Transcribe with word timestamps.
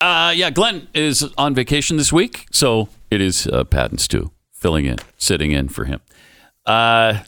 Uh, 0.00 0.32
yeah, 0.36 0.50
Glenn 0.50 0.86
is 0.94 1.24
on 1.36 1.54
vacation 1.54 1.96
this 1.96 2.12
week, 2.12 2.46
so 2.52 2.88
it 3.10 3.20
is 3.20 3.46
uh, 3.48 3.64
and 3.72 4.30
filling 4.52 4.84
in, 4.84 4.96
sitting 5.16 5.50
in 5.52 5.68
for 5.68 5.84
him. 5.86 6.00
Uh, 6.66 7.20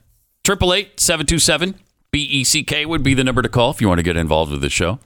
Triple 0.44 0.72
eight 0.72 0.98
seven 1.00 1.26
two 1.26 1.38
seven 1.38 1.74
B 2.12 2.20
E 2.22 2.44
C 2.44 2.62
K 2.62 2.86
would 2.86 3.02
be 3.02 3.14
the 3.14 3.24
number 3.24 3.42
to 3.42 3.48
call 3.48 3.70
if 3.70 3.80
you 3.80 3.88
want 3.88 3.98
to 3.98 4.02
get 4.02 4.16
involved 4.16 4.52
with 4.52 4.60
the 4.60 4.70
show. 4.70 4.98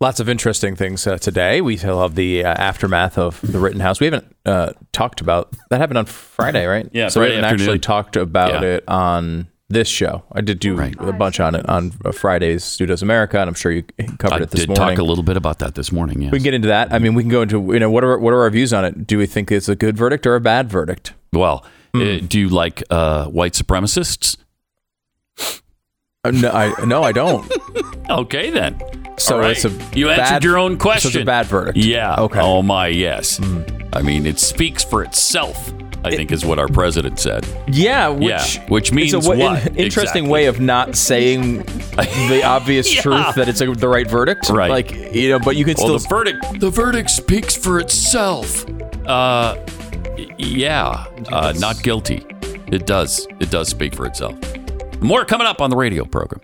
Lots 0.00 0.18
of 0.18 0.28
interesting 0.28 0.74
things 0.74 1.06
uh, 1.06 1.16
today. 1.16 1.60
We 1.60 1.76
still 1.76 2.02
have 2.02 2.16
the 2.16 2.44
uh, 2.44 2.48
aftermath 2.54 3.16
of 3.18 3.40
the 3.40 3.60
Rittenhouse. 3.60 4.00
We 4.00 4.06
haven't 4.06 4.34
uh, 4.44 4.72
talked 4.92 5.20
about 5.20 5.52
that. 5.70 5.80
Happened 5.80 5.98
on 5.98 6.06
Friday, 6.06 6.66
right? 6.66 6.88
Yeah, 6.92 7.06
So 7.08 7.20
Friday 7.20 7.36
we 7.36 7.36
haven't 7.36 7.50
actually 7.52 7.64
afternoon. 7.64 7.80
talked 7.80 8.16
about 8.16 8.62
Yeah. 8.62 8.68
it 8.68 8.84
on 8.88 9.46
this 9.72 9.88
show. 9.88 10.22
I 10.32 10.40
did 10.40 10.58
do 10.60 10.76
Right. 10.76 10.94
a 10.98 11.12
bunch 11.12 11.40
on 11.40 11.54
it 11.54 11.68
on 11.68 11.92
uh, 12.04 12.12
Friday's 12.12 12.62
Stu 12.64 12.86
Does 12.86 13.02
America, 13.02 13.38
and 13.40 13.48
I'm 13.48 13.54
sure 13.54 13.72
you 13.72 13.82
covered 14.18 14.40
I 14.40 14.42
it 14.44 14.50
this 14.50 14.60
did 14.60 14.68
morning. 14.68 14.96
talk 14.96 14.98
a 14.98 15.02
little 15.02 15.24
bit 15.24 15.36
about 15.36 15.58
that 15.60 15.74
this 15.74 15.90
morning. 15.92 16.22
Yes. 16.22 16.32
we 16.32 16.38
can 16.38 16.44
get 16.44 16.54
into 16.54 16.68
that. 16.68 16.92
I 16.92 16.98
mean, 16.98 17.14
we 17.14 17.22
can 17.22 17.30
go 17.30 17.42
into 17.42 17.72
you 17.72 17.78
know 17.80 17.90
what 17.90 18.04
are 18.04 18.18
what 18.18 18.32
are 18.32 18.42
our 18.42 18.50
views 18.50 18.72
on 18.72 18.84
it? 18.84 19.06
Do 19.06 19.18
we 19.18 19.26
think 19.26 19.50
it's 19.50 19.68
a 19.68 19.74
good 19.76 19.96
verdict 19.96 20.26
or 20.26 20.34
a 20.36 20.40
bad 20.40 20.70
verdict? 20.70 21.14
well, 21.32 21.64
Hmm. 21.94 22.00
uh, 22.00 22.18
do 22.26 22.40
you 22.40 22.48
like 22.48 22.82
uh, 22.90 23.26
white 23.26 23.52
supremacists? 23.52 24.36
Uh, 26.24 26.30
no, 26.30 26.50
I 26.50 26.84
no, 26.84 27.02
I 27.02 27.12
don't. 27.12 27.50
Okay, 28.10 28.50
then. 28.50 28.78
So 29.16 29.38
right. 29.38 29.52
it's 29.52 29.64
a 29.64 29.70
you 29.96 30.10
answered 30.10 30.42
your 30.44 30.58
own 30.58 30.72
So 30.72 30.78
question. 30.78 31.08
it's 31.10 31.16
a 31.16 31.24
bad 31.24 31.46
verdict. 31.46 31.78
Yeah. 31.78 32.16
Okay. 32.18 32.40
Oh 32.40 32.60
my, 32.62 32.88
yes. 32.88 33.40
I 33.92 34.02
mean, 34.02 34.26
it 34.26 34.38
speaks 34.38 34.82
for 34.84 35.02
itself. 35.02 35.72
I 36.04 36.10
think 36.16 36.32
is 36.32 36.44
what 36.44 36.58
our 36.58 36.68
president 36.68 37.18
said. 37.20 37.46
Yeah, 37.68 38.08
which, 38.08 38.28
Yeah, 38.56 38.66
which 38.68 38.92
means 38.92 39.12
a 39.14 39.20
wa- 39.20 39.36
what? 39.36 39.66
an 39.66 39.76
interesting 39.76 40.24
Exactly. 40.24 40.28
way 40.28 40.46
of 40.46 40.60
not 40.60 40.96
saying 40.96 41.58
the 41.62 42.42
obvious 42.44 42.92
Yeah. 42.94 43.02
truth 43.02 43.34
that 43.36 43.48
it's 43.48 43.60
a, 43.60 43.66
the 43.72 43.88
right 43.88 44.08
verdict. 44.10 44.48
Right. 44.48 44.70
Like 44.70 44.90
you 45.14 45.28
know, 45.30 45.38
but 45.38 45.56
you 45.56 45.64
can 45.64 45.74
Well, 45.78 45.98
still 45.98 45.98
the 45.98 46.08
verdict. 46.08 46.60
The 46.60 46.70
verdict 46.70 47.10
speaks 47.10 47.54
for 47.56 47.78
itself. 47.78 48.64
Uh, 49.06 49.56
yeah. 50.38 51.04
Uh, 51.30 51.52
not 51.58 51.82
guilty. 51.82 52.24
It 52.72 52.86
does. 52.86 53.26
It 53.40 53.50
does 53.50 53.68
speak 53.68 53.94
for 53.94 54.06
itself. 54.06 54.34
More 55.00 55.24
coming 55.24 55.46
up 55.46 55.60
on 55.60 55.70
the 55.70 55.76
radio 55.76 56.04
program. 56.04 56.40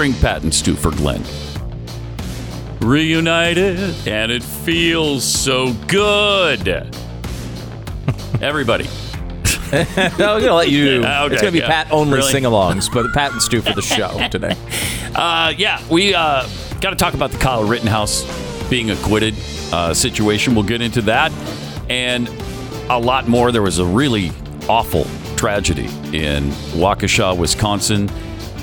Featuring 0.00 0.22
Pat 0.22 0.42
and 0.42 0.54
Stu 0.54 0.74
for 0.74 0.90
Glenn. 0.92 1.22
Reunited, 2.80 3.78
and 4.08 4.32
it 4.32 4.42
feels 4.42 5.22
so 5.22 5.74
good. 5.88 6.66
Everybody. 8.40 8.84
no, 9.70 9.84
I'm 10.00 10.16
gonna 10.16 10.54
let 10.54 10.70
you. 10.70 11.02
Yeah, 11.02 11.24
okay, 11.24 11.34
it's 11.34 11.42
gonna 11.42 11.52
be 11.52 11.58
yeah. 11.58 11.66
Pat 11.66 11.92
only 11.92 12.16
Really? 12.16 12.32
sing-alongs, 12.32 12.90
but 12.90 13.12
Pat 13.12 13.32
and 13.32 13.42
Stu 13.42 13.60
for 13.60 13.74
the 13.74 13.82
show 13.82 14.26
today. 14.30 14.56
Uh, 15.14 15.52
yeah, 15.58 15.82
we 15.90 16.14
uh, 16.14 16.48
got 16.80 16.90
to 16.90 16.96
talk 16.96 17.12
about 17.12 17.30
the 17.30 17.38
Kyle 17.38 17.64
Rittenhouse 17.64 18.24
being 18.70 18.90
acquitted 18.90 19.34
uh, 19.70 19.92
situation. 19.92 20.54
We'll 20.54 20.64
get 20.64 20.80
into 20.80 21.02
that 21.02 21.30
and 21.90 22.26
a 22.88 22.98
lot 22.98 23.28
more. 23.28 23.52
There 23.52 23.60
was 23.60 23.78
a 23.78 23.84
really 23.84 24.32
awful 24.66 25.06
tragedy 25.36 25.88
in 26.16 26.48
Waukesha, 26.72 27.36
Wisconsin, 27.36 28.08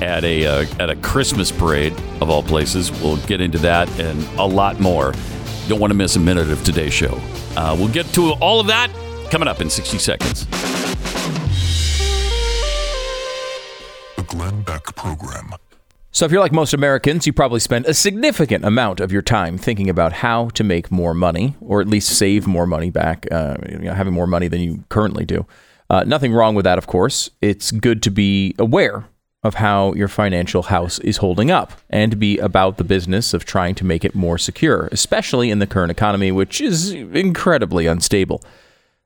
at 0.01 0.23
a 0.23 0.45
uh, 0.45 0.65
at 0.79 0.89
a 0.89 0.95
Christmas 0.97 1.51
parade 1.51 1.93
of 2.21 2.29
all 2.29 2.43
places. 2.43 2.91
We'll 3.01 3.17
get 3.25 3.41
into 3.41 3.57
that 3.59 3.89
and 3.99 4.23
a 4.39 4.45
lot 4.45 4.79
more. 4.79 5.13
Don't 5.67 5.79
want 5.79 5.91
to 5.91 5.95
miss 5.97 6.15
a 6.15 6.19
minute 6.19 6.49
of 6.49 6.63
today's 6.63 6.93
show. 6.93 7.19
Uh, 7.55 7.75
we'll 7.77 7.91
get 7.91 8.05
to 8.13 8.33
all 8.33 8.59
of 8.59 8.67
that 8.67 8.89
coming 9.29 9.47
up 9.47 9.59
in 9.59 9.69
60 9.69 9.97
seconds. 9.97 10.45
The 14.15 14.23
Glenn 14.27 14.61
Beck 14.61 14.95
Program. 14.95 15.51
So, 16.11 16.25
if 16.25 16.31
you're 16.31 16.41
like 16.41 16.51
most 16.51 16.73
Americans, 16.73 17.27
you 17.27 17.33
probably 17.33 17.59
spend 17.59 17.85
a 17.85 17.93
significant 17.93 18.65
amount 18.65 18.99
of 18.99 19.11
your 19.11 19.21
time 19.21 19.57
thinking 19.57 19.89
about 19.89 20.13
how 20.13 20.49
to 20.49 20.63
make 20.63 20.89
more 20.89 21.13
money, 21.13 21.55
or 21.61 21.81
at 21.81 21.87
least 21.87 22.09
save 22.09 22.47
more 22.47 22.65
money 22.65 22.89
back, 22.89 23.27
uh, 23.31 23.57
you 23.69 23.79
know, 23.79 23.93
having 23.93 24.13
more 24.13 24.25
money 24.25 24.47
than 24.47 24.61
you 24.61 24.83
currently 24.89 25.25
do. 25.25 25.45
Uh, 25.89 26.03
nothing 26.05 26.33
wrong 26.33 26.55
with 26.55 26.63
that, 26.63 26.77
of 26.77 26.87
course. 26.87 27.29
It's 27.41 27.71
good 27.71 28.01
to 28.03 28.09
be 28.09 28.55
aware 28.57 29.05
of 29.47 29.55
how 29.55 29.93
your 29.93 30.09
financial 30.09 30.63
house 30.63 30.99
is 30.99 31.17
holding 31.17 31.49
up 31.49 31.71
and 31.89 32.19
be 32.19 32.37
about 32.37 32.77
the 32.77 32.83
business 32.83 33.33
of 33.33 33.45
trying 33.45 33.73
to 33.75 33.85
make 33.85 34.03
it 34.03 34.13
more 34.13 34.37
secure, 34.37 34.89
especially 34.91 35.49
in 35.49 35.59
the 35.59 35.65
current 35.65 35.89
economy, 35.89 36.31
which 36.31 36.59
is 36.59 36.91
incredibly 36.91 37.87
unstable. 37.87 38.43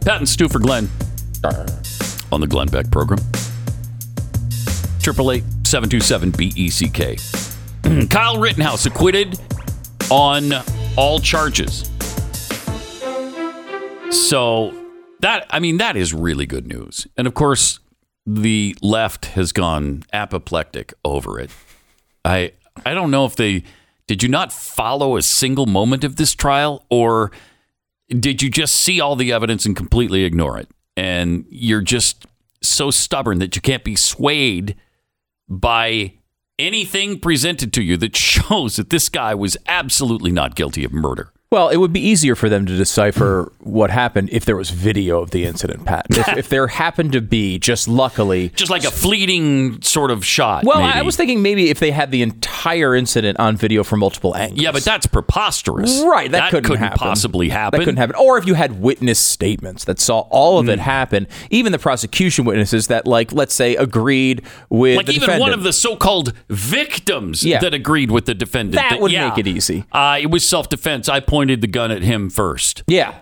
Pat 0.00 0.16
and 0.16 0.28
Stu 0.28 0.48
for 0.48 0.58
Glenn 0.58 0.88
on 1.44 2.40
the 2.40 2.46
Glenn 2.46 2.68
Beck 2.68 2.90
program. 2.90 3.20
Triple 5.00 5.32
eight 5.32 5.44
seven 5.64 5.88
two 5.88 6.00
seven 6.00 6.30
B 6.30 6.52
E 6.56 6.68
C 6.70 6.88
K. 6.88 7.16
Kyle 8.10 8.38
Rittenhouse 8.38 8.86
acquitted 8.86 9.38
on 10.10 10.52
all 10.96 11.18
charges. 11.20 11.90
So 14.10 14.74
that 15.20 15.46
I 15.50 15.60
mean 15.60 15.78
that 15.78 15.96
is 15.96 16.12
really 16.12 16.46
good 16.46 16.66
news. 16.66 17.06
And 17.16 17.26
of 17.26 17.34
course, 17.34 17.80
the 18.26 18.76
left 18.82 19.26
has 19.26 19.52
gone 19.52 20.02
apoplectic 20.12 20.92
over 21.04 21.38
it. 21.40 21.50
I 22.24 22.52
I 22.84 22.94
don't 22.94 23.10
know 23.10 23.24
if 23.24 23.36
they 23.36 23.64
did 24.06 24.22
you 24.22 24.28
not 24.28 24.52
follow 24.52 25.16
a 25.16 25.22
single 25.22 25.66
moment 25.66 26.04
of 26.04 26.16
this 26.16 26.34
trial 26.34 26.84
or 26.90 27.30
did 28.08 28.42
you 28.42 28.50
just 28.50 28.74
see 28.74 29.00
all 29.00 29.14
the 29.14 29.32
evidence 29.32 29.64
and 29.64 29.76
completely 29.76 30.24
ignore 30.24 30.58
it? 30.58 30.68
And 31.00 31.46
you're 31.48 31.80
just 31.80 32.26
so 32.60 32.90
stubborn 32.90 33.38
that 33.38 33.56
you 33.56 33.62
can't 33.62 33.82
be 33.82 33.96
swayed 33.96 34.76
by 35.48 36.12
anything 36.58 37.18
presented 37.18 37.72
to 37.72 37.82
you 37.82 37.96
that 37.96 38.14
shows 38.28 38.76
that 38.76 38.90
this 38.90 39.08
guy 39.08 39.34
was 39.34 39.56
absolutely 39.66 40.30
not 40.30 40.54
guilty 40.54 40.84
of 40.84 40.92
murder. 40.92 41.32
Well, 41.52 41.68
it 41.68 41.78
would 41.78 41.92
be 41.92 41.98
easier 42.00 42.36
for 42.36 42.48
them 42.48 42.64
to 42.66 42.76
decipher 42.76 43.50
what 43.58 43.90
happened 43.90 44.28
if 44.30 44.44
there 44.44 44.54
was 44.56 44.70
video 44.70 45.20
of 45.20 45.32
the 45.32 45.44
incident, 45.44 45.84
Pat. 45.84 46.06
If, 46.10 46.28
if 46.38 46.48
there 46.48 46.68
happened 46.68 47.10
to 47.10 47.20
be, 47.20 47.58
just 47.58 47.88
luckily, 47.88 48.50
Just 48.50 48.70
like 48.70 48.84
a 48.84 48.90
fleeting 48.92 49.82
sort 49.82 50.12
of 50.12 50.24
shot. 50.24 50.62
Well, 50.62 50.80
maybe. 50.80 50.92
I 50.96 51.02
was 51.02 51.16
thinking 51.16 51.42
maybe 51.42 51.68
if 51.68 51.80
they 51.80 51.90
had 51.90 52.12
the 52.12 52.22
entire 52.22 52.94
incident 52.94 53.40
on 53.40 53.56
video 53.56 53.82
from 53.82 53.98
multiple 53.98 54.36
angles. 54.36 54.60
Yeah, 54.62 54.70
but 54.70 54.84
that's 54.84 55.08
preposterous. 55.08 56.00
Right, 56.06 56.30
that, 56.30 56.50
couldn't, 56.52 56.76
happen. 56.76 56.98
possibly 56.98 57.48
happen. 57.48 57.80
That 57.80 57.84
couldn't 57.84 57.98
happen. 57.98 58.14
Or 58.14 58.38
if 58.38 58.46
you 58.46 58.54
had 58.54 58.80
witness 58.80 59.18
statements 59.18 59.84
that 59.86 59.98
saw 59.98 60.20
all 60.30 60.60
of 60.60 60.68
it 60.68 60.78
Hmm. 60.78 60.84
happen, 60.84 61.26
even 61.50 61.72
the 61.72 61.80
prosecution 61.80 62.44
witnesses 62.44 62.86
that, 62.86 63.08
like, 63.08 63.32
let's 63.32 63.54
say, 63.54 63.74
agreed 63.74 64.42
with 64.68 64.98
Like 64.98 65.06
the 65.06 65.12
even 65.14 65.22
defendant. 65.22 65.40
one 65.40 65.52
of 65.52 65.64
the 65.64 65.72
so-called 65.72 66.32
victims 66.48 67.42
Yeah. 67.42 67.58
that 67.58 67.74
agreed 67.74 68.12
with 68.12 68.26
the 68.26 68.34
defendant. 68.34 68.76
That 68.76 69.00
would 69.00 69.10
yeah, 69.10 69.30
make 69.30 69.38
it 69.38 69.48
easy. 69.48 69.84
Uh, 69.90 70.16
it 70.20 70.30
was 70.30 70.48
self-defense. 70.48 71.08
I 71.08 71.18
pointed 71.40 71.60
the 71.60 71.66
gun 71.66 71.90
at 71.90 72.02
him 72.02 72.30
first. 72.30 72.82
Yeah. 72.86 73.14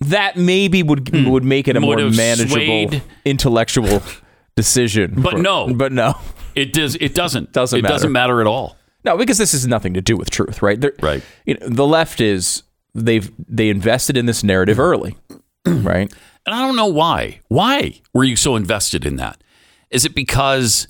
that 0.00 0.36
maybe 0.36 0.82
would 0.82 1.12
would 1.26 1.44
make 1.44 1.66
it 1.68 1.76
a 1.76 1.80
more 1.80 1.98
Hmm. 2.00 2.14
Manageable 2.16 2.54
swayed. 2.56 3.02
intellectual 3.24 4.02
decision. 4.56 5.14
But 5.16 5.32
for- 5.34 5.38
no. 5.42 5.72
but 5.74 5.92
no, 5.92 6.14
It 6.54 6.72
does. 6.72 6.96
It 7.00 7.14
doesn't. 7.14 7.52
Doesn't 7.52 7.78
it 7.78 7.82
matter. 7.82 7.94
doesn't 7.94 8.12
matter 8.12 8.40
at 8.40 8.46
all. 8.46 8.76
no, 9.04 9.16
because 9.16 9.38
this 9.38 9.52
has 9.52 9.66
nothing 9.66 9.94
to 9.94 10.00
do 10.00 10.16
with 10.16 10.30
truth, 10.30 10.62
right? 10.62 10.80
They're- 10.80 10.94
Right. 11.02 11.22
You 11.46 11.54
know, 11.58 11.68
the 11.68 11.86
left 11.86 12.20
is 12.20 12.62
they've 12.94 13.30
they 13.48 13.68
invested 13.70 14.16
in 14.16 14.26
this 14.26 14.44
narrative 14.44 14.78
early, 14.78 15.16
right? 15.66 16.12
And 16.46 16.54
I 16.54 16.60
don't 16.66 16.76
know 16.76 16.86
why. 16.86 17.40
Why 17.48 18.00
were 18.12 18.24
you 18.24 18.36
so 18.36 18.54
invested 18.56 19.04
in 19.06 19.16
that? 19.16 19.42
Is 19.90 20.04
it 20.04 20.14
because 20.14 20.86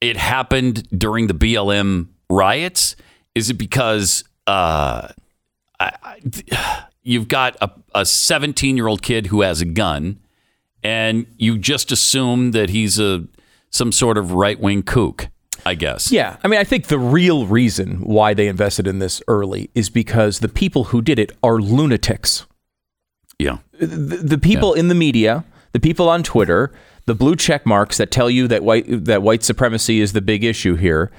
it 0.00 0.16
happened 0.16 0.86
during 0.96 1.26
the 1.26 1.34
BLM 1.34 2.08
riots? 2.30 2.96
Is 3.34 3.50
it 3.50 3.54
because 3.58 4.22
uh, 4.46 5.08
I, 5.80 5.96
I, 6.02 6.84
you've 7.02 7.28
got 7.28 7.56
a 7.94 8.04
17 8.04 8.76
year 8.76 8.86
old 8.86 9.02
kid 9.02 9.26
who 9.26 9.40
has 9.40 9.60
a 9.60 9.64
gun 9.64 10.20
and 10.82 11.26
you 11.38 11.58
just 11.58 11.90
assume 11.90 12.52
that 12.52 12.70
he's 12.70 12.98
a 12.98 13.26
some 13.70 13.92
sort 13.92 14.18
of 14.18 14.32
right 14.32 14.58
wing 14.60 14.82
kook? 14.82 15.28
I 15.66 15.74
guess. 15.74 16.10
Yeah, 16.10 16.38
I 16.42 16.48
mean, 16.48 16.58
I 16.58 16.64
think 16.64 16.86
the 16.86 16.98
real 16.98 17.46
reason 17.46 18.00
why 18.00 18.32
they 18.32 18.48
invested 18.48 18.86
in 18.86 18.98
this 18.98 19.22
early 19.28 19.70
is 19.74 19.90
because 19.90 20.38
the 20.38 20.48
people 20.48 20.84
who 20.84 21.02
did 21.02 21.18
it 21.18 21.32
are 21.42 21.60
lunatics. 21.60 22.46
Yeah. 23.38 23.58
the, 23.78 23.86
the 23.86 24.38
people 24.38 24.72
in 24.72 24.88
the 24.88 24.94
media, 24.94 25.44
the 25.72 25.80
people 25.80 26.08
on 26.08 26.22
Twitter, 26.22 26.72
the 27.06 27.14
blue 27.14 27.36
check 27.36 27.66
marks 27.66 27.98
that 27.98 28.10
tell 28.10 28.30
you 28.30 28.48
that 28.48 28.62
white 28.62 28.84
that 28.88 29.22
white 29.22 29.42
supremacy 29.42 30.00
is 30.00 30.12
the 30.12 30.20
big 30.22 30.44
issue 30.44 30.76
here, 30.76 31.10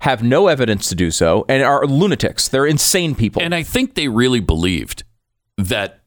have 0.00 0.22
no 0.22 0.46
evidence 0.46 0.88
to 0.88 0.94
do 0.94 1.10
so 1.10 1.44
and 1.48 1.62
are 1.62 1.84
lunatics. 1.86 2.48
They're 2.48 2.66
insane 2.66 3.14
people. 3.14 3.42
And 3.42 3.54
I 3.54 3.62
think 3.62 3.94
they 3.94 4.08
really 4.08 4.40
believed 4.40 5.02
that 5.56 6.00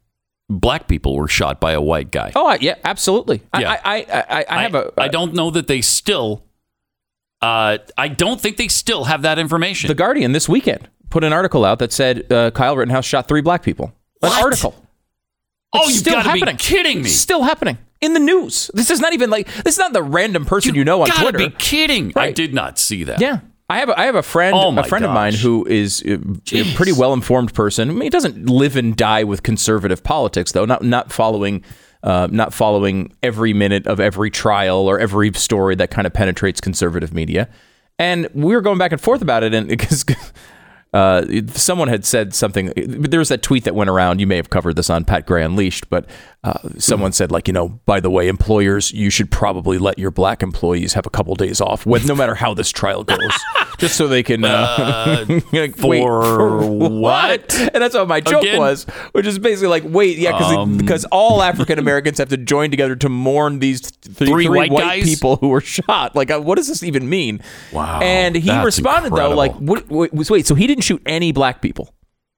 black 0.49 0.87
people 0.87 1.15
were 1.15 1.27
shot 1.27 1.59
by 1.59 1.73
a 1.73 1.81
white 1.81 2.11
guy. 2.11 2.31
oh, 2.35 2.57
yeah, 2.61 2.75
absolutely. 2.85 3.41
Yeah. 3.57 3.71
I, 3.71 3.75
I, 3.83 3.95
I, 3.97 4.25
I, 4.39 4.45
I 4.49 4.63
have 4.63 4.75
a. 4.75 4.93
I 4.97 5.07
don't 5.07 5.33
know 5.33 5.49
that 5.51 5.67
they 5.67 5.81
still. 5.81 6.45
Uh, 7.41 7.79
I 7.97 8.07
don't 8.07 8.39
think 8.39 8.57
they 8.57 8.67
still 8.67 9.05
have 9.05 9.23
that 9.23 9.39
information. 9.39 9.87
The 9.87 9.95
Guardian 9.95 10.31
this 10.31 10.47
weekend 10.47 10.87
put 11.09 11.23
an 11.23 11.33
article 11.33 11.65
out 11.65 11.79
that 11.79 11.91
said 11.91 12.31
uh, 12.31 12.51
Kyle 12.51 12.77
Rittenhouse 12.77 13.05
shot 13.05 13.27
three 13.27 13.41
black 13.41 13.63
people. 13.63 13.87
An 14.21 14.29
What? 14.29 14.41
article. 14.43 14.75
oh, 15.73 15.87
you've 15.87 15.97
still 15.97 16.21
to 16.21 16.31
be 16.31 16.39
happening. 16.39 16.57
kidding 16.57 17.01
me! 17.01 17.09
Still 17.09 17.41
happening 17.43 17.77
in 17.99 18.13
the 18.13 18.19
news. 18.19 18.69
This 18.75 18.89
is 18.91 18.99
not 18.99 19.13
even 19.13 19.29
like 19.31 19.47
this 19.63 19.73
is 19.75 19.79
not 19.79 19.91
the 19.93 20.03
random 20.03 20.45
person 20.45 20.75
you, 20.75 20.83
know 20.83 21.01
on 21.01 21.07
gotta 21.07 21.21
Twitter. 21.31 21.37
be 21.39 21.49
kidding! 21.57 22.13
I 22.15 22.31
did 22.31 22.53
not 22.53 22.77
see 22.77 23.03
that. 23.05 23.19
Yeah. 23.19 23.39
I 23.71 23.77
have 23.77 23.87
a, 23.87 23.97
I 23.97 24.05
have 24.05 24.15
a 24.15 24.23
friend 24.23 24.53
Oh 24.53 24.77
a 24.77 24.83
friend 24.83 25.05
of 25.05 25.11
mine 25.11 25.33
who 25.33 25.65
is 25.65 26.03
uh, 26.05 26.17
a 26.51 26.75
pretty 26.75 26.91
well 26.91 27.13
informed 27.13 27.53
person. 27.53 27.89
I 27.89 27.93
mean, 27.93 28.01
he 28.01 28.09
doesn't 28.09 28.49
live 28.49 28.75
and 28.75 28.97
die 28.97 29.23
with 29.23 29.43
conservative 29.43 30.03
politics 30.03 30.51
though. 30.51 30.65
Not 30.65 30.83
not 30.83 31.11
following 31.11 31.63
uh, 32.03 32.27
not 32.29 32.53
following 32.53 33.15
every 33.23 33.53
minute 33.53 33.87
of 33.87 34.01
every 34.01 34.29
trial 34.29 34.89
or 34.89 34.99
every 34.99 35.31
story 35.33 35.75
that 35.75 35.89
kind 35.89 36.05
of 36.05 36.11
penetrates 36.13 36.59
conservative 36.59 37.13
media. 37.13 37.47
And 37.97 38.27
we 38.33 38.53
were 38.53 38.61
going 38.61 38.77
back 38.77 38.91
and 38.91 38.99
forth 38.99 39.21
about 39.21 39.43
it, 39.43 39.53
and 39.53 39.67
because 39.69 40.03
uh, 40.93 41.25
someone 41.53 41.87
had 41.87 42.03
said 42.03 42.33
something. 42.33 42.73
There 42.75 43.19
was 43.19 43.29
that 43.29 43.41
tweet 43.41 43.63
that 43.63 43.75
went 43.75 43.89
around. 43.89 44.19
You 44.19 44.27
may 44.27 44.35
have 44.35 44.49
covered 44.49 44.75
this 44.75 44.89
on 44.89 45.05
Pat 45.05 45.25
Gray 45.25 45.43
Unleashed, 45.43 45.89
but 45.89 46.05
uh, 46.43 46.57
someone 46.79 47.11
said, 47.11 47.31
like, 47.31 47.47
you 47.47 47.53
know, 47.53 47.69
by 47.85 47.99
the 47.99 48.09
way, 48.09 48.27
employers, 48.27 48.91
you 48.91 49.11
should 49.11 49.29
probably 49.29 49.77
let 49.77 49.99
your 49.99 50.09
black 50.09 50.41
employees 50.41 50.93
have 50.93 51.05
a 51.05 51.09
couple 51.11 51.35
days 51.35 51.61
off, 51.61 51.85
with 51.85 52.07
no 52.07 52.15
matter 52.15 52.33
how 52.33 52.51
this 52.55 52.71
trial 52.71 53.03
goes, 53.03 53.31
just 53.77 53.95
so 53.95 54.07
they 54.07 54.23
can. 54.23 54.43
Uh, 54.43 55.23
like, 55.53 55.75
for 55.77 55.87
wait, 55.87 56.03
what? 56.89 57.59
And 57.59 57.83
that's 57.83 57.93
what 57.93 58.07
my 58.07 58.21
joke 58.21 58.41
Again? 58.41 58.57
was, 58.57 58.85
which 59.11 59.27
is 59.27 59.37
basically 59.37 59.67
like, 59.67 59.83
wait, 59.85 60.17
yeah, 60.17 60.31
because 60.31 60.55
Um, 60.55 60.77
because 60.77 61.05
all 61.11 61.43
African 61.43 61.77
Americans 61.77 62.17
have 62.17 62.29
to 62.29 62.37
join 62.37 62.71
together 62.71 62.95
to 62.95 63.09
mourn 63.09 63.59
these 63.59 63.81
th- 63.91 64.17
Three 64.17 64.49
white 64.49 64.71
white 64.71 64.81
guys? 64.81 65.03
people 65.03 65.35
who 65.35 65.49
were 65.49 65.61
shot. 65.61 66.15
Like, 66.15 66.31
uh, 66.31 66.39
what 66.39 66.55
does 66.55 66.67
this 66.67 66.81
even 66.81 67.07
mean? 67.07 67.41
Wow, 67.71 67.99
And 68.01 68.35
he 68.35 68.51
responded 68.63 69.13
though, 69.13 69.35
like, 69.35 69.53
what, 69.57 69.87
wait, 69.91 70.47
so 70.47 70.55
he 70.55 70.65
didn't 70.65 70.83
shoot 70.85 71.03
any 71.05 71.31
black 71.31 71.61
people. 71.61 71.93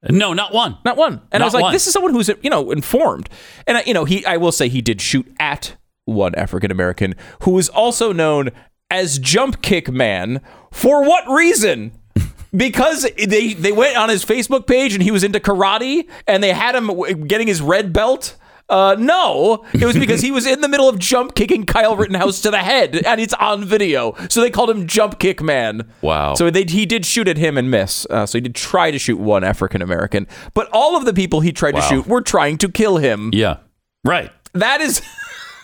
No, 0.09 0.33
not 0.33 0.53
one. 0.53 0.77
Not 0.83 0.97
one. 0.97 1.21
And 1.31 1.41
I 1.41 1.45
was 1.45 1.53
like, 1.53 1.63
one. 1.63 1.73
this 1.73 1.88
is 1.88 1.94
someone 1.94 2.13
who's 2.13 2.29
you 2.41 2.50
know 2.50 2.71
informed. 2.71 3.29
And 3.67 3.77
I, 3.77 3.83
you 3.83 3.94
know, 3.94 4.05
he 4.05 4.25
I 4.25 4.38
will 4.38 4.51
say 4.51 4.69
he 4.69 4.81
did 4.81 5.01
shoot 5.01 5.31
at 5.39 5.75
one 6.05 6.35
African 6.35 6.71
American 6.71 7.15
who 7.44 7.51
was 7.51 7.69
also 7.69 8.11
known 8.11 8.50
as 8.91 9.19
Jump 9.19 9.61
Kick 9.61 9.89
Man. 9.89 10.41
For 10.71 11.03
what 11.03 11.27
reason? 11.29 11.91
Because 12.55 13.09
they 13.17 13.53
they 13.55 13.71
went 13.71 13.97
on 13.97 14.09
his 14.09 14.23
Facebook 14.23 14.67
page 14.67 14.94
and 14.94 15.01
he 15.01 15.09
was 15.09 15.23
into 15.23 15.39
karate 15.39 16.07
and 16.27 16.44
they 16.44 16.53
had 16.53 16.75
him 16.75 17.25
getting 17.25 17.47
his 17.47 17.63
red 17.63 17.91
belt. 17.91 18.35
Uh, 18.69 18.95
no, 18.98 19.65
it 19.74 19.83
was 19.86 19.95
because 19.98 20.21
he 20.21 20.31
was 20.31 20.45
in 20.48 20.62
the 20.62 20.68
middle 20.69 20.88
of 20.89 20.98
jump 20.98 21.36
kicking 21.36 21.65
Kyle 21.65 21.95
Rittenhouse 21.95 22.42
to 22.42 22.50
the 22.50 22.60
head, 22.60 22.95
and 23.06 23.19
it's 23.21 23.33
on 23.36 23.65
video. 23.65 24.15
So 24.30 24.42
they 24.42 24.50
called 24.50 24.69
him 24.69 24.88
Jump 24.88 25.19
Kick 25.19 25.42
Man. 25.42 25.92
Wow. 26.01 26.33
So 26.33 26.50
they, 26.50 26.63
he 26.63 26.86
did 26.86 27.06
shoot 27.06 27.27
at 27.27 27.38
him 27.38 27.57
and 27.57 27.69
miss. 27.69 28.07
Uh, 28.10 28.25
so 28.25 28.38
he 28.38 28.42
did 28.42 28.56
try 28.56 28.89
to 28.89 28.98
shoot 28.98 29.19
one 29.19 29.44
African 29.44 29.81
American, 29.81 30.27
but 30.54 30.69
all 30.71 30.95
of 30.95 31.06
the 31.06 31.13
people 31.13 31.42
he 31.42 31.51
tried 31.51 31.74
to 31.75 31.81
shoot 31.81 32.07
were 32.07 32.21
trying 32.21 32.57
to 32.60 32.69
kill 32.69 32.98
him. 32.98 33.30
Yeah. 33.33 33.57
Right. 34.06 34.31
That 34.54 34.81
is 34.81 35.01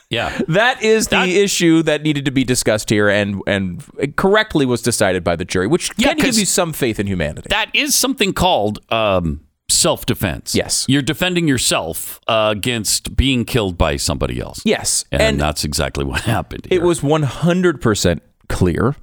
Yeah. 0.09 0.37
that 0.49 0.81
is 0.83 1.07
the 1.07 1.39
issue 1.41 1.81
that 1.83 2.01
needed 2.03 2.25
to 2.25 2.31
be 2.31 2.43
discussed 2.43 2.89
here, 2.89 3.09
and 3.09 3.41
and 3.47 3.83
correctly 4.17 4.65
was 4.65 4.81
decided 4.81 5.23
by 5.23 5.35
the 5.35 5.45
jury, 5.45 5.67
which 5.67 5.91
Yeah, 5.97 6.09
can 6.09 6.17
give 6.17 6.37
you 6.37 6.45
some 6.45 6.73
faith 6.73 6.99
in 6.99 7.07
humanity. 7.07 7.47
that 7.49 7.69
is 7.73 7.95
something 7.95 8.33
called 8.33 8.79
um, 8.91 9.41
self 9.69 10.05
defense. 10.05 10.55
Yes. 10.55 10.85
You're 10.89 11.01
defending 11.01 11.47
yourself 11.47 12.19
uh, 12.27 12.53
against 12.55 13.15
being 13.15 13.45
killed 13.45 13.77
by 13.77 13.95
somebody 13.97 14.39
else. 14.39 14.61
yes, 14.65 15.05
And, 15.11 15.21
and 15.21 15.39
that's 15.39 15.63
exactly 15.63 16.03
what 16.03 16.21
happened. 16.35 16.67
it 16.69 16.81
was 16.81 17.01
one 17.03 17.23
hundred 17.23 17.81
percent 17.81 18.21
clear, 18.47 18.95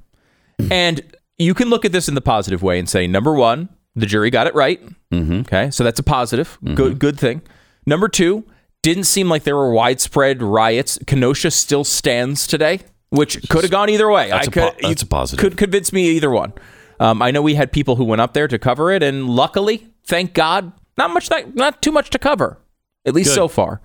and 0.71 1.01
you 1.39 1.55
can 1.55 1.69
look 1.69 1.85
at 1.85 1.93
this 1.93 2.09
in 2.09 2.15
the 2.15 2.21
positive 2.21 2.63
way 2.63 2.79
and 2.79 2.89
say, 2.89 3.07
number 3.07 3.33
one, 3.35 3.69
the 3.95 4.07
jury 4.07 4.31
got 4.31 4.47
it 4.47 4.55
right. 4.55 4.81
Mm-hmm. 5.11 5.41
Okay, 5.41 5.71
so 5.71 5.85
that's 5.85 5.99
a 6.01 6.03
positive, 6.03 6.59
good 6.75 6.99
good 6.99 7.19
thing. 7.19 7.43
Number 7.87 8.09
two, 8.09 8.45
didn't 8.83 9.05
seem 9.05 9.29
like 9.29 9.45
there 9.45 9.57
were 9.57 9.71
widespread 9.73 10.43
riots. 10.43 10.99
Kenosha 11.07 11.51
still 11.51 11.85
stands 11.85 12.47
today, 12.47 12.81
which 13.11 13.49
could 13.49 13.63
have 13.63 13.71
gone 13.71 13.89
either 13.89 14.11
way. 14.11 14.31
That's 14.31 14.49
I 14.49 14.51
a 14.51 14.53
po- 14.53 14.71
could, 14.73 14.83
that's 14.85 15.03
a 15.03 15.07
positive. 15.07 15.41
Could 15.41 15.57
convince 15.57 15.93
me 15.93 16.11
either 16.11 16.31
one. 16.31 16.53
Um, 16.99 17.21
I 17.23 17.31
know 17.31 17.43
we 17.43 17.55
had 17.55 17.71
people 17.73 17.97
who 17.97 18.05
went 18.05 18.21
up 18.23 18.33
there 18.33 18.49
to 18.49 18.59
cover 18.59 18.91
it, 18.91 19.03
and 19.03 19.29
luckily, 19.29 19.87
thank 20.07 20.35
God, 20.35 20.73
not 20.97 21.11
much, 21.11 21.29
that, 21.29 21.55
not 21.55 21.83
too 21.83 21.93
much 21.93 22.11
to 22.11 22.19
cover, 22.19 22.59
at 23.05 23.15
least 23.15 23.31
Good. 23.31 23.35
so 23.35 23.49
far. 23.49 23.81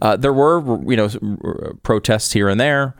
Uh, 0.00 0.16
there 0.16 0.32
were, 0.32 0.60
you 0.90 0.96
know, 0.96 1.08
protests 1.82 2.32
here 2.32 2.48
and 2.48 2.60
there. 2.60 2.94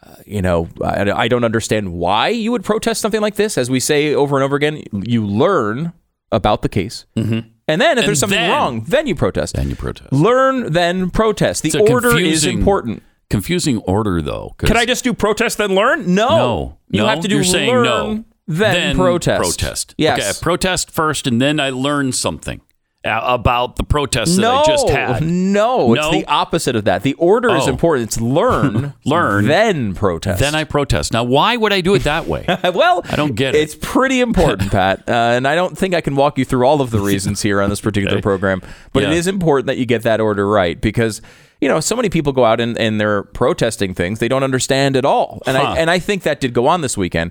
Uh, 0.00 0.14
you 0.26 0.40
know, 0.40 0.68
I, 0.82 1.10
I 1.10 1.28
don't 1.28 1.42
understand 1.44 1.92
why 1.92 2.28
you 2.28 2.52
would 2.52 2.64
protest 2.64 3.00
something 3.00 3.20
like 3.20 3.34
this. 3.34 3.58
As 3.58 3.68
we 3.68 3.80
say 3.80 4.14
over 4.14 4.36
and 4.36 4.44
over 4.44 4.54
again, 4.54 4.84
you 4.92 5.26
learn 5.26 5.92
about 6.30 6.62
the 6.62 6.68
case, 6.68 7.04
mm-hmm. 7.16 7.48
and 7.66 7.80
then 7.80 7.98
if 7.98 8.04
there's 8.06 8.20
something 8.20 8.38
then- 8.38 8.50
wrong, 8.50 8.84
then 8.84 9.06
you 9.08 9.16
protest. 9.16 9.56
Then 9.56 9.68
you 9.68 9.74
protest. 9.74 10.12
Learn, 10.12 10.72
then 10.72 11.10
protest. 11.10 11.64
The 11.64 11.78
order 11.90 12.16
is 12.16 12.46
important. 12.46 13.02
Confusing 13.30 13.78
order, 13.78 14.22
though. 14.22 14.54
Can 14.58 14.76
I 14.76 14.86
just 14.86 15.04
do 15.04 15.12
protest 15.12 15.58
then 15.58 15.74
learn? 15.74 16.14
No, 16.14 16.28
No. 16.28 16.78
You 16.90 17.02
No? 17.02 17.08
have 17.08 17.20
to 17.20 17.28
do 17.28 17.34
You're 17.36 17.44
saying 17.44 17.70
learn, 17.70 17.84
no. 17.84 18.24
Then, 18.48 18.96
protest. 18.96 19.40
Protest. 19.40 19.94
Yes. 19.98 20.18
Okay, 20.18 20.28
I 20.28 20.32
protest 20.42 20.90
first, 20.90 21.26
and 21.26 21.40
then 21.40 21.60
I 21.60 21.70
learn 21.70 22.12
something 22.12 22.60
uh, 23.04 23.20
about 23.24 23.76
the 23.76 23.84
protest 23.84 24.34
that 24.36 24.42
no, 24.42 24.56
I 24.56 24.64
just 24.66 24.88
had. 24.88 25.22
no, 25.22 25.92
no, 25.92 25.94
it's 25.94 26.10
the 26.10 26.24
opposite 26.26 26.74
of 26.74 26.84
that. 26.86 27.02
The 27.04 27.14
order 27.14 27.54
is 27.56 27.66
Oh. 27.66 27.70
important. 27.70 28.08
It's 28.08 28.20
learn, 28.20 28.94
Learn. 29.04 29.46
then 29.46 29.94
protest. 29.94 30.40
Then 30.40 30.54
I 30.56 30.64
protest. 30.64 31.12
Now, 31.12 31.22
why 31.22 31.56
would 31.56 31.72
I 31.72 31.80
do 31.80 31.94
it 31.94 32.02
that 32.04 32.26
way? 32.26 32.44
well, 32.74 33.02
I 33.08 33.14
don't 33.16 33.34
get 33.36 33.54
it. 33.54 33.60
It's 33.60 33.76
pretty 33.80 34.20
important, 34.20 34.70
Pat, 34.72 35.04
uh, 35.08 35.12
and 35.12 35.46
I 35.46 35.54
don't 35.54 35.78
think 35.78 35.94
I 35.94 36.00
can 36.00 36.16
walk 36.16 36.38
you 36.38 36.44
through 36.44 36.66
all 36.66 36.80
of 36.80 36.90
the 36.90 36.98
reasons 37.00 37.40
here 37.42 37.60
on 37.62 37.70
this 37.70 37.80
particular 37.80 38.16
Okay. 38.16 38.22
program. 38.22 38.62
But 38.92 39.04
it 39.04 39.10
Yeah. 39.10 39.14
is 39.16 39.26
important 39.28 39.66
that 39.68 39.78
you 39.78 39.86
get 39.86 40.02
that 40.02 40.20
order 40.20 40.48
right 40.48 40.80
because 40.80 41.20
you 41.60 41.68
know 41.68 41.80
so 41.80 41.94
many 41.96 42.08
people 42.08 42.32
go 42.32 42.44
out 42.44 42.60
and, 42.60 42.76
and 42.78 43.00
they're 43.00 43.22
protesting 43.24 43.92
things 43.94 44.18
they 44.18 44.28
don't 44.28 44.42
understand 44.42 44.96
at 44.96 45.04
all, 45.04 45.40
and 45.46 45.56
Huh. 45.56 45.62
I 45.62 45.76
and 45.78 45.90
I 45.90 45.98
think 46.00 46.22
that 46.24 46.40
did 46.40 46.52
go 46.52 46.66
on 46.66 46.80
this 46.80 46.96
weekend. 46.96 47.30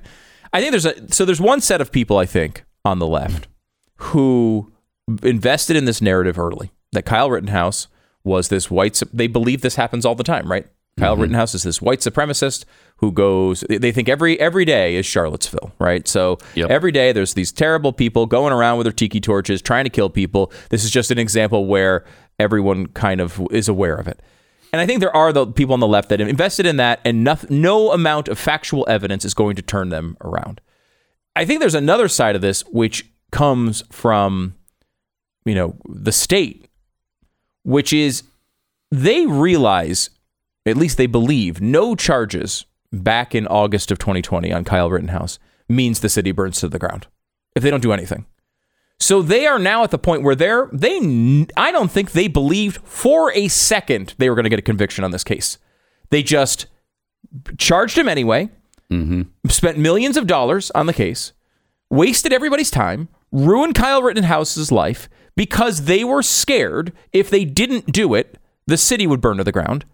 I 0.54 0.60
think 0.62 0.72
there's 0.72 0.86
a 0.86 1.12
so 1.13 1.25
there's 1.25 1.42
one 1.42 1.62
set 1.62 1.82
of 1.82 1.92
people 1.92 2.18
I 2.18 2.25
think 2.25 2.63
on 2.86 3.00
the 3.00 3.08
left 3.08 3.48
who 3.98 4.72
invested 5.24 5.75
in 5.75 5.86
this 5.86 6.01
narrative 6.01 6.38
early 6.39 6.72
that 6.92 7.06
Kyle 7.06 7.30
Rittenhouse 7.30 7.88
was 8.24 8.50
this 8.50 8.70
white. 8.70 9.01
They 9.13 9.27
believe 9.27 9.62
this 9.62 9.75
happens 9.75 10.06
all 10.06 10.16
the 10.16 10.24
time, 10.24 10.50
right? 10.51 10.68
Kyle 10.98 11.13
Mm-hmm. 11.13 11.22
Rittenhouse 11.22 11.54
is 11.54 11.63
this 11.63 11.80
white 11.82 12.00
supremacist 12.00 12.66
who 12.98 13.12
goes. 13.12 13.63
they- 13.70 13.92
think 13.92 14.10
every 14.10 14.39
every 14.39 14.66
day 14.66 14.96
is 14.96 15.06
Charlottesville, 15.06 15.72
right? 15.80 16.08
So 16.08 16.39
Yep. 16.56 16.70
every 16.72 16.92
day 16.92 17.12
there's 17.12 17.36
these 17.36 17.51
terrible 17.51 17.94
people 17.94 18.25
going 18.25 18.51
around 18.51 18.77
with 18.77 18.86
their 18.86 18.92
tiki 18.94 19.20
torches 19.20 19.62
trying 19.62 19.84
to 19.84 19.89
kill 19.92 20.10
people. 20.10 20.51
This 20.70 20.84
is 20.84 20.89
just 20.92 21.12
an 21.12 21.20
example 21.20 21.68
where 21.68 22.04
everyone 22.39 22.88
kind 22.88 23.22
of 23.22 23.39
is 23.51 23.68
aware 23.70 23.96
of 23.96 24.08
it. 24.08 24.20
And 24.77 24.84
I 24.84 24.86
think 24.86 25.00
there 25.00 25.15
are 25.15 25.34
the 25.34 25.48
people 25.48 25.74
on 25.74 25.79
the 25.79 25.88
left 25.88 26.10
that 26.10 26.19
have 26.19 26.29
invested 26.29 26.67
in 26.67 26.77
that, 26.77 27.00
and 27.03 27.24
no, 27.24 27.36
no 27.50 27.91
amount 27.93 28.27
of 28.27 28.38
factual 28.38 28.86
evidence 28.88 29.25
is 29.25 29.34
going 29.34 29.55
to 29.55 29.63
turn 29.63 29.89
them 29.89 30.15
around. 30.22 30.62
I 31.36 31.46
think 31.46 31.62
there's 31.62 31.74
another 31.74 32.07
side 32.07 32.36
of 32.36 32.43
this 32.43 32.62
which 32.65 33.12
comes 33.31 33.84
from, 33.91 34.53
you 35.46 35.55
know, 35.55 35.75
the 35.89 36.12
state, 36.12 36.67
which 37.63 37.91
is 37.91 38.22
they 38.91 39.25
realize, 39.25 40.12
at 40.67 40.77
least 40.77 40.98
they 40.98 41.07
believe, 41.07 41.60
no 41.60 41.96
charges 41.96 42.67
back 42.93 43.34
in 43.34 43.48
August 43.48 43.89
of 43.89 43.98
2020 43.98 44.53
on 44.53 44.63
Kyle 44.63 44.91
Rittenhouse 44.91 45.39
means 45.67 46.01
the 46.01 46.07
city 46.07 46.31
burns 46.31 46.60
to 46.60 46.67
the 46.67 46.77
ground 46.77 47.07
if 47.55 47.63
they 47.63 47.72
don't 47.72 47.81
do 47.81 47.93
anything. 47.93 48.27
So 49.00 49.22
they 49.22 49.46
are 49.46 49.60
now 49.60 49.84
at 49.84 49.92
the 49.92 50.00
point 50.00 50.24
where 50.24 50.36
they're 50.36 50.70
they 50.74 50.98
I 51.56 51.72
don't 51.72 51.92
think 51.92 52.12
they 52.12 52.27
believed 52.27 52.77
for 52.84 53.32
a 53.34 53.48
second 53.48 54.16
they 54.18 54.30
were 54.30 54.36
going 54.36 54.46
to 54.46 54.50
get 54.50 54.60
a 54.60 54.63
conviction 54.63 55.04
on 55.04 55.12
this 55.12 55.24
case. 55.24 55.58
They 56.10 56.24
just 56.24 56.68
charged 57.58 57.98
him 57.98 58.08
anyway, 58.10 58.50
mm-hmm. 58.92 59.24
spent 59.50 59.77
millions 59.77 60.18
of 60.18 60.27
dollars 60.27 60.72
on 60.72 60.86
the 60.86 60.94
case, 60.94 61.34
wasted 61.89 62.34
everybody's 62.34 62.72
time, 62.72 63.10
ruined 63.32 63.75
Kyle 63.75 64.01
Rittenhouse's 64.01 64.72
life 64.72 65.10
because 65.36 65.86
they 65.86 66.04
were 66.04 66.24
scared 66.24 66.94
if 67.13 67.30
they 67.30 67.46
didn't 67.46 67.92
do 67.92 68.13
it, 68.13 68.38
the 68.66 68.77
city 68.77 69.06
would 69.06 69.22
burn 69.22 69.38
to 69.38 69.44
the 69.44 69.51
ground. 69.51 69.86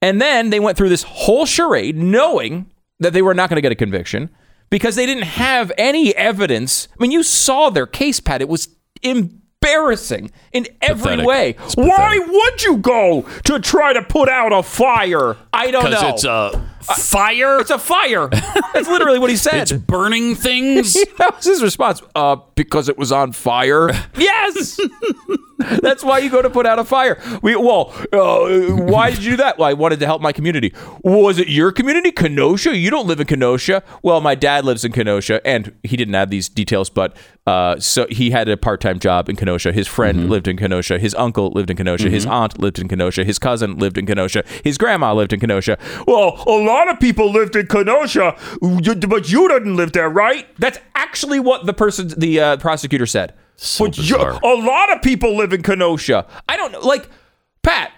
And 0.00 0.20
then 0.20 0.50
they 0.50 0.60
went 0.60 0.76
through 0.76 0.88
this 0.88 1.02
whole 1.02 1.46
charade 1.46 1.96
knowing 1.96 2.70
that 3.00 3.12
they 3.12 3.22
were 3.22 3.34
not 3.34 3.50
going 3.50 3.56
to 3.56 3.62
get 3.62 3.72
a 3.72 3.76
conviction 3.76 4.30
because 4.70 4.94
they 4.96 5.06
didn't 5.06 5.24
have 5.24 5.70
any 5.78 6.14
evidence. 6.16 6.88
I 6.98 7.02
mean, 7.02 7.10
you 7.12 7.22
saw 7.22 7.70
their 7.70 7.86
case, 7.86 8.20
Pat. 8.20 8.40
It 8.42 8.48
was 8.48 8.68
embarrassing 9.02 10.30
in 10.52 10.66
every 10.82 11.02
Pathetic. 11.16 11.26
way. 11.26 11.50
It's 11.64 11.74
Why 11.76 12.18
pathetic. 12.18 12.32
would 12.32 12.62
you 12.62 12.76
go 12.78 13.26
to 13.44 13.58
try 13.60 13.92
to 13.92 14.02
put 14.02 14.28
out 14.28 14.52
a 14.52 14.62
fire? 14.62 15.36
I 15.52 15.70
don't 15.70 15.84
know. 15.84 15.90
Because 15.90 16.14
it's 16.14 16.24
a 16.24 16.68
fire. 16.94 17.60
It's 17.60 17.70
a 17.70 17.78
fire. 17.78 18.28
That's 18.28 18.88
literally 18.88 19.18
what 19.18 19.30
he 19.30 19.36
said. 19.36 19.62
It's 19.62 19.72
burning 19.72 20.34
things. 20.34 20.94
that 21.18 21.36
was 21.36 21.44
his 21.44 21.62
response. 21.62 22.02
Uh, 22.14 22.36
because 22.54 22.88
it 22.88 22.98
was 22.98 23.12
on 23.12 23.32
fire. 23.32 23.90
yes. 24.16 24.80
That's 25.58 26.04
why 26.04 26.18
you 26.18 26.30
go 26.30 26.42
to 26.42 26.50
put 26.50 26.66
out 26.66 26.78
a 26.78 26.84
fire. 26.84 27.20
We 27.42 27.56
well, 27.56 27.92
uh, 28.12 28.74
why 28.74 29.10
did 29.10 29.24
you 29.24 29.32
do 29.32 29.36
that? 29.38 29.58
Well, 29.58 29.68
I 29.68 29.72
wanted 29.72 30.00
to 30.00 30.06
help 30.06 30.20
my 30.20 30.32
community. 30.32 30.72
Was 31.02 31.38
it 31.38 31.48
your 31.48 31.72
community, 31.72 32.12
Kenosha? 32.12 32.76
You 32.76 32.90
don't 32.90 33.06
live 33.06 33.20
in 33.20 33.26
Kenosha. 33.26 33.82
Well, 34.02 34.20
my 34.20 34.34
dad 34.34 34.64
lives 34.64 34.84
in 34.84 34.92
Kenosha, 34.92 35.44
and 35.46 35.74
he 35.82 35.96
didn't 35.96 36.14
add 36.14 36.30
these 36.30 36.48
details, 36.48 36.90
but 36.90 37.16
uh, 37.46 37.78
so 37.78 38.06
he 38.10 38.30
had 38.30 38.48
a 38.48 38.56
part-time 38.56 38.98
job 38.98 39.28
in 39.28 39.36
Kenosha. 39.36 39.72
His 39.72 39.86
friend 39.86 40.28
lived 40.28 40.48
in 40.48 40.56
Kenosha. 40.56 40.98
His 40.98 41.14
uncle 41.14 41.50
lived 41.54 41.70
in 41.70 41.76
Kenosha. 41.76 42.10
His 42.10 42.26
aunt 42.26 42.58
lived 42.58 42.78
in 42.78 42.88
Kenosha. 42.88 43.22
His 43.24 43.38
cousin 43.38 43.76
lived 43.78 43.96
in 43.98 44.06
Kenosha. 44.06 44.42
His 44.64 44.76
grandma 44.78 45.12
lived 45.14 45.32
in 45.32 45.38
Kenosha. 45.40 45.78
Well, 46.08 46.42
a 46.46 46.58
lot 46.64 46.88
of 46.88 46.98
people 46.98 47.30
lived 47.30 47.54
in 47.54 47.66
Kenosha, 47.68 48.34
but 48.60 49.30
you 49.30 49.48
didn't 49.48 49.76
live 49.76 49.92
there, 49.92 50.08
right? 50.08 50.46
That's 50.58 50.78
actually 50.96 51.38
what 51.40 51.66
the 51.66 51.72
person, 51.72 52.08
the 52.16 52.40
uh, 52.40 52.56
prosecutor 52.56 53.06
said. 53.06 53.32
So 53.56 53.86
but 53.86 53.96
you- 53.96 54.16
a 54.16 54.54
lot 54.56 54.92
of 54.92 55.00
people 55.02 55.36
live 55.36 55.52
in 55.52 55.62
Kenosha. 55.62 56.26
I 56.48 56.56
don't 56.56 56.72
know, 56.72 56.80
like 56.80 57.08
Pat. 57.62 57.92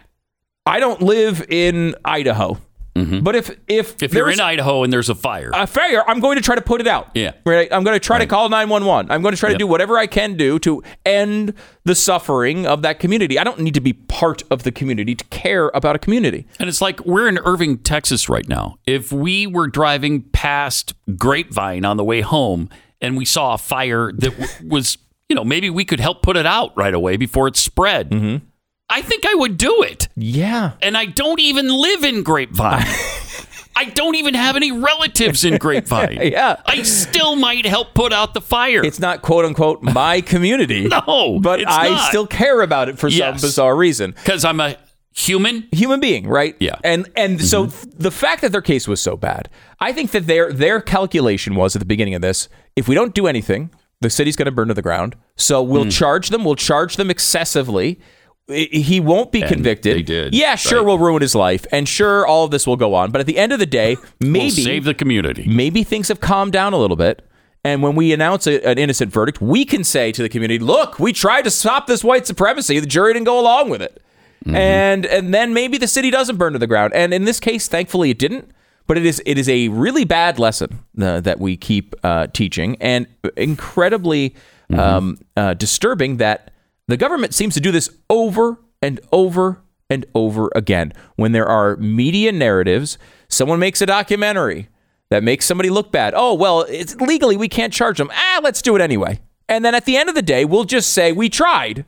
I 0.67 0.81
don't 0.81 1.00
live 1.00 1.45
in 1.49 1.95
Idaho, 2.05 2.59
but 2.95 3.37
if 3.37 3.50
if 3.68 3.97
Mm-hmm. 3.99 4.04
If 4.04 4.14
you're 4.14 4.30
in 4.30 4.40
Idaho 4.40 4.83
and 4.83 4.92
there's 4.92 5.09
a 5.09 5.14
fire, 5.14 5.50
a 5.54 5.66
fire, 5.66 6.02
I'm 6.09 6.21
going 6.21 6.37
to 6.37 6.42
try 6.42 6.54
to 6.54 6.61
put 6.62 6.80
it 6.80 6.87
out. 6.87 7.11
Yeah. 7.14 7.33
right. 7.47 7.68
I'm 7.73 7.85
going 7.85 7.95
to 7.95 8.00
try 8.00 8.18
to 8.18 8.26
call 8.26 8.49
911. 8.49 9.11
I'm 9.11 9.23
going 9.23 9.35
to 9.35 9.38
try 9.38 9.52
to 9.52 9.59
do 9.59 9.66
whatever 9.66 9.97
I 9.97 10.07
can 10.07 10.37
do 10.37 10.59
to 10.61 10.83
end 11.07 11.54
the 11.85 11.95
suffering 11.95 12.66
of 12.66 12.83
that 12.83 12.99
community. 12.99 13.38
I 13.38 13.45
don't 13.45 13.61
need 13.61 13.75
to 13.75 13.80
be 13.80 13.92
part 13.92 14.42
of 14.50 14.62
the 14.64 14.73
community 14.73 15.14
to 15.14 15.25
care 15.26 15.71
about 15.75 15.97
a 15.97 15.99
community. 15.99 16.47
And 16.59 16.68
it's 16.68 16.80
like 16.80 17.04
we're 17.07 17.28
in 17.28 17.38
Irving, 17.38 17.78
Texas 17.78 18.28
right 18.28 18.49
now. 18.49 18.78
If 18.87 19.12
we 19.12 19.47
were 19.47 19.68
driving 19.68 20.23
past 20.23 20.95
Grapevine 21.16 21.85
on 21.85 21.97
the 21.97 22.04
way 22.04 22.21
home 22.21 22.68
and 23.00 23.16
we 23.16 23.25
saw 23.25 23.54
a 23.54 23.59
fire 23.59 24.12
that 24.12 24.61
was, 24.64 24.99
you 25.28 25.37
know, 25.37 25.45
maybe 25.45 25.71
we 25.71 25.85
could 25.85 26.00
help 26.00 26.23
put 26.23 26.37
it 26.37 26.47
out 26.47 26.76
right 26.76 26.95
away 26.95 27.16
before 27.16 27.47
it 27.49 27.57
spread. 27.57 28.11
Mm-hmm. 28.11 28.45
I 28.90 29.02
think 29.02 29.26
I 29.26 29.35
would 29.35 29.57
do 29.59 29.83
it. 29.83 30.09
Yeah. 30.16 30.73
And 30.83 30.97
I 30.97 31.04
don't 31.07 31.40
even 31.40 31.68
live 31.68 32.04
in 32.04 32.23
Grapevine. 32.23 32.85
I 33.76 33.85
don't 33.95 34.16
even 34.16 34.35
have 34.35 34.57
any 34.57 34.73
relatives 34.73 35.45
in 35.45 35.57
Grapevine. 35.59 36.18
Yeah. 36.33 36.57
I 36.66 36.83
still 36.83 37.37
might 37.37 37.64
help 37.64 37.95
put 37.95 38.12
out 38.12 38.35
the 38.35 38.40
fire. 38.40 38.85
It's 38.85 38.99
not 38.99 39.23
quote 39.23 39.45
unquote 39.45 39.83
my 39.83 40.21
community. 40.21 40.88
No, 41.07 41.38
but 41.40 41.61
I 41.68 41.90
not. 41.90 42.09
still 42.09 42.26
care 42.26 42.61
about 42.62 42.88
it 42.88 42.99
for 42.99 43.09
Yes. 43.09 43.40
some 43.40 43.47
bizarre 43.49 43.76
reason. 43.76 44.12
because 44.12 44.45
I'm 44.45 44.59
a 44.59 44.76
human. 45.14 45.68
human 45.71 46.00
being, 46.00 46.26
right? 46.26 46.57
Yeah. 46.59 46.76
And 46.83 47.09
and 47.14 47.40
so 47.45 47.66
the 47.66 48.11
fact 48.11 48.40
that 48.42 48.50
their 48.52 48.62
case 48.62 48.88
was 48.88 49.00
so 49.00 49.16
bad, 49.16 49.49
I 49.80 49.92
think 49.92 50.11
that 50.12 50.26
their 50.26 50.52
their 50.52 50.80
calculation 50.80 51.54
was 51.54 51.76
at 51.76 51.80
the 51.80 51.87
beginning 51.87 52.14
of 52.14 52.23
this, 52.23 52.49
if 52.75 52.88
we 52.88 52.95
don't 52.97 53.14
do 53.14 53.26
anything, 53.28 53.71
the 54.00 54.11
city's 54.11 54.35
going 54.35 54.47
to 54.47 54.52
burn 54.52 54.68
to 54.68 54.75
the 54.75 54.83
ground. 54.83 55.14
So 55.37 55.62
we'll 55.62 55.85
Hmm. 55.85 55.90
charge 55.90 56.30
them, 56.30 56.45
we'll 56.45 56.57
charge 56.57 56.97
them 56.97 57.11
excessively. 57.11 58.00
He 58.49 58.99
won't 58.99 59.31
be 59.31 59.43
convicted. 59.43 59.95
they 59.97 60.02
did, 60.02 60.35
Yeah, 60.35 60.55
sure, 60.55 60.78
right. 60.78 60.87
we'll 60.87 60.99
ruin 60.99 61.21
his 61.21 61.35
life, 61.35 61.67
and 61.71 61.87
sure, 61.87 62.26
all 62.26 62.45
of 62.45 62.50
this 62.50 62.67
will 62.67 62.76
go 62.76 62.95
on. 62.95 63.11
But 63.11 63.21
at 63.21 63.26
the 63.26 63.37
end 63.37 63.52
of 63.52 63.59
the 63.59 63.67
day, 63.67 63.97
maybe 64.21 64.38
We'll 64.38 64.50
save 64.50 64.85
the 64.85 64.95
community. 64.95 65.45
maybe 65.47 65.85
things 65.85 66.09
have 66.09 66.21
calmed 66.21 66.52
down 66.52 66.73
a 66.73 66.78
little 66.78 66.97
bit. 66.97 67.25
And 67.64 67.83
when 67.83 67.95
we 67.95 68.12
announce 68.12 68.47
a, 68.47 68.67
an 68.67 68.78
innocent 68.78 69.12
verdict, 69.12 69.43
we 69.43 69.64
can 69.67 69.85
say 69.85 70.12
to 70.12 70.23
the 70.23 70.28
community, 70.31 70.59
"Look, 70.64 70.99
we 70.99 71.12
tried 71.12 71.43
to 71.43 71.50
stop 71.50 71.87
this 71.88 72.02
white 72.02 72.26
supremacy. 72.26 72.78
The 72.81 72.87
jury 72.87 73.12
didn't 73.12 73.26
go 73.26 73.38
along 73.38 73.69
with 73.69 73.83
it." 73.83 74.00
And 74.47 75.05
and 75.05 75.35
then 75.35 75.52
maybe 75.52 75.76
the 75.76 75.88
city 75.88 76.11
doesn't 76.11 76.37
burn 76.37 76.55
to 76.55 76.59
the 76.59 76.67
ground. 76.69 76.95
And 76.95 77.12
in 77.12 77.25
this 77.25 77.40
case, 77.40 77.69
thankfully, 77.69 78.09
it 78.11 78.19
didn't. 78.19 78.50
But 78.87 78.97
it 78.97 79.05
is 79.05 79.21
it 79.26 79.37
is 79.37 79.49
a 79.49 79.69
really 79.69 80.05
bad 80.07 80.38
lesson 80.38 80.78
uh, 80.99 81.21
that 81.21 81.38
we 81.40 81.57
keep 81.59 81.95
uh, 82.02 82.28
teaching, 82.28 82.76
and 82.81 83.07
incredibly 83.37 84.35
um, 84.73 85.19
uh, 85.37 85.52
disturbing 85.55 86.17
that 86.19 86.50
the 86.88 86.97
government 86.97 87.35
seems 87.35 87.54
to 87.54 87.61
do 87.61 87.71
this 87.71 87.88
over 88.11 88.59
and 88.83 89.00
over 89.12 89.62
and 89.88 90.04
over 90.14 90.50
again. 90.54 90.92
When 91.16 91.33
there 91.33 91.47
are 91.47 91.76
media 91.76 92.33
narratives, 92.33 92.99
someone 93.28 93.61
makes 93.61 93.80
a 93.80 93.87
documentary 93.87 94.68
that 95.11 95.23
makes 95.23 95.47
somebody 95.47 95.71
look 95.71 95.92
bad. 95.92 96.12
Oh, 96.16 96.35
well, 96.35 96.62
it's 96.62 96.97
legally 96.97 97.37
we 97.37 97.49
can't 97.49 97.73
charge 97.73 97.99
them. 97.99 98.11
Ah, 98.12 98.40
let's 98.42 98.61
do 98.61 98.75
it 98.76 98.83
anyway. 98.83 99.21
And 99.49 99.64
then 99.64 99.75
at 99.75 99.87
the 99.87 99.97
end 99.97 100.09
of 100.09 100.14
the 100.14 100.23
day, 100.23 100.45
we'll 100.45 100.64
just 100.64 100.92
say 100.92 101.12
we 101.12 101.28
tried. 101.30 101.85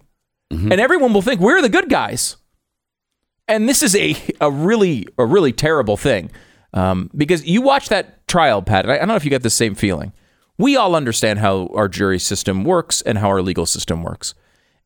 And 0.52 0.80
everyone 0.80 1.12
will 1.12 1.22
think 1.22 1.40
we're 1.40 1.62
the 1.62 1.68
good 1.68 1.88
guys. 1.88 2.36
And 3.46 3.68
this 3.68 3.82
is 3.82 3.94
a, 3.94 4.16
a 4.40 4.50
really 4.50 5.06
a 5.16 5.24
really 5.24 5.52
terrible 5.52 5.96
thing. 5.96 6.30
Um, 6.74 7.08
because 7.16 7.46
you 7.46 7.62
watch 7.62 7.88
that 7.88 8.26
trial, 8.26 8.60
Pat, 8.62 8.84
and 8.84 8.92
I, 8.92 8.96
I 8.96 8.98
don't 8.98 9.08
know 9.08 9.14
if 9.16 9.24
you 9.24 9.30
get 9.30 9.42
the 9.44 9.50
same 9.50 9.74
feeling. 9.74 10.12
We 10.58 10.76
all 10.76 10.96
understand 10.96 11.38
how 11.38 11.68
our 11.74 11.88
jury 11.88 12.18
system 12.18 12.64
works 12.64 13.00
and 13.02 13.18
how 13.18 13.28
our 13.28 13.42
legal 13.42 13.64
system 13.64 14.02
works. 14.02 14.34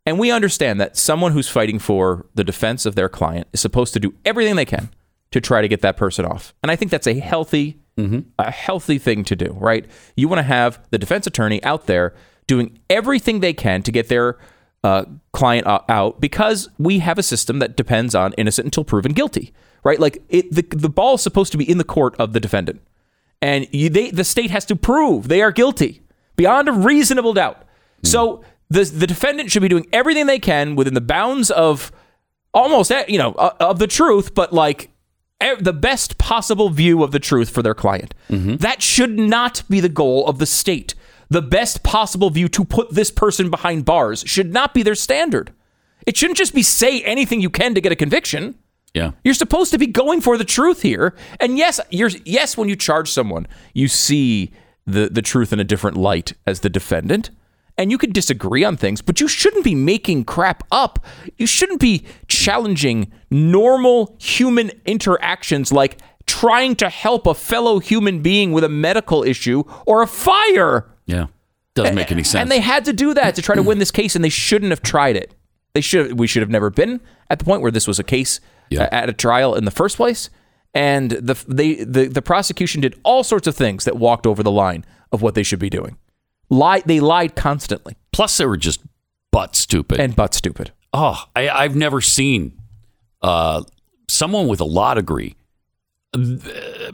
And 0.07 0.19
we 0.19 0.31
understand 0.31 0.81
that 0.81 0.97
someone 0.97 1.33
who's 1.33 1.49
fighting 1.49 1.79
for 1.79 2.27
the 2.35 2.45
defense 2.45 2.85
of 2.85 2.95
their 2.95 3.09
client 3.09 3.49
is 3.53 3.61
supposed 3.61 3.95
to 3.95 4.01
do 4.01 4.15
everything 4.25 4.57
they 4.57 4.67
can 4.67 4.91
to 5.31 5.41
try 5.41 5.63
to 5.63 5.69
get 5.69 5.81
that 5.81 5.97
person 5.97 6.25
off. 6.25 6.55
And 6.63 6.71
I 6.71 6.77
think 6.77 6.91
that's 6.91 7.07
a 7.07 7.19
healthy, 7.19 7.81
mm-hmm. 7.97 8.21
a 8.39 8.51
healthy 8.51 8.99
thing 8.99 9.25
to 9.25 9.35
do, 9.37 9.57
right? 9.59 9.87
You 10.17 10.29
want 10.29 10.41
to 10.41 10.45
have 10.45 10.79
the 10.91 10.99
defense 10.99 11.27
attorney 11.27 11.63
out 11.65 11.87
there 11.87 12.15
doing 12.47 12.79
everything 12.91 13.41
they 13.41 13.55
can 13.55 13.83
to 13.83 13.91
get 13.91 14.09
their 14.09 14.39
uh, 14.85 15.07
client 15.33 15.67
uh, 15.67 15.81
out 15.89 16.21
because 16.21 16.69
we 16.79 16.99
have 16.99 17.19
a 17.19 17.23
system 17.23 17.59
that 17.59 17.75
depends 17.75 18.15
on 18.15 18.35
innocent 18.35 18.67
until 18.67 18.85
proven 18.85 19.13
guilty, 19.13 19.55
right? 19.83 19.99
Like 19.99 20.23
it, 20.29 20.53
the 20.53 20.63
the 20.77 20.91
ball 20.91 21.15
is 21.15 21.23
supposed 21.23 21.53
to 21.53 21.59
be 21.59 21.69
in 21.69 21.79
the 21.79 21.85
court 21.85 22.15
of 22.19 22.35
the 22.35 22.41
defendant, 22.41 22.83
and 23.41 23.67
you, 23.73 23.89
they, 23.89 24.11
the 24.11 24.25
state 24.25 24.51
has 24.51 24.67
to 24.67 24.77
prove 24.77 25.29
they 25.29 25.41
are 25.41 25.53
guilty 25.53 26.03
beyond 26.37 26.69
a 26.69 26.73
reasonable 26.73 27.33
doubt. 27.33 27.65
Hmm. 28.03 28.07
So 28.07 28.45
the 28.71 28.85
the 28.85 29.07
defendant 29.07 29.51
should 29.51 29.63
be 29.63 29.69
doing 29.69 29.87
everything 29.93 30.27
they 30.27 30.39
can 30.39 30.77
within 30.77 30.95
the 30.95 31.01
bounds 31.01 31.51
of 31.51 31.93
almost 32.53 32.91
eh, 32.91 33.05
you 33.09 33.19
know 33.19 33.33
uh, 33.33 33.55
of 33.61 33.79
the 33.79 33.87
truth, 33.87 34.35
but 34.35 34.53
like 34.53 34.91
the 35.61 35.73
best 35.73 36.17
possible 36.17 36.71
view 36.71 37.03
of 37.03 37.11
the 37.11 37.19
truth 37.19 37.51
for 37.51 37.63
their 37.63 37.75
client. 37.75 38.15
That 38.29 38.83
should 38.83 39.19
not 39.19 39.63
be 39.69 39.81
the 39.81 39.89
goal 39.89 40.27
of 40.27 40.39
the 40.39 40.47
state. 40.47 40.95
The 41.29 41.43
best 41.43 41.83
possible 41.83 42.31
view 42.31 42.49
to 42.49 42.65
put 42.65 42.91
this 42.95 43.11
person 43.11 43.51
behind 43.51 43.85
bars 43.85 44.23
should 44.27 44.53
not 44.53 44.73
be 44.73 44.83
their 44.83 44.95
standard. 44.95 45.53
It 46.07 46.17
shouldn't 46.17 46.39
just 46.39 46.55
be 46.55 46.63
say 46.63 47.03
anything 47.03 47.41
you 47.41 47.51
can 47.51 47.75
to 47.75 47.81
get 47.81 47.93
a 47.93 47.97
conviction. 47.97 48.57
Yeah. 48.95 49.13
You're 49.25 49.35
supposed 49.35 49.73
to 49.73 49.79
be 49.79 49.87
going 49.87 50.21
for 50.21 50.39
the 50.39 50.45
truth 50.45 50.83
here. 50.83 51.15
And 51.41 51.59
yes, 51.59 51.81
you're 51.91 52.11
yes, 52.25 52.57
when 52.57 52.69
you 52.69 52.77
charge 52.77 53.11
someone, 53.11 53.47
you 53.75 53.89
see 53.89 54.53
the, 54.87 55.09
the 55.09 55.23
truth 55.23 55.53
in 55.53 55.61
a 55.61 55.65
different 55.65 55.97
light 55.97 56.35
as 56.47 56.61
the 56.61 56.71
defendant. 56.71 57.31
And 57.77 57.91
you 57.91 57.99
could 57.99 58.13
disagree 58.13 58.63
on 58.63 58.77
things, 58.77 59.03
but 59.03 59.21
you 59.21 59.27
shouldn't 59.27 59.65
be 59.65 59.75
making 59.75 60.25
crap 60.27 60.63
up. 60.71 61.05
You 61.39 61.47
shouldn't 61.47 61.81
be 61.81 62.05
challenging 62.29 63.11
normal 63.31 64.17
human 64.21 64.71
interactions 64.87 65.73
like 65.73 65.99
trying 66.27 66.77
to 66.77 66.89
help 66.89 67.27
a 67.27 67.35
fellow 67.35 67.81
human 67.81 68.23
being 68.23 68.53
with 68.53 68.63
a 68.65 68.69
medical 68.69 69.25
issue 69.25 69.65
or 69.87 70.03
a 70.03 70.07
fire. 70.07 70.89
Yeah. 71.07 71.27
Doesn't 71.75 71.97
make 71.97 72.13
any 72.13 72.23
sense. 72.23 72.43
And 72.43 72.51
they 72.51 72.61
had 72.61 72.85
to 72.85 72.93
do 72.93 73.13
that 73.15 73.35
to 73.35 73.43
try 73.43 73.57
to 73.57 73.63
win 73.63 73.79
this 73.79 73.91
case, 73.91 74.15
and 74.15 74.25
they 74.25 74.29
shouldn't 74.29 74.71
have 74.71 74.81
tried 74.81 75.17
it. 75.17 75.35
They 75.75 75.81
should. 75.81 76.21
We 76.21 76.29
should 76.29 76.43
have 76.43 76.51
never 76.51 76.71
been 76.71 77.01
at 77.29 77.41
the 77.41 77.45
point 77.45 77.61
where 77.63 77.73
this 77.73 77.89
was 77.89 77.99
a 77.99 78.05
case 78.05 78.39
Yeah. 78.71 78.89
at 78.93 79.09
a 79.09 79.13
trial 79.13 79.57
in 79.57 79.65
the 79.65 79.73
first 79.73 79.97
place. 79.97 80.31
And 80.73 81.11
the 81.11 81.35
they 81.49 81.83
the, 81.83 82.07
the 82.07 82.23
prosecution 82.23 82.81
did 82.81 82.99
all 83.03 83.25
sorts 83.25 83.49
of 83.49 83.57
things 83.57 83.85
that 83.85 83.97
walked 83.97 84.25
over 84.25 84.45
the 84.45 84.53
line 84.53 84.85
of 85.11 85.21
what 85.21 85.35
they 85.35 85.43
should 85.43 85.59
be 85.59 85.69
doing. 85.71 85.97
Lie. 86.51 86.83
They 86.85 87.01
lied 87.01 87.35
constantly 87.35 87.97
Plus, 88.13 88.37
they 88.37 88.47
were 88.47 88.57
just 88.57 88.81
butt 89.33 89.57
stupid. 89.57 90.01
and 90.01 90.15
butt 90.15 90.35
stupid. 90.35 90.73
oh, 90.93 91.25
I, 91.35 91.49
I've 91.49 91.75
never 91.77 92.01
seen 92.01 92.57
uh, 93.23 93.63
someone 94.09 94.47
with 94.49 94.61
a 94.61 94.65
law 94.65 94.95
degree 94.95 95.35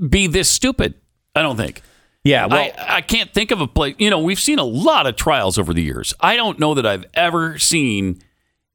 be 0.08 0.26
this 0.26 0.48
stupid. 0.50 0.94
I 1.34 1.42
don't 1.42 1.56
think. 1.56 1.82
Yeah, 2.24 2.46
well, 2.46 2.70
I, 2.78 2.96
I 2.96 3.00
can't 3.02 3.32
think 3.32 3.50
of 3.50 3.60
a 3.60 3.66
place. 3.66 3.94
You 3.98 4.10
know, 4.10 4.18
we've 4.18 4.40
seen 4.40 4.58
a 4.58 4.64
lot 4.64 5.06
of 5.06 5.16
trials 5.16 5.58
over 5.58 5.72
the 5.72 5.82
years. 5.82 6.12
I 6.20 6.36
don't 6.36 6.58
know 6.58 6.74
that 6.74 6.84
I've 6.86 7.06
ever 7.14 7.58
seen 7.58 8.20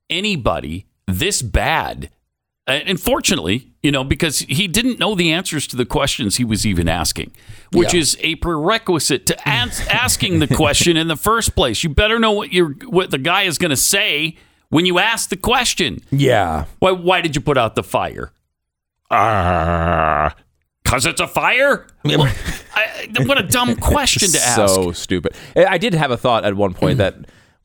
anybody 0.09 0.87
this 1.07 1.41
bad. 1.41 2.09
And 2.67 2.89
Unfortunately, 2.89 3.71
you 3.83 3.91
know, 3.91 4.03
because 4.03 4.39
he 4.39 4.67
didn't 4.67 4.99
know 4.99 5.13
the 5.13 5.31
answers 5.31 5.67
to 5.67 5.75
the 5.75 5.85
questions 5.85 6.37
he 6.37 6.43
was 6.43 6.65
even 6.65 6.89
asking, 6.89 7.31
which 7.71 7.93
is 7.93 8.17
a 8.21 8.35
prerequisite 8.35 9.27
to 9.27 9.47
asking 9.47 10.39
the 10.39 10.47
question 10.47 10.97
in 10.97 11.07
the 11.07 11.15
first 11.15 11.55
place. 11.55 11.83
You 11.83 11.89
better 11.89 12.17
know 12.19 12.31
what 12.31 12.51
you 12.51 12.75
what 12.87 13.11
the 13.11 13.19
guy 13.19 13.43
is 13.43 13.59
going 13.59 13.69
to 13.69 13.75
say 13.75 14.37
when 14.69 14.85
you 14.87 14.97
ask 14.97 15.29
the 15.29 15.37
question. 15.37 15.99
yeah. 16.09 16.65
Why, 16.79 16.91
why 16.91 17.21
did 17.21 17.35
you 17.35 17.41
put 17.41 17.57
out 17.57 17.75
the 17.75 17.83
fire? 17.83 18.31
Ah, 19.11 20.35
cause 20.83 21.05
it's 21.05 21.21
a 21.21 21.27
fire. 21.27 21.85
I, 22.03 23.07
what 23.25 23.37
a 23.37 23.43
dumb 23.43 23.75
question 23.91 24.31
to 24.31 24.39
ask. 24.39 24.55
So 24.73 24.91
stupid. 24.91 25.35
I 25.55 25.77
did 25.77 25.93
have 25.93 26.09
a 26.09 26.17
thought 26.17 26.43
at 26.43 26.55
one 26.55 26.73
point 26.73 26.97
that 27.03 27.15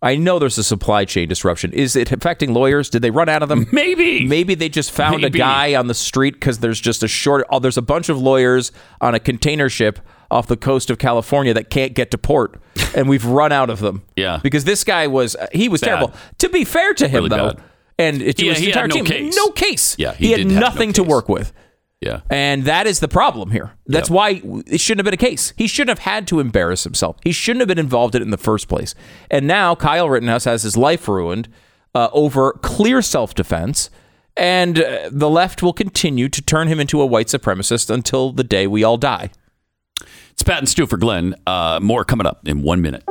I 0.03 0.17
know 0.17 0.39
there's 0.39 0.57
a 0.57 0.65
supply 0.65 1.05
chain 1.05 1.29
disruption. 1.29 1.73
Is 1.75 1.95
it 1.95 2.11
affecting 2.11 2.55
lawyers? 2.55 2.89
Did 2.89 3.03
they 3.03 3.11
run 3.11 3.29
out 3.29 3.43
of 3.43 3.49
them? 3.51 3.67
Maybe. 3.73 4.27
Maybe 4.27 4.55
they 4.55 4.69
just 4.71 4.91
found 4.91 5.21
Maybe. 5.21 5.39
a 5.39 5.43
guy 5.43 5.75
on 5.75 5.89
the 5.89 5.95
street 5.95 6.33
because 6.35 6.61
there's 6.61 6.81
just 6.81 7.03
a 7.03 7.09
short. 7.09 7.47
Oh, 7.51 7.59
there's 7.59 7.77
a 7.77 7.83
bunch 7.83 8.09
of 8.09 8.19
lawyers 8.19 8.73
on 9.03 9.15
a 9.15 9.21
container 9.21 9.69
ship 9.69 9.99
off 10.31 10.47
the 10.47 10.57
coast 10.57 10.89
of 10.91 10.99
California 10.99 11.53
that 11.53 11.69
can't 11.71 11.93
get 11.95 12.11
to 12.13 12.19
port, 12.19 12.59
and 12.97 13.09
we've 13.09 13.25
run 13.27 13.53
out 13.53 13.69
of 13.69 13.81
them. 13.81 14.03
Yeah. 14.17 14.41
because 14.43 14.65
this 14.65 14.85
guy 14.85 15.07
was 15.07 15.37
uh, 15.37 15.49
he 15.53 15.69
was 15.69 15.81
Bad. 15.83 15.87
terrible. 15.89 16.15
To 16.39 16.49
be 16.49 16.65
fair 16.65 16.95
to 16.95 17.07
him, 17.09 17.25
Really 17.25 17.29
though, 17.29 17.53
bad. 17.55 17.63
and 17.99 18.23
it 18.23 18.41
He- 18.41 18.49
was 18.49 18.59
the 18.59 18.67
had 18.71 18.85
entire 18.85 18.89
no 18.89 18.95
team. 18.95 19.05
case. 19.05 19.37
No 19.37 19.49
case. 19.51 19.97
Yeah, 19.99 20.15
he 20.15 20.27
he, 20.27 20.31
had 20.31 20.41
have 20.41 20.51
no 20.51 20.61
nothing 20.61 20.93
to 20.95 21.03
work 21.03 21.29
with. 21.29 21.53
Yeah. 22.01 22.21
And 22.31 22.65
that 22.65 22.87
is 22.87 23.01
the 23.01 23.09
problem 23.09 23.51
here. 23.51 23.73
That's 23.87 24.09
Yep. 24.09 24.15
why 24.17 24.43
it 24.67 24.81
shouldn't 24.81 25.01
have 25.01 25.05
been 25.05 25.15
a 25.15 25.31
case. 25.31 25.53
He 25.59 25.67
shouldn't 25.67 25.91
have 25.99 26.07
had 26.13 26.27
to 26.29 26.41
embarrass 26.41 26.85
himself. 26.85 27.17
He 27.23 27.33
shouldn't 27.33 27.61
have 27.61 27.69
been 27.69 27.79
involved 27.79 28.15
in 28.15 28.23
it 28.23 28.25
in 28.25 28.31
the 28.31 28.39
first 28.39 28.69
place. 28.69 28.95
And 29.31 29.47
now 29.47 29.75
Kyle 29.75 30.09
Rittenhouse 30.09 30.45
has 30.45 30.63
his 30.63 30.79
life 30.79 31.07
ruined 31.09 31.49
uh, 31.95 32.09
over 32.13 32.53
clear 32.63 33.03
self 33.03 33.35
defense. 33.35 33.91
And 34.37 34.81
uh, 34.81 35.11
the 35.13 35.29
left 35.29 35.63
will 35.63 35.75
continue 35.75 36.31
to 36.31 36.41
turn 36.41 36.69
him 36.69 36.81
into 36.81 37.03
a 37.03 37.07
white 37.07 37.27
supremacist 37.27 37.91
until 37.91 38.33
the 38.33 38.45
day 38.45 38.67
we 38.67 38.83
all 38.83 38.97
die. 38.97 39.31
It's 40.31 40.43
Pat 40.43 40.59
and 40.61 40.69
Stu 40.69 40.87
for 40.87 40.97
Glenn. 40.97 41.35
Uh, 41.47 41.81
more 41.83 42.05
coming 42.07 42.27
up 42.27 42.49
in 42.49 42.63
one 42.63 42.81
minute. 42.81 43.03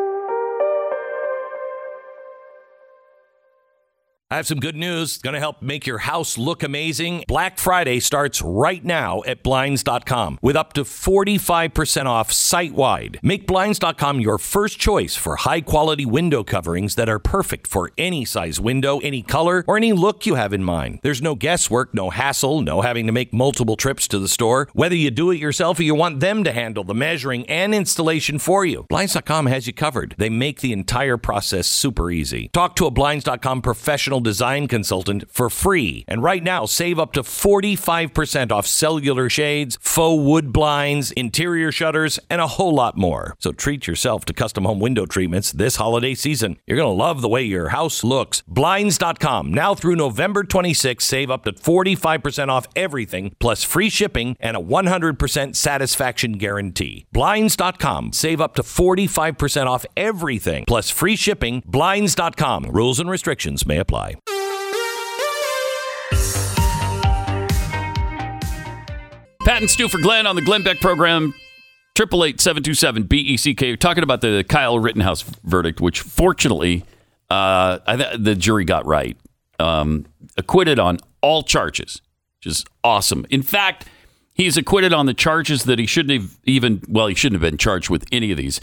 I 4.32 4.36
have 4.36 4.46
some 4.46 4.60
good 4.60 4.76
news. 4.76 5.16
It's 5.16 5.24
going 5.24 5.34
to 5.34 5.40
help 5.40 5.64
make 5.64 5.88
your 5.88 5.98
house 5.98 6.38
look 6.38 6.62
amazing. 6.62 7.24
Black 7.28 7.58
Friday 7.58 8.00
starts 8.00 8.44
right 8.44 8.86
now 8.86 9.24
at 9.26 9.42
Blinds.com 9.42 10.38
with 10.40 10.56
up 10.56 10.74
to 10.74 10.84
45% 10.84 12.06
off 12.06 12.32
site 12.32 12.74
wide. 12.74 13.20
Make 13.24 13.48
Blinds.com 13.48 14.20
your 14.20 14.38
first 14.38 14.78
choice 14.78 15.16
for 15.16 15.38
high 15.38 15.62
quality 15.62 16.06
window 16.06 16.44
coverings 16.44 16.94
that 16.94 17.10
are 17.10 17.18
perfect 17.18 17.66
for 17.66 17.90
any 17.98 18.24
size 18.24 18.60
window, 18.60 19.00
any 19.00 19.24
color, 19.24 19.66
or 19.68 19.78
any 19.78 19.94
look 19.94 20.28
you 20.28 20.36
have 20.36 20.54
in 20.54 20.64
mind. 20.64 21.00
There's 21.02 21.24
no 21.24 21.34
guesswork, 21.34 21.96
no 21.96 22.12
hassle, 22.12 22.62
no 22.62 22.82
having 22.82 23.08
to 23.08 23.12
make 23.12 23.34
multiple 23.34 23.78
trips 23.78 24.08
to 24.10 24.20
the 24.20 24.28
store. 24.28 24.70
Whether 24.74 24.96
you 24.96 25.10
do 25.10 25.32
it 25.32 25.40
yourself 25.40 25.80
or 25.80 25.84
you 25.84 25.96
want 25.96 26.20
them 26.20 26.44
to 26.44 26.52
handle 26.52 26.84
the 26.84 26.94
measuring 26.94 27.50
and 27.50 27.74
installation 27.74 28.38
for 28.38 28.64
you, 28.64 28.86
Blinds.com 28.90 29.48
has 29.48 29.66
you 29.66 29.74
covered. 29.74 30.14
They 30.20 30.30
make 30.30 30.62
the 30.62 30.72
entire 30.72 31.18
process 31.18 31.66
super 31.66 32.12
easy. 32.12 32.50
Talk 32.50 32.76
to 32.76 32.86
a 32.86 32.92
Blinds.com 32.92 33.64
professional 33.64 34.19
design 34.20 34.68
consultant 34.68 35.30
for 35.30 35.50
free. 35.50 36.06
And 36.08 36.24
right 36.24 36.44
now, 36.44 36.66
save 36.66 37.00
up 37.00 37.14
to 37.14 37.24
45% 37.24 38.52
off 38.52 38.68
cellular 38.68 39.30
shades, 39.30 39.78
faux 39.82 40.24
wood 40.24 40.54
blinds, 40.54 41.12
interior 41.12 41.72
shutters, 41.72 42.20
and 42.30 42.42
a 42.42 42.48
whole 42.48 42.74
lot 42.74 42.98
more. 42.98 43.36
So 43.40 43.52
treat 43.52 43.88
yourself 43.88 44.26
to 44.26 44.34
custom 44.34 44.66
home 44.66 44.80
window 44.80 45.06
treatments 45.06 45.52
this 45.52 45.78
holiday 45.78 46.14
season. 46.16 46.58
You're 46.66 46.78
going 46.78 46.98
to 46.98 47.04
love 47.04 47.22
the 47.22 47.30
way 47.30 47.44
your 47.44 47.70
house 47.70 48.04
looks. 48.04 48.42
Blinds.com. 48.48 49.54
Now 49.54 49.76
through 49.76 49.96
November 49.96 50.44
26th, 50.44 51.02
save 51.02 51.32
up 51.32 51.44
to 51.46 51.54
45% 51.54 52.50
off 52.50 52.68
everything, 52.76 53.36
plus 53.40 53.64
free 53.64 53.90
shipping 53.90 54.36
and 54.40 54.56
a 54.56 54.62
100% 54.62 55.56
satisfaction 55.56 56.34
guarantee. 56.34 57.06
Blinds.com. 57.12 58.14
Save 58.14 58.42
up 58.42 58.56
to 58.56 58.64
45% 58.64 59.66
off 59.68 59.86
everything, 59.96 60.66
plus 60.68 60.90
free 60.90 61.16
shipping. 61.16 61.64
Blinds.com. 61.66 62.66
Rules 62.72 63.00
and 63.00 63.10
restrictions 63.10 63.66
may 63.66 63.78
apply. 63.78 64.09
Pat 69.50 69.62
and 69.64 69.72
Stu 69.72 69.88
for 69.88 69.98
Glenn 69.98 70.28
on 70.28 70.36
the 70.36 70.44
Glenn 70.44 70.62
Beck 70.62 70.80
program. 70.80 71.34
Triple 71.96 72.24
eight 72.24 72.40
seven 72.40 72.62
two 72.62 72.76
seven 72.76 73.02
B 73.02 73.18
E 73.18 73.36
C 73.36 73.56
K. 73.56 73.76
Talking 73.76 74.04
about 74.04 74.22
the 74.22 74.46
Kyle 74.48 74.78
Rittenhouse 74.78 75.24
verdict, 75.44 75.82
which 75.82 76.02
fortunately 76.02 76.86
uh, 77.32 77.80
th- 77.98 78.18
the 78.20 78.36
jury 78.36 78.64
got 78.64 78.86
right, 78.86 79.18
um, 79.58 80.06
acquitted 80.38 80.78
on 80.78 81.00
all 81.22 81.42
charges, 81.42 82.00
which 82.38 82.46
is 82.46 82.64
awesome. 82.84 83.26
In 83.32 83.42
fact, 83.42 83.86
he's 84.36 84.56
acquitted 84.56 84.94
on 84.94 85.08
the 85.08 85.16
charges 85.16 85.64
that 85.64 85.80
he 85.80 85.88
shouldn't 85.88 86.22
have 86.22 86.38
even. 86.44 86.84
Well, 86.88 87.08
he 87.08 87.16
shouldn't 87.16 87.42
have 87.42 87.52
been 87.52 87.58
charged 87.58 87.90
with 87.90 88.06
any 88.12 88.30
of 88.30 88.38
these, 88.38 88.62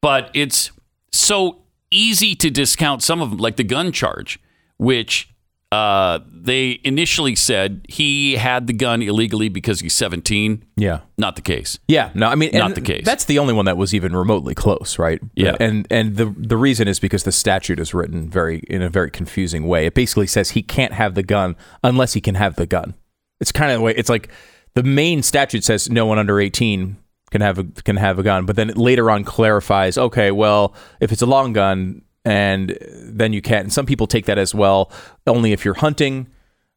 but 0.00 0.30
it's 0.34 0.70
so 1.10 1.62
easy 1.90 2.36
to 2.36 2.48
discount 2.48 3.02
some 3.02 3.20
of 3.20 3.30
them, 3.30 3.40
like 3.40 3.56
the 3.56 3.64
gun 3.64 3.90
charge, 3.90 4.38
which 4.76 5.34
uh, 5.70 6.20
they 6.32 6.80
initially 6.82 7.34
said 7.34 7.84
he 7.88 8.36
had 8.36 8.66
the 8.66 8.72
gun 8.72 9.02
illegally 9.02 9.50
because 9.50 9.80
he's 9.80 9.94
17. 9.94 10.64
Yeah. 10.76 11.00
Not 11.18 11.36
the 11.36 11.42
case. 11.42 11.78
Yeah, 11.88 12.10
no, 12.14 12.26
I 12.28 12.36
mean, 12.36 12.50
Not 12.54 12.74
the 12.74 12.80
case. 12.80 13.04
That's 13.04 13.26
the 13.26 13.38
only 13.38 13.52
one 13.52 13.66
that 13.66 13.76
was 13.76 13.94
even 13.94 14.16
remotely 14.16 14.54
close, 14.54 14.98
right? 14.98 15.20
Yeah. 15.34 15.56
and 15.60 15.86
and 15.90 16.16
the 16.16 16.34
the 16.36 16.56
reason 16.56 16.88
is 16.88 16.98
because 16.98 17.24
the 17.24 17.32
statute 17.32 17.78
is 17.78 17.92
written 17.92 18.30
very 18.30 18.60
in 18.68 18.80
a 18.80 18.88
very 18.88 19.10
confusing 19.10 19.66
way. 19.66 19.84
It 19.86 19.94
basically 19.94 20.26
says 20.26 20.50
he 20.50 20.62
can't 20.62 20.94
have 20.94 21.14
the 21.14 21.22
gun 21.22 21.54
unless 21.84 22.14
he 22.14 22.20
can 22.20 22.34
have 22.36 22.56
the 22.56 22.66
gun. 22.66 22.94
It's 23.40 23.52
kind 23.52 23.70
of 23.70 23.78
the 23.78 23.82
way 23.82 23.94
it's 23.94 24.08
like 24.08 24.30
the 24.74 24.82
main 24.82 25.22
statute 25.22 25.64
says 25.64 25.90
no 25.90 26.06
one 26.06 26.18
under 26.18 26.40
eighteen 26.40 26.96
can 27.30 27.40
have 27.42 27.58
a 27.58 27.64
can 27.64 27.96
have 27.96 28.18
a 28.18 28.22
gun, 28.22 28.46
but 28.46 28.56
then 28.56 28.70
it 28.70 28.78
later 28.78 29.10
on 29.10 29.24
clarifies, 29.24 29.98
okay, 29.98 30.30
well, 30.30 30.74
if 31.00 31.12
it's 31.12 31.22
a 31.22 31.26
long 31.26 31.52
gun, 31.52 32.02
and 32.28 32.76
then 32.80 33.32
you 33.32 33.40
can't. 33.42 33.64
And 33.64 33.72
some 33.72 33.86
people 33.86 34.06
take 34.06 34.26
that 34.26 34.38
as 34.38 34.54
well, 34.54 34.90
only 35.26 35.52
if 35.52 35.64
you're 35.64 35.74
hunting. 35.74 36.26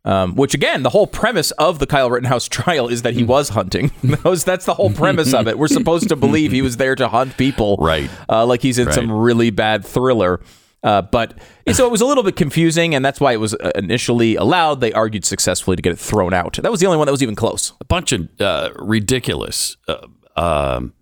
Um, 0.03 0.33
which 0.35 0.55
again, 0.55 0.81
the 0.81 0.89
whole 0.89 1.05
premise 1.05 1.51
of 1.51 1.77
the 1.77 1.85
Kyle 1.85 2.09
Rittenhouse 2.09 2.47
trial 2.59 2.87
is 2.87 3.03
that 3.03 3.13
he 3.13 3.23
was 3.23 3.49
hunting. 3.49 3.91
That 4.03 4.23
was- 4.23 4.43
That's 4.43 4.65
the 4.65 4.73
whole 4.73 4.89
premise 4.91 5.31
of 5.33 5.47
it. 5.47 5.59
We're 5.59 5.67
supposed 5.67 6.09
to 6.09 6.15
believe 6.15 6.51
he 6.51 6.63
was 6.63 6.77
there 6.77 6.95
to 6.95 7.07
hunt 7.07 7.37
people, 7.37 7.77
Right. 7.79 8.09
Uh, 8.27 8.45
like 8.47 8.61
he's 8.63 8.79
in 8.79 8.91
some 8.91 9.11
really 9.11 9.51
bad 9.51 9.85
thriller. 9.85 10.39
Uh, 10.83 11.03
but 11.03 11.37
so 11.71 11.85
it 11.85 11.91
was 11.91 12.01
a 12.01 12.05
little 12.07 12.23
bit 12.23 12.35
confusing, 12.35 12.95
and 12.95 13.05
that's 13.05 13.19
why 13.19 13.33
it 13.33 13.39
was 13.39 13.53
uh, 13.53 13.71
initially 13.75 14.35
allowed. 14.35 14.81
They 14.81 14.91
argued 14.93 15.23
successfully 15.23 15.75
to 15.75 15.81
get 15.83 15.93
it 15.93 15.99
thrown 15.99 16.33
out. 16.33 16.53
That 16.59 16.71
was 16.71 16.79
the 16.79 16.87
only 16.87 16.97
one 16.97 17.05
that 17.05 17.11
was 17.11 17.21
even 17.21 17.35
close. 17.35 17.73
A 17.79 17.85
bunch 17.85 18.11
of 18.11 18.27
uh, 18.41 18.71
ridiculous 18.79 19.77
uh, 19.87 20.07
um, 20.35 20.93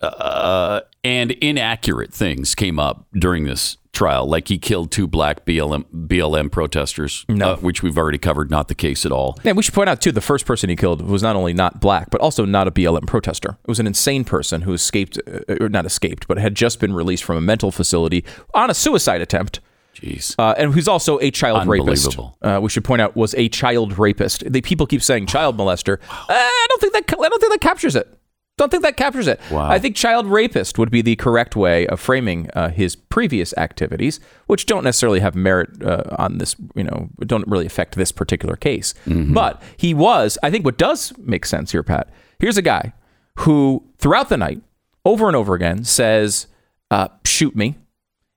uh, 0.00 0.80
and 1.08 1.30
inaccurate 1.30 2.12
things 2.12 2.54
came 2.54 2.78
up 2.78 3.06
during 3.14 3.44
this 3.44 3.78
trial, 3.92 4.26
like 4.28 4.48
he 4.48 4.58
killed 4.58 4.90
two 4.92 5.06
black 5.06 5.46
BLM, 5.46 5.84
BLM 5.90 6.52
protesters, 6.52 7.24
uh, 7.30 7.56
which 7.56 7.82
we've 7.82 7.96
already 7.96 8.18
covered. 8.18 8.50
Not 8.50 8.68
the 8.68 8.74
case 8.74 9.06
at 9.06 9.10
all. 9.10 9.38
Yeah, 9.42 9.52
we 9.52 9.62
should 9.62 9.72
point 9.72 9.88
out 9.88 10.02
too 10.02 10.12
the 10.12 10.20
first 10.20 10.44
person 10.44 10.68
he 10.68 10.76
killed 10.76 11.00
was 11.00 11.22
not 11.22 11.34
only 11.34 11.54
not 11.54 11.80
black, 11.80 12.10
but 12.10 12.20
also 12.20 12.44
not 12.44 12.68
a 12.68 12.70
BLM 12.70 13.06
protester. 13.06 13.56
It 13.62 13.68
was 13.68 13.80
an 13.80 13.86
insane 13.86 14.24
person 14.24 14.62
who 14.62 14.74
escaped, 14.74 15.18
uh, 15.26 15.56
or 15.58 15.70
not 15.70 15.86
escaped, 15.86 16.28
but 16.28 16.36
had 16.36 16.54
just 16.54 16.78
been 16.78 16.92
released 16.92 17.24
from 17.24 17.38
a 17.38 17.40
mental 17.40 17.70
facility 17.72 18.22
on 18.52 18.68
a 18.68 18.74
suicide 18.74 19.22
attempt. 19.22 19.60
Jeez. 19.96 20.34
Uh, 20.38 20.54
and 20.58 20.74
who's 20.74 20.88
also 20.88 21.18
a 21.20 21.30
child 21.30 21.66
rapist. 21.66 22.18
Uh, 22.42 22.60
we 22.62 22.68
should 22.68 22.84
point 22.84 23.00
out 23.00 23.16
was 23.16 23.34
a 23.34 23.48
child 23.48 23.98
rapist. 23.98 24.44
The 24.52 24.60
people 24.60 24.86
keep 24.86 25.02
saying 25.02 25.26
child 25.26 25.56
molester. 25.56 25.98
Uh, 26.10 26.24
I 26.28 26.66
don't 26.68 26.80
think 26.82 26.92
that. 26.92 27.18
I 27.18 27.28
don't 27.28 27.40
think 27.40 27.52
that 27.52 27.60
captures 27.62 27.96
it. 27.96 28.14
Don't 28.58 28.70
think 28.70 28.82
that 28.82 28.96
captures 28.98 29.26
it. 29.28 29.40
Wow. 29.50 29.70
I 29.70 29.78
think 29.78 29.96
child 29.96 30.26
rapist 30.26 30.78
would 30.78 30.90
be 30.90 31.00
the 31.00 31.16
correct 31.16 31.56
way 31.56 31.86
of 31.86 31.98
framing 32.00 32.50
uh, 32.54 32.68
his 32.68 32.94
previous 32.96 33.56
activities, 33.56 34.20
which 34.48 34.66
don't 34.66 34.84
necessarily 34.84 35.20
have 35.20 35.34
merit 35.34 35.82
uh, 35.82 36.02
on 36.18 36.36
this. 36.38 36.54
You 36.74 36.84
know, 36.84 37.08
don't 37.20 37.46
really 37.48 37.64
affect 37.66 37.94
this 37.94 38.12
particular 38.12 38.56
case. 38.56 38.92
But 39.06 39.62
he 39.76 39.94
was. 39.94 40.36
I 40.42 40.50
think 40.50 40.64
what 40.66 40.76
does 40.76 41.12
make 41.16 41.46
sense 41.46 41.72
here, 41.72 41.82
Pat. 41.82 42.10
Here's 42.38 42.56
a 42.58 42.62
guy 42.62 42.92
who, 43.38 43.84
throughout 43.98 44.28
the 44.28 44.36
night, 44.36 44.60
over 45.04 45.26
and 45.28 45.36
over 45.36 45.54
again, 45.54 45.84
says, 45.84 46.48
uh, 46.90 47.08
"Shoot 47.24 47.56
me." 47.56 47.76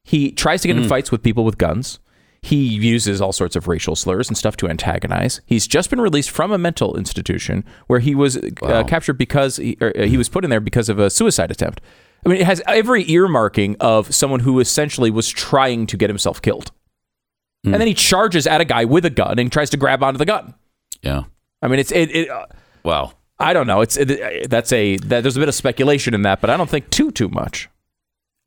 He 0.04 0.32
tries 0.32 0.62
to 0.62 0.68
get 0.68 0.78
in 0.78 0.88
fights 0.88 1.12
with 1.12 1.22
people 1.24 1.44
with 1.44 1.58
guns. 1.58 2.00
He 2.44 2.64
uses 2.64 3.22
all 3.22 3.32
sorts 3.32 3.56
of 3.56 3.68
racial 3.68 3.96
slurs 3.96 4.28
and 4.28 4.38
stuff 4.38 4.58
to 4.58 4.68
antagonize. 4.68 5.42
He's 5.46 5.68
just 5.68 5.90
been 5.90 6.02
released 6.02 6.32
from 6.32 6.52
a 6.52 6.58
mental 6.58 6.98
institution 6.98 7.64
where 7.88 8.00
he 8.00 8.16
was 8.16 8.38
uh, 8.64 8.84
captured 8.88 9.14
because 9.14 9.58
he, 9.58 9.78
or, 9.80 9.94
uh, 9.96 10.06
he 10.06 10.18
was 10.18 10.28
put 10.28 10.44
in 10.44 10.50
there 10.50 10.60
because 10.60 10.90
of 10.90 10.98
a 10.98 11.10
suicide 11.10 11.52
attempt. 11.52 11.82
I 12.26 12.30
mean, 12.30 12.40
it 12.40 12.46
has 12.46 12.62
every 12.68 13.06
earmarking 13.06 13.78
of 13.80 14.14
someone 14.14 14.42
who 14.42 14.60
essentially 14.60 15.12
was 15.12 15.30
trying 15.30 15.86
to 15.88 15.98
get 15.98 16.10
himself 16.10 16.42
killed. 16.42 16.72
And 17.64 17.76
then 17.76 17.86
he 17.86 17.94
charges 17.94 18.48
at 18.48 18.60
a 18.60 18.66
guy 18.66 18.86
with 18.86 19.06
a 19.06 19.12
gun 19.12 19.38
and 19.38 19.52
tries 19.52 19.70
to 19.70 19.78
grab 19.78 20.02
onto 20.02 20.18
the 20.18 20.26
gun. 20.26 20.56
Yeah. 21.04 21.26
I 21.62 21.68
mean, 21.68 21.78
it's 21.78 21.92
it. 21.92 22.10
it 22.10 22.30
uh, 22.30 22.48
Wow. 22.84 23.14
I 23.38 23.54
don't 23.54 23.68
know. 23.68 23.82
It's 23.82 23.98
it, 23.98 24.50
that's 24.50 24.72
a 24.72 24.98
that, 24.98 25.22
there's 25.22 25.38
a 25.38 25.40
bit 25.40 25.48
of 25.48 25.54
speculation 25.56 26.16
in 26.16 26.24
that, 26.24 26.42
but 26.42 26.50
I 26.50 26.58
don't 26.58 26.70
think 26.70 26.90
too 26.90 27.12
too 27.12 27.30
much. 27.30 27.70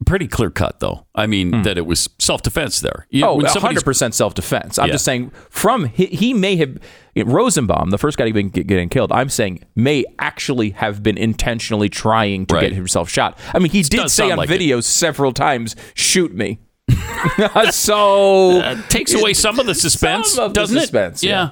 Pretty 0.06 0.26
clear 0.28 0.50
cut, 0.50 0.80
though. 0.80 1.06
I 1.14 1.26
mean, 1.26 1.62
that 1.62 1.78
it 1.78 1.86
was 1.86 2.08
self 2.18 2.42
defense 2.42 2.80
there. 2.80 3.06
You- 3.10 3.24
Oh, 3.24 3.34
when 3.36 3.48
somebody's- 3.48 3.82
100% 3.82 4.14
self 4.14 4.34
defense. 4.34 4.78
I'm 4.78 4.86
Yeah. 4.88 4.92
just 4.94 5.04
saying, 5.04 5.30
from 5.50 5.86
he, 5.86 6.06
he 6.06 6.34
may 6.34 6.56
have, 6.56 6.78
Rosenbaum, 7.16 7.90
the 7.90 7.98
first 7.98 8.18
guy 8.18 8.26
to 8.26 8.32
be 8.32 8.42
get- 8.44 8.66
getting 8.66 8.88
killed, 8.88 9.12
I'm 9.12 9.28
saying 9.28 9.64
may 9.74 10.04
actually 10.18 10.70
have 10.70 11.02
been 11.02 11.16
intentionally 11.16 11.88
trying 11.88 12.46
to 12.46 12.54
Right. 12.56 12.62
get 12.62 12.72
himself 12.72 13.08
shot. 13.10 13.38
I 13.54 13.58
mean, 13.58 13.70
he 13.70 13.82
did 13.82 14.10
say 14.10 14.30
on 14.30 14.38
like 14.38 14.50
it. 14.50 14.60
videos 14.60 14.84
several 14.84 15.32
times, 15.32 15.76
shoot 15.94 16.34
me. 16.34 16.58
so. 17.70 18.60
uh, 18.60 18.76
takes 18.88 19.14
away 19.14 19.32
some 19.32 19.58
of 19.58 19.66
the 19.66 19.74
suspense, 19.74 20.32
Some 20.32 20.44
of 20.46 20.52
doesn't 20.52 20.78
suspense, 20.78 21.22
it? 21.22 21.28
yeah. 21.28 21.50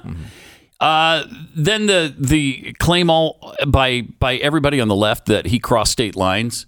Uh, 0.79 1.23
then 1.55 1.85
the 1.85 2.13
the 2.19 2.73
claim 2.79 3.09
all 3.09 3.55
by 3.67 4.01
by 4.19 4.35
everybody 4.37 4.81
on 4.81 4.89
the 4.89 4.95
left 4.95 5.27
that 5.27 5.45
he 5.47 5.57
crossed 5.59 5.93
state 5.93 6.15
lines. 6.15 6.65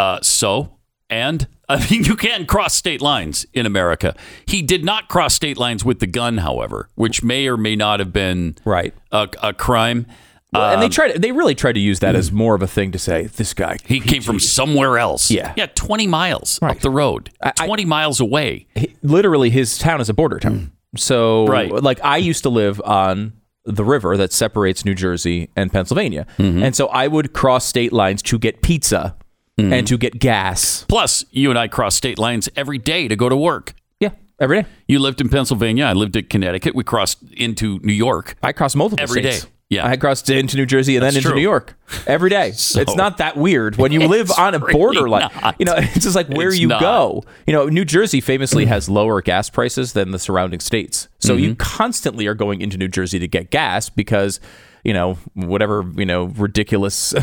Uh, 0.00 0.18
so 0.22 0.76
and 1.10 1.46
I 1.68 1.78
mean 1.90 2.04
you 2.04 2.16
can 2.16 2.46
cross 2.46 2.74
state 2.74 3.00
lines 3.00 3.46
in 3.52 3.66
America. 3.66 4.14
He 4.46 4.62
did 4.62 4.84
not 4.84 5.08
cross 5.08 5.34
state 5.34 5.56
lines 5.56 5.84
with 5.84 6.00
the 6.00 6.06
gun, 6.06 6.38
however, 6.38 6.88
which 6.94 7.22
may 7.22 7.46
or 7.46 7.56
may 7.56 7.76
not 7.76 8.00
have 8.00 8.12
been 8.12 8.56
Right. 8.64 8.92
a, 9.12 9.28
a 9.42 9.52
crime. 9.54 10.06
and 10.52 10.62
Um, 10.74 10.80
they 10.80 10.88
tried. 10.88 11.20
They 11.22 11.32
really 11.32 11.54
tried 11.54 11.72
to 11.72 11.80
use 11.80 12.00
that 12.00 12.14
as 12.14 12.30
more 12.30 12.54
of 12.54 12.62
a 12.62 12.66
thing 12.66 12.92
to 12.92 12.98
say 12.98 13.26
this 13.26 13.54
guy. 13.54 13.76
He 13.84 13.98
came 14.00 14.22
from 14.22 14.38
somewhere 14.40 14.98
else. 14.98 15.30
Yeah. 15.30 15.52
yeah, 15.56 15.66
twenty 15.74 16.06
miles 16.06 16.58
Right. 16.62 16.72
up 16.76 16.80
the 16.82 16.90
road, 16.90 17.30
I- 17.42 17.52
I- 17.58 17.66
twenty 17.66 17.84
miles 17.84 18.20
away. 18.20 18.66
he- 18.74 18.94
literally 19.02 19.50
his 19.50 19.78
town 19.78 20.00
is 20.00 20.08
a 20.08 20.14
border 20.14 20.38
town. 20.38 20.70
So, 20.96 21.46
Mm. 21.46 21.48
Right. 21.48 21.72
like, 21.82 21.98
I 22.04 22.18
used 22.18 22.42
to 22.44 22.50
live 22.50 22.80
on 22.84 23.32
the 23.64 23.84
river 23.84 24.16
that 24.16 24.32
separates 24.32 24.84
New 24.84 24.94
Jersey 24.94 25.48
and 25.56 25.72
Pennsylvania, 25.72 26.24
Mm-hmm. 26.38 26.62
and 26.62 26.76
so 26.76 26.86
I 26.88 27.08
would 27.08 27.32
cross 27.32 27.64
state 27.64 27.92
lines 27.92 28.22
to 28.24 28.38
get 28.38 28.62
pizza 28.62 29.16
Mm-hmm. 29.58 29.72
and 29.72 29.86
to 29.86 29.96
get 29.96 30.18
gas. 30.18 30.84
Plus, 30.88 31.24
you 31.30 31.48
and 31.50 31.56
I 31.58 31.68
cross 31.68 31.94
state 31.94 32.18
lines 32.18 32.48
every 32.56 32.76
day 32.78 33.06
to 33.06 33.14
go 33.14 33.28
to 33.28 33.36
work. 33.36 33.72
Yeah, 34.00 34.10
every 34.40 34.62
day. 34.62 34.68
You 34.88 34.98
lived 34.98 35.20
in 35.20 35.28
Pennsylvania. 35.28 35.84
I 35.84 35.92
lived 35.92 36.16
in 36.16 36.24
Connecticut. 36.26 36.74
We 36.74 36.82
crossed 36.82 37.22
into 37.36 37.78
New 37.84 37.92
York. 37.92 38.34
I 38.42 38.50
crossed 38.50 38.74
multiple 38.74 39.00
Every 39.00 39.22
states. 39.22 39.44
day. 39.44 39.50
Yeah. 39.70 39.86
I 39.86 39.96
crossed 39.96 40.28
into 40.28 40.56
New 40.56 40.66
Jersey 40.66 40.96
and 40.96 41.04
then 41.04 41.10
into 41.16 41.28
true. 41.28 41.36
New 41.36 41.40
York 41.42 41.76
every 42.06 42.30
day. 42.30 42.48
it's 42.52 42.96
not 42.96 43.18
that 43.18 43.36
weird 43.36 43.76
when 43.76 43.92
you 43.92 44.00
live 44.08 44.30
on 44.36 44.54
a 44.54 44.58
really 44.58 44.72
border 44.72 45.08
line. 45.08 45.30
not. 45.40 45.54
You 45.60 45.66
know, 45.66 45.74
it's 45.78 46.02
just 46.04 46.16
like 46.16 46.28
where 46.28 46.48
It's 46.48 46.58
you 46.58 46.66
not. 46.68 46.80
go. 46.80 47.22
You 47.46 47.52
know, 47.52 47.66
New 47.66 47.84
Jersey 47.84 48.20
famously 48.20 48.66
has 48.66 48.88
lower 48.88 49.22
gas 49.22 49.48
prices 49.50 49.92
than 49.92 50.10
the 50.10 50.18
surrounding 50.18 50.58
states. 50.60 51.06
So 51.20 51.34
Mm-hmm. 51.34 51.44
you 51.44 51.54
constantly 51.54 52.26
are 52.26 52.34
going 52.34 52.60
into 52.60 52.76
New 52.76 52.88
Jersey 52.88 53.20
to 53.20 53.28
get 53.28 53.50
gas 53.50 53.88
because 53.88 54.40
you 54.84 54.92
know 54.92 55.14
whatever 55.34 55.84
you 55.96 56.04
know 56.06 56.24
ridiculous 56.24 57.14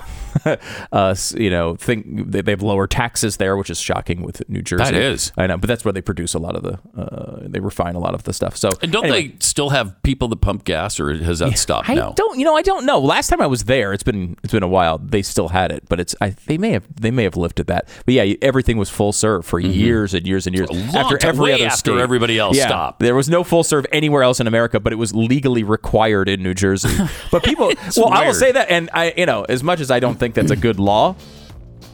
uh 0.92 1.16
you 1.36 1.50
know 1.50 1.76
thing 1.76 2.26
they, 2.30 2.42
they 2.42 2.52
have 2.52 2.62
lower 2.62 2.88
taxes 2.88 3.38
there 3.38 3.56
which 3.56 3.70
is 3.70 3.80
shocking 3.80 4.22
with 4.22 4.48
New 4.50 4.62
Jersey 4.62 4.84
That 4.86 4.94
is. 4.96 5.32
I 5.38 5.48
know 5.48 5.58
but 5.58 5.68
that's 5.68 5.86
where 5.86 5.92
they 5.94 6.02
produce 6.02 6.34
a 6.34 6.40
lot 6.40 6.56
of 6.56 6.64
the 6.64 6.80
uh, 7.00 7.40
they 7.48 7.60
refine 7.60 7.96
a 7.96 8.00
lot 8.00 8.14
of 8.16 8.24
the 8.24 8.34
stuff 8.34 8.58
so 8.58 8.70
And 8.82 8.92
don't 8.92 9.06
anyway. 9.06 9.30
they 9.30 9.36
still 9.40 9.70
have 9.70 10.02
people 10.04 10.28
that 10.30 10.42
pump 10.42 10.64
gas, 10.64 11.00
or 11.00 11.14
has 11.14 11.40
that 11.40 11.58
stopped 11.58 11.90
I 11.90 11.94
now? 11.96 12.14
don't, 12.16 12.38
you 12.40 12.46
know, 12.46 12.56
I 12.56 12.62
don't 12.62 12.86
know. 12.86 13.00
Last 13.00 13.28
time 13.28 13.42
I 13.42 13.48
was 13.48 13.66
there, 13.66 13.94
it's 13.94 14.04
been 14.04 14.36
it's 14.44 14.54
been 14.54 14.64
a 14.64 14.68
while. 14.68 14.98
They 14.98 15.22
still 15.22 15.50
had 15.50 15.72
it, 15.72 15.84
but 15.88 16.00
it's 16.00 16.16
I 16.22 16.32
they 16.48 16.58
may 16.58 16.72
have 16.72 16.88
they 16.96 17.12
may 17.12 17.24
have 17.24 17.38
lifted 17.38 17.68
that. 17.68 17.88
But 18.06 18.14
yeah, 18.16 18.34
everything 18.42 18.78
was 18.78 18.90
full 18.90 19.14
serve 19.14 19.46
for 19.46 19.60
years 19.60 20.14
and 20.14 20.26
years 20.26 20.48
and 20.48 20.56
years. 20.56 20.70
Mm-hmm. 20.70 20.96
long 20.96 21.18
time, 21.18 21.38
way 21.38 21.64
after 21.64 22.00
everybody 22.00 22.38
else 22.40 22.58
yeah, 22.58 22.68
stopped. 22.68 23.00
There 23.00 23.16
was 23.16 23.30
no 23.30 23.44
full 23.44 23.64
serve 23.64 23.86
anywhere 23.92 24.24
else 24.24 24.40
in 24.40 24.48
America, 24.48 24.80
but 24.80 24.94
it 24.94 24.98
was 24.98 25.14
legally 25.14 25.64
required 25.64 26.28
in 26.30 26.42
New 26.44 26.54
Jersey. 26.54 26.90
But 27.32 27.44
people, 27.52 27.72
well, 27.98 28.10
I 28.14 28.26
will 28.26 28.34
say 28.34 28.52
that, 28.52 28.70
and 28.70 28.90
I, 28.94 29.14
you 29.16 29.26
know, 29.26 29.44
as 29.48 29.64
much 29.64 29.80
as 29.80 29.92
I 29.92 30.00
don't 30.00 30.18
think 30.20 30.36
that's 30.36 30.52
a 30.52 30.56
good 30.56 30.80
law. 30.80 31.16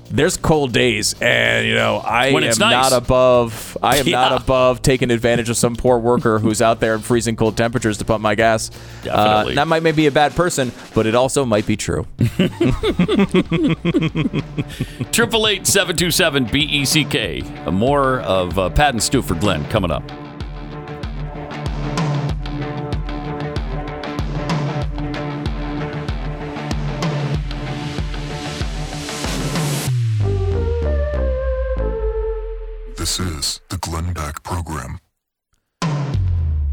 There's 0.10 0.38
cold 0.38 0.72
days, 0.72 1.16
and 1.20 1.68
you 1.68 1.76
know 1.76 1.98
I 1.98 2.32
When 2.32 2.42
am 2.46 2.48
nice. 2.58 2.60
not 2.60 2.94
above. 2.94 3.78
I 3.84 3.98
am 3.98 4.10
not 4.10 4.42
above 4.42 4.82
taking 4.82 5.12
advantage 5.12 5.50
of 5.50 5.58
some 5.58 5.76
poor 5.76 6.00
worker 6.00 6.40
who's 6.40 6.62
out 6.62 6.80
there 6.80 6.96
in 6.96 7.02
freezing 7.02 7.36
cold 7.36 7.58
temperatures 7.58 7.98
to 7.98 8.06
pump 8.06 8.22
my 8.22 8.34
gas. 8.34 8.70
Definitely. 9.04 9.52
Uh, 9.52 9.56
that 9.56 9.68
might 9.68 9.84
maybe 9.84 9.98
be 9.98 10.08
a 10.08 10.12
bad 10.12 10.34
person, 10.34 10.72
but 10.96 11.08
it 11.08 11.14
also 11.14 11.44
might 11.44 11.66
be 11.66 11.76
true. 11.76 12.08
Triple 15.12 15.46
eight 15.48 15.68
seven 15.68 15.98
two 15.98 16.12
seven 16.12 16.46
B 16.46 16.60
E 16.62 16.86
C 16.86 17.04
K. 17.04 17.42
More 17.70 18.22
of 18.22 18.58
uh, 18.58 18.70
Pat 18.70 18.94
and 18.94 19.04
Stu 19.04 19.22
for 19.22 19.36
Glenn 19.36 19.66
coming 19.66 19.92
up. 19.92 20.10
This 33.08 33.22
is 33.22 33.62
the 33.70 33.78
Glenn 33.78 34.12
Beck 34.12 34.44
Program. 34.44 35.00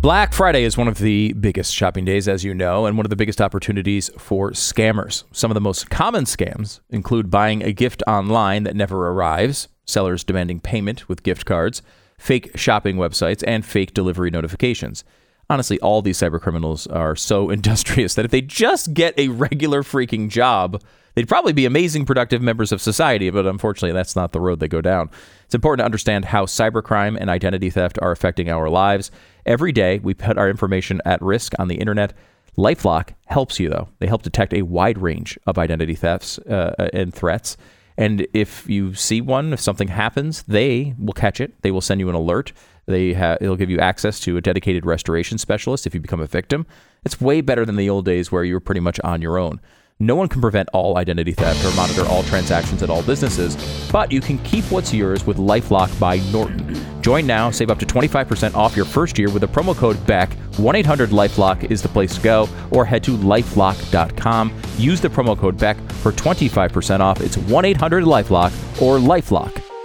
Black 0.01 0.33
Friday 0.33 0.65
is 0.65 0.77
one 0.77 0.89
of 0.89 0.99
the 0.99 1.33
biggest 1.35 1.73
shopping 1.73 2.05
days, 2.05 2.27
as 2.27 2.43
you 2.43 2.53
know, 2.53 2.87
and 2.87 2.97
one 2.97 3.07
of 3.07 3.11
the 3.11 3.15
biggest 3.15 3.41
opportunities 3.41 4.11
for 4.19 4.51
scammers. 4.51 5.23
Some 5.31 5.53
of 5.53 5.55
the 5.55 5.61
most 5.61 5.91
common 5.91 6.25
scams 6.25 6.81
include 6.91 7.31
buying 7.31 7.63
a 7.63 7.73
gift 7.73 8.03
online 8.09 8.65
that 8.65 8.75
never 8.75 9.11
arrives, 9.11 9.69
sellers 9.85 10.25
demanding 10.25 10.59
payment 10.59 11.09
with 11.09 11.23
gift 11.23 11.47
cards, 11.47 11.83
fake 12.19 12.51
shopping 12.59 12.97
websites, 12.97 13.45
and 13.47 13.65
fake 13.65 13.95
delivery 13.95 14.33
notifications. 14.33 15.05
Honestly, 15.51 15.79
all 15.81 16.03
these 16.03 16.19
cybercriminals 16.19 16.93
are 16.95 17.17
so 17.17 17.51
industrious 17.59 18.15
that 18.15 18.25
if 18.25 18.31
they 18.31 18.41
just 18.41 18.95
get 18.95 19.19
a 19.19 19.29
regular 19.29 19.83
freaking 19.83 20.29
job, 20.29 20.83
they'd 21.15 21.29
probably 21.29 21.53
be 21.53 21.67
amazing, 21.67 22.07
productive 22.07 22.43
members 22.43 22.73
of 22.73 22.81
society, 22.81 23.31
but 23.31 23.47
unfortunately, 23.47 23.93
that's 23.93 24.17
not 24.17 24.33
the 24.33 24.41
road 24.41 24.61
they 24.61 24.69
go 24.69 24.81
down. 24.81 25.11
It's 25.45 25.55
important 25.55 25.81
to 25.81 25.87
understand 25.87 26.27
how 26.27 26.47
cybercrime 26.47 27.17
and 27.21 27.31
identity 27.31 27.71
theft 27.71 27.99
are 28.01 28.11
affecting 28.11 28.49
our 28.49 28.69
lives. 28.69 29.11
Every 29.47 29.73
day, 29.73 29.99
we 29.99 30.15
put 30.15 30.39
our 30.39 30.49
information 30.49 31.01
at 31.05 31.21
risk 31.21 31.53
on 31.59 31.69
the 31.69 31.77
internet. 31.77 32.15
Lifelock 32.57 33.11
helps 33.27 33.59
you, 33.59 33.69
though. 33.69 33.89
They 33.99 34.07
help 34.07 34.23
detect 34.23 34.55
a 34.55 34.63
wide 34.63 34.99
range 34.99 35.39
of 35.47 35.59
identity 35.59 35.95
thefts 35.95 36.39
uh, 36.39 36.89
and 36.93 37.13
threats. 37.13 37.57
And 37.97 38.27
if 38.33 38.69
you 38.69 38.95
see 38.95 39.21
one, 39.21 39.53
if 39.53 39.61
something 39.61 39.89
happens, 39.89 40.43
they 40.45 40.95
will 40.99 41.13
catch 41.13 41.41
it. 41.41 41.61
They 41.63 41.71
will 41.71 41.81
send 41.81 42.01
you 42.01 42.09
an 42.09 42.15
alert. 42.15 42.53
They 42.87 43.13
ha- 43.13 43.39
it'll 43.41 43.57
give 43.57 43.71
you 43.71 43.79
access 43.79 44.21
to 44.21 44.37
a 44.37 44.41
dedicated 44.41 44.85
restoration 44.85 45.39
specialist 45.39 45.87
if 45.87 45.95
you 45.95 46.01
become 46.01 46.21
a 46.21 46.27
victim. 46.27 46.67
It's 47.05 47.21
way 47.21 47.41
better 47.41 47.65
than 47.65 47.77
the 47.77 47.91
old 47.91 48.05
days 48.05 48.31
where 48.31 48.45
you 48.45 48.55
were 48.55 48.61
pretty 48.61 48.81
much 48.81 49.01
on 49.01 49.23
your 49.23 49.39
own. 49.39 49.61
No 50.01 50.17
one 50.17 50.27
can 50.27 50.41
prevent 50.41 50.69
all 50.73 50.99
identity 50.99 51.33
theft 51.33 51.65
or 51.65 51.75
monitor 51.77 52.05
all 52.07 52.25
transactions 52.25 52.83
at 52.83 52.91
all 52.91 53.03
businesses, 53.05 53.57
but 53.93 54.11
you 54.11 54.21
can 54.21 54.39
keep 54.39 54.65
what's 54.65 54.93
yours 54.93 55.25
with 55.25 55.37
Lifelock 55.37 55.99
by 56.01 56.17
Norton. 56.33 57.01
Join 57.01 57.29
now, 57.29 57.51
save 57.53 57.71
up 57.71 57.79
to 57.79 57.87
25% 57.87 58.55
off 58.57 58.75
your 58.75 58.87
first 58.87 59.19
year 59.21 59.31
with 59.31 59.43
the 59.43 59.47
promo 59.47 59.77
code 59.77 60.05
BECK. 60.05 60.33
1 60.59 60.75
800 60.75 61.11
Lifelock 61.11 61.71
is 61.71 61.81
the 61.81 61.89
place 61.89 62.17
to 62.17 62.21
go, 62.23 62.49
or 62.73 62.85
head 62.85 63.05
to 63.05 63.17
lifelock.com. 63.17 64.53
Use 64.79 65.01
the 65.01 65.09
promo 65.09 65.39
code 65.39 65.57
BECK 65.59 65.79
for 66.03 66.11
25% 66.11 66.99
off. 66.99 67.21
It's 67.21 67.37
1 67.37 67.65
800 67.65 68.03
Lifelock 68.03 68.83
or 68.83 68.99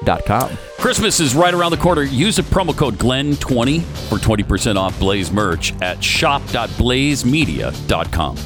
lifelock.com. 0.10 0.58
Christmas 0.78 1.20
is 1.20 1.36
right 1.36 1.54
around 1.54 1.72
the 1.72 1.78
corner. 1.78 2.04
Use 2.04 2.38
the 2.38 2.44
promo 2.44 2.74
code 2.76 2.96
GLEN20 2.96 3.82
for 4.10 4.18
20% 4.18 4.78
off 4.78 5.00
Blaze 5.00 5.32
merch 5.32 5.74
at 5.82 6.04
shop.blazemedia.com. 6.04 8.38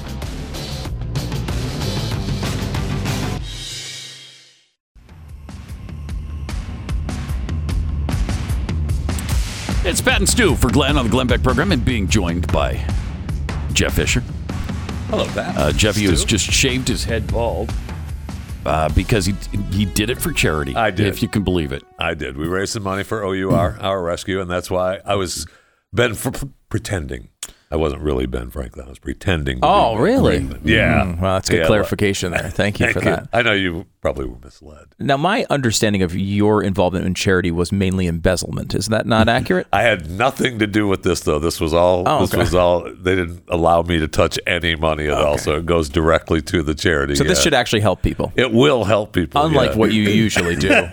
It's 9.86 9.99
Pat 9.99 10.19
and 10.19 10.30
Stu 10.30 10.56
for 10.56 10.71
Glenn 10.71 10.97
on 10.97 11.04
the 11.06 11.12
Glenn 11.12 11.28
Beck 11.28 11.43
program 11.43 11.73
and 11.73 11.84
being 11.84 12.08
joined 12.08 12.49
by 12.54 12.76
Jeff 13.73 13.95
Fisher. 13.95 14.21
Hello, 15.10 15.26
Pat. 15.26 15.58
Uh, 15.58 15.73
Jeffy 15.73 16.06
has 16.06 16.23
just 16.23 16.49
shaved 16.49 16.88
his 16.88 17.04
head 17.04 17.28
bald 17.28 17.69
uh, 18.65 18.89
because 18.89 19.26
he 19.26 19.34
he 19.71 19.86
did 19.86 20.10
it 20.10 20.21
for 20.21 20.32
charity. 20.32 20.76
I 20.76 20.91
did. 20.91 21.08
if 21.08 21.21
you 21.21 21.28
can 21.28 21.43
believe 21.43 21.71
it. 21.71 21.84
I 21.99 22.13
did. 22.13 22.38
We 22.38 22.47
raised 22.47 22.73
some 22.73 22.84
money 22.84 23.04
for 23.04 23.23
OUR, 23.23 23.78
our 23.80 24.02
rescue, 24.02 24.41
and 24.41 24.49
that's 24.49 24.69
why 24.71 24.99
I 25.06 25.15
was 25.15 25.45
Ben 25.91 26.13
for 26.13 26.32
pretending. 26.69 27.30
I 27.71 27.76
wasn't 27.76 28.02
really 28.04 28.26
Ben 28.28 28.49
Franklin. 28.52 28.86
I 28.86 28.89
was 28.89 28.99
pretending. 28.99 29.62
To 29.62 29.65
Oh, 29.67 29.95
be 29.95 30.02
really? 30.04 30.38
Franklin. 30.38 30.62
Yeah. 30.63 31.04
Mm, 31.06 31.19
well, 31.21 31.34
that's 31.36 31.49
good 31.49 31.62
Yeah, 31.62 31.67
clarification 31.67 32.32
there. 32.32 32.49
Thank 32.49 32.80
you 32.80 32.86
Thank 32.88 32.97
for 32.97 33.04
you. 33.04 33.10
that. 33.15 33.30
I 33.34 33.41
know 33.41 33.54
you 33.54 33.86
probably 33.99 34.26
were 34.28 34.38
misled. 34.43 34.86
Now, 34.99 35.17
my 35.17 35.45
understanding 35.49 36.04
of 36.04 36.13
your 36.15 36.62
involvement 36.62 37.06
in 37.06 37.15
charity 37.15 37.49
was 37.52 37.71
mainly 37.71 38.06
embezzlement. 38.06 38.76
Is 38.76 38.88
that 38.88 39.08
not 39.08 39.28
accurate? 39.38 39.65
I 39.73 39.82
had 39.82 40.10
nothing 40.12 40.60
to 40.60 40.67
do 40.67 40.88
with 40.88 41.02
this 41.04 41.21
though. 41.21 41.39
This 41.39 41.60
was 41.60 41.73
all. 41.73 42.04
Oh, 42.06 42.19
this 42.21 42.32
okay. 42.34 42.41
was 42.41 42.54
all. 42.54 42.84
They 42.93 43.15
didn't 43.15 43.43
allow 43.47 43.82
me 43.82 43.97
to 43.99 44.08
touch 44.08 44.38
any 44.45 44.76
money 44.76 45.06
at 45.08 45.13
all, 45.17 45.38
so 45.39 45.56
it 45.56 45.65
goes 45.65 45.89
directly 45.89 46.41
to 46.43 46.62
the 46.62 46.76
charity. 46.76 47.15
So 47.15 47.23
this 47.23 47.41
should 47.41 47.54
actually 47.56 47.82
help 47.82 48.02
people, 48.04 48.32
It 48.36 48.52
will 48.52 48.84
help 48.84 49.13
people. 49.13 49.41
unlike 49.43 49.71
yeah. 49.71 49.78
what 49.78 49.91
you 49.93 50.04
usually 50.04 50.56
do. 50.58 50.69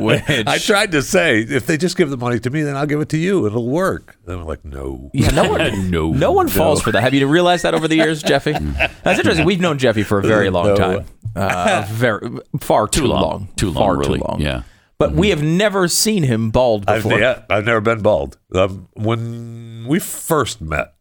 which, 0.00 0.22
I 0.46 0.58
tried 0.58 0.92
to 0.92 1.02
say, 1.02 1.40
if 1.42 1.66
they 1.66 1.76
just 1.76 1.96
give 1.98 2.08
the 2.10 2.16
money 2.16 2.38
to 2.40 2.48
me, 2.50 2.62
then 2.62 2.76
I'll 2.76 2.86
give 2.86 3.00
it 3.00 3.08
to 3.10 3.18
you. 3.18 3.46
It'll 3.46 3.68
work. 3.68 4.16
Then 4.24 4.38
I'm 4.38 4.46
like, 4.46 4.64
no. 4.64 5.10
Yeah, 5.12 5.30
no 5.30 5.50
one, 5.50 5.90
No. 5.90 6.12
No 6.22 6.32
one 6.32 6.48
falls 6.48 6.80
for 6.82 6.90
that. 6.92 7.02
Have 7.02 7.12
you 7.14 7.26
realized 7.26 7.64
that 7.64 7.74
over 7.74 7.86
the 7.88 7.96
years, 7.96 8.22
Jeffy? 8.22 8.52
That's 9.02 9.18
interesting. 9.18 9.44
We've 9.44 9.60
known 9.60 9.78
Jeffy 9.78 10.02
for 10.02 10.18
a 10.18 10.22
very 10.22 10.48
long 10.50 10.66
No. 10.68 10.76
time. 10.76 11.04
Uh, 11.34 11.86
very 11.88 12.28
far 12.60 12.86
too, 12.86 13.00
Too 13.02 13.06
long. 13.06 13.48
Too 13.56 13.70
long, 13.70 13.74
Far 13.84 13.96
really. 13.96 14.18
too 14.18 14.24
long. 14.28 14.38
Yeah. 14.40 14.62
But 14.98 15.12
we 15.14 15.30
have 15.30 15.42
never 15.42 15.88
seen 15.88 16.24
him 16.24 16.50
bald 16.50 16.84
I've, 16.86 17.02
before. 17.04 17.18
yeah, 17.18 17.42
I've 17.48 17.64
never 17.64 17.80
been 17.80 18.02
bald. 18.02 18.36
Um, 18.54 18.86
when 18.92 19.86
we 19.88 19.98
first 19.98 20.60
met, 20.60 20.92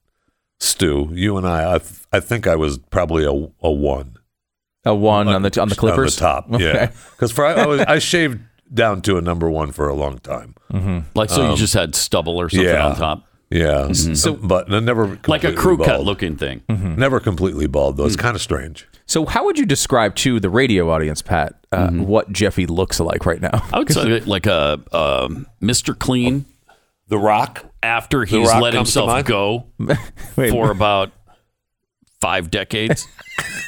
Stu, 0.61 1.09
you 1.11 1.35
and 1.37 1.45
I, 1.45 1.73
I, 1.75 1.77
th- 1.79 1.99
I 2.13 2.19
think 2.21 2.47
I 2.47 2.55
was 2.55 2.77
probably 2.77 3.25
a, 3.25 3.31
a 3.61 3.71
one 3.71 4.15
A 4.85 4.95
one 4.95 5.27
on 5.27 5.41
the 5.41 5.51
on 5.61 5.67
the 5.67 5.75
Clippers. 5.75 6.21
on 6.21 6.25
the 6.25 6.33
top. 6.33 6.53
Okay. 6.53 6.63
Yeah, 6.73 6.91
because 7.11 7.33
for 7.33 7.45
I, 7.45 7.51
I, 7.53 7.65
was, 7.65 7.81
I 7.81 7.99
shaved 7.99 8.39
down 8.73 9.01
to 9.01 9.17
a 9.17 9.21
number 9.21 9.49
one 9.49 9.73
for 9.73 9.89
a 9.89 9.93
long 9.95 10.19
time. 10.19 10.55
Like 11.13 11.29
so, 11.29 11.49
you 11.51 11.57
just 11.57 11.73
had 11.73 11.93
stubble 11.93 12.39
or 12.39 12.47
something 12.47 12.69
Um, 12.69 12.73
yeah. 12.73 12.87
on 12.87 12.95
top, 12.95 13.27
Yeah, 13.51 13.87
mm-hmm. 13.89 14.13
so 14.13 14.33
but 14.35 14.69
never 14.69 15.19
like 15.27 15.43
a 15.43 15.51
completely 15.51 15.55
crew 15.55 15.77
cut 15.77 15.95
bald. 15.97 16.05
looking 16.05 16.37
thing. 16.37 16.61
Mm-hmm. 16.69 16.87
Mm-hmm. 16.87 16.99
Never 16.99 17.19
completely 17.19 17.67
bald 17.67 17.97
though. 17.97 18.05
It's 18.05 18.15
kind 18.15 18.35
of 18.35 18.41
strange. 18.41 18.87
So, 19.05 19.25
how 19.25 19.43
would 19.43 19.59
you 19.59 19.65
describe 19.65 20.15
to 20.17 20.39
the 20.39 20.49
radio 20.49 20.89
audience, 20.89 21.21
Pat, 21.21 21.55
uh, 21.73 21.89
what 21.89 22.31
Jeffy 22.31 22.65
looks 22.65 22.97
like 23.01 23.25
right 23.25 23.41
now? 23.41 23.61
I 23.73 23.79
would 23.79 23.89
say 23.93 24.21
like 24.21 24.45
a 24.45 24.79
um, 24.93 25.47
Mr. 25.61 25.97
Clean 25.97 26.45
The 27.09 27.17
Rock. 27.17 27.65
after 27.83 28.23
he's 28.23 28.47
Rock 28.47 28.61
let 28.61 28.73
himself 28.73 29.25
go 29.25 29.65
Wait, 30.37 30.49
for 30.49 30.71
about 30.71 31.11
five 32.21 32.49
decades. 32.49 33.05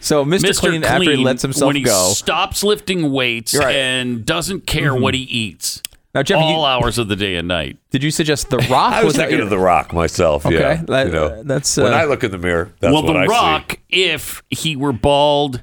so 0.00 0.24
Mr. 0.24 0.40
Mr. 0.40 0.58
Clean, 0.60 0.84
after 0.84 1.10
he 1.10 1.16
lets 1.16 1.40
himself 1.40 1.68
when 1.68 1.76
he 1.76 1.82
go. 1.82 2.10
stops 2.10 2.62
lifting 2.62 3.12
weights 3.12 3.54
Right. 3.56 3.76
and 3.76 4.26
doesn't 4.26 4.66
care 4.66 4.94
what 4.94 5.14
he 5.14 5.22
eats. 5.22 5.82
Now, 6.16 6.22
Jeffy, 6.22 6.40
all 6.42 6.60
you, 6.62 6.64
hours 6.64 6.96
of 6.98 7.08
the 7.08 7.14
day 7.16 7.36
and 7.36 7.46
night. 7.46 7.76
did 7.90 8.02
you 8.02 8.10
suggest 8.10 8.48
The 8.48 8.56
Rock? 8.70 8.94
I 8.94 9.04
was 9.04 9.14
that 9.14 9.24
thinking 9.28 9.36
your- 9.38 9.44
of 9.44 9.50
The 9.50 9.58
Rock 9.58 9.92
myself. 9.92 10.46
Okay, 10.46 10.54
yeah, 10.56 10.82
that- 10.86 11.06
you 11.08 11.12
know, 11.12 11.42
that's, 11.42 11.76
when 11.76 11.92
uh, 11.92 11.96
I 11.96 12.04
look 12.06 12.24
in 12.24 12.30
the 12.30 12.38
mirror. 12.38 12.72
That's 12.80 12.90
well, 12.92 13.02
what 13.02 13.12
The 13.12 13.18
I 13.18 13.26
Rock, 13.26 13.78
if 13.90 14.42
he 14.48 14.76
were 14.76 14.92
bald, 14.94 15.62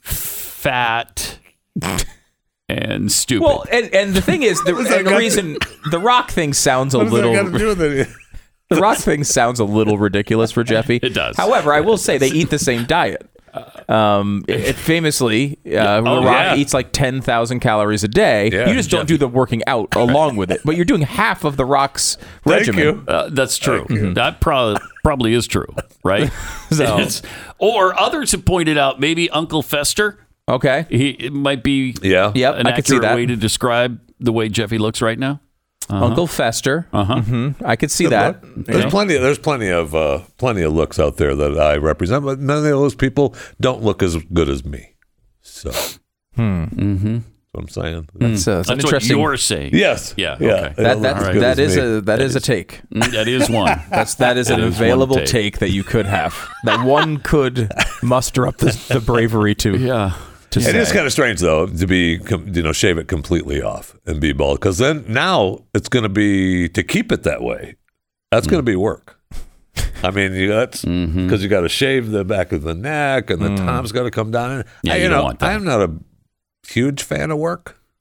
fat, 0.00 1.38
and 2.68 3.12
stupid. 3.12 3.44
Well, 3.44 3.64
and, 3.70 3.92
and 3.94 4.14
the 4.14 4.22
thing 4.22 4.42
is, 4.42 4.62
the, 4.64 4.74
and 4.76 4.86
the 4.86 5.02
got 5.02 5.10
to- 5.10 5.16
reason 5.18 5.58
the 5.90 5.98
Rock 5.98 6.30
thing 6.30 6.52
sounds 6.54 6.94
a 6.94 7.00
see. 7.00 7.04
little 7.04 7.32
does 7.34 7.44
that 7.44 7.52
got 7.52 7.58
to 7.58 7.58
do 7.58 7.68
with 7.68 7.82
it? 7.82 8.08
the 8.70 8.80
Rock 8.80 8.96
thing 8.98 9.22
sounds 9.24 9.60
a 9.60 9.64
little 9.64 9.98
ridiculous 9.98 10.50
for 10.50 10.64
Jeffy. 10.64 10.96
It 11.02 11.10
does. 11.14 11.36
However, 11.36 11.72
I 11.74 11.80
will 11.80 11.98
say 11.98 12.16
they 12.18 12.30
eat 12.30 12.48
the 12.50 12.58
same 12.58 12.84
diet. 12.86 13.28
Um, 13.88 14.44
it, 14.48 14.60
it 14.60 14.76
famously, 14.76 15.58
uh, 15.66 16.02
Oh, 16.04 16.24
Rock 16.24 16.24
yeah. 16.24 16.54
eats 16.56 16.72
like 16.74 16.92
ten 16.92 17.20
thousand 17.20 17.60
calories 17.60 18.02
a 18.04 18.08
day. 18.08 18.50
Yeah. 18.50 18.68
you 18.68 18.74
just 18.74 18.90
don't 18.90 19.06
do 19.06 19.16
the 19.18 19.28
working 19.28 19.62
out 19.66 19.94
along 19.96 20.36
with 20.36 20.50
it, 20.50 20.60
but 20.64 20.76
you're 20.76 20.84
doing 20.84 21.02
half 21.02 21.44
of 21.44 21.56
The 21.56 21.64
Rock's 21.64 22.16
Thank 22.44 22.66
regimen. 22.66 23.04
Uh, 23.06 23.28
that's 23.30 23.58
true. 23.58 23.86
That 24.14 24.40
probably 24.40 24.80
probably 25.02 25.34
is 25.34 25.46
true, 25.46 25.66
right? 26.02 26.30
So- 26.70 26.98
It's- 26.98 27.22
or 27.58 27.98
others 28.00 28.32
have 28.32 28.44
pointed 28.44 28.76
out 28.78 28.98
maybe 29.00 29.30
Uncle 29.30 29.62
Fester. 29.62 30.18
Okay. 30.48 30.86
He 30.90 31.10
it 31.10 31.32
might 31.32 31.62
be 31.62 31.94
Yeah. 32.02 32.32
Yep, 32.34 32.54
an 32.56 32.66
I 32.66 32.72
could 32.72 32.86
see 32.86 32.96
accurate 32.96 33.02
that. 33.02 33.14
way 33.16 33.26
to 33.26 33.36
describe 33.36 34.00
the 34.20 34.32
way 34.32 34.48
Jeffy 34.48 34.78
looks 34.78 35.00
right 35.00 35.18
now. 35.18 35.40
Uncle 35.90 36.26
Fester. 36.26 36.86
Uh-huh. 36.92 37.20
hmm 37.20 37.50
I 37.64 37.76
could 37.76 37.90
see 37.90 38.06
that. 38.06 38.40
There's 38.56 38.86
plenty. 38.86 39.16
There's 39.16 39.38
plenty 39.38 39.68
of 39.68 39.94
uh, 39.94 40.20
plenty 40.38 40.62
of 40.62 40.72
looks 40.72 40.98
out 40.98 41.16
there 41.16 41.34
that 41.34 41.58
I 41.58 41.76
represent, 41.76 42.24
but 42.24 42.38
many 42.38 42.60
of 42.68 42.78
those 42.78 42.94
people 42.94 43.34
don't 43.60 43.82
look 43.82 44.02
as 44.02 44.16
good 44.32 44.48
as 44.48 44.64
me. 44.64 44.94
So, 45.42 45.70
mm-hmm. 46.36 47.18
what 47.52 47.60
I'm 47.60 47.68
saying. 47.68 48.08
That's, 48.14 48.48
uh, 48.48 48.60
it's 48.60 48.68
an 48.70 48.76
That's 48.78 48.84
what 48.84 48.94
interesting. 48.94 49.18
you're 49.18 49.36
saying. 49.36 49.70
Yes. 49.74 50.14
Yeah, 50.16 50.36
Yeah. 50.40 50.48
okay. 50.52 50.74
They 50.76 50.82
that 50.84 51.02
that, 51.02 51.16
look 51.16 51.16
as 51.16 51.26
All 51.26 51.32
good 51.34 51.42
that 51.42 51.58
as 51.58 51.76
is 51.76 51.76
a 51.76 52.00
that 52.02 52.22
is 52.22 52.36
a 52.36 52.40
take. 52.40 52.80
That 52.90 53.28
is 53.28 53.50
one. 53.50 53.80
That's 53.90 54.14
that 54.16 54.36
is 54.36 54.50
an 54.50 54.60
That 54.60 54.66
is 54.68 54.74
one 54.74 54.82
available 54.82 55.16
take. 55.16 55.26
take. 55.26 55.58
that 55.58 55.70
you 55.70 55.84
could 55.84 56.06
have. 56.06 56.48
That 56.64 56.84
one 56.84 57.18
could 57.18 57.70
muster 58.02 58.46
up 58.46 58.56
the, 58.58 58.70
the 58.92 59.00
bravery 59.00 59.54
to 59.56 59.76
yeah. 59.76 60.14
To 60.54 60.60
It 60.60 60.64
say. 60.72 60.78
is 60.78 60.92
kind 60.92 61.06
of 61.06 61.12
strange 61.12 61.40
though 61.40 61.66
to 61.66 61.86
be, 61.86 62.20
you 62.46 62.62
know, 62.62 62.72
shave 62.72 62.98
it 62.98 63.06
completely 63.08 63.62
off 63.62 63.94
and 64.06 64.20
be 64.20 64.32
bald 64.32 64.58
because 64.60 64.78
then 64.78 65.04
now 65.08 65.58
it's 65.74 65.88
going 65.88 66.02
to 66.02 66.08
be 66.08 66.68
to 66.70 66.82
keep 66.82 67.12
it 67.12 67.22
that 67.24 67.42
way. 67.42 67.76
That's 68.30 68.46
going 68.46 68.58
to 68.58 68.64
be 68.70 68.76
work. 68.76 69.20
I 70.02 70.10
mean, 70.10 70.32
you 70.34 70.48
that's 70.48 70.82
because 70.82 70.90
Mm-hmm. 71.08 71.36
you 71.42 71.48
got 71.48 71.60
to 71.62 71.68
shave 71.68 72.10
the 72.10 72.24
back 72.24 72.52
of 72.52 72.62
the 72.62 72.74
neck 72.74 73.30
and 73.30 73.40
the 73.42 73.48
mm. 73.50 73.56
top's 73.56 73.90
got 73.92 74.02
to 74.04 74.10
come 74.10 74.30
down. 74.30 74.50
And 74.50 74.64
Yeah, 74.82 74.94
I, 74.94 74.96
you 74.96 75.02
you 75.04 75.08
don't 75.08 75.18
know, 75.18 75.24
want 75.24 75.38
that. 75.40 75.50
I'm 75.50 75.64
not 75.64 75.80
a 75.80 75.92
huge 76.68 77.02
fan 77.02 77.30
of 77.30 77.38
work. 77.38 77.78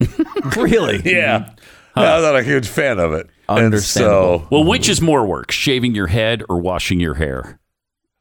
really. 0.57 0.99
Mm-hmm. 0.99 1.07
Yeah, 1.07 1.49
I'm 1.95 2.21
not 2.21 2.35
a 2.35 2.43
huge 2.43 2.67
fan 2.67 2.99
of 2.99 3.13
it. 3.13 3.29
And 3.49 3.65
Understandable. 3.65 4.39
so, 4.39 4.47
Well, 4.51 4.63
which 4.63 4.87
is 4.89 5.01
more 5.01 5.25
work, 5.25 5.51
shaving 5.51 5.93
your 5.95 6.07
head 6.07 6.43
or 6.49 6.59
washing 6.59 6.99
your 6.99 7.13
hair? 7.15 7.59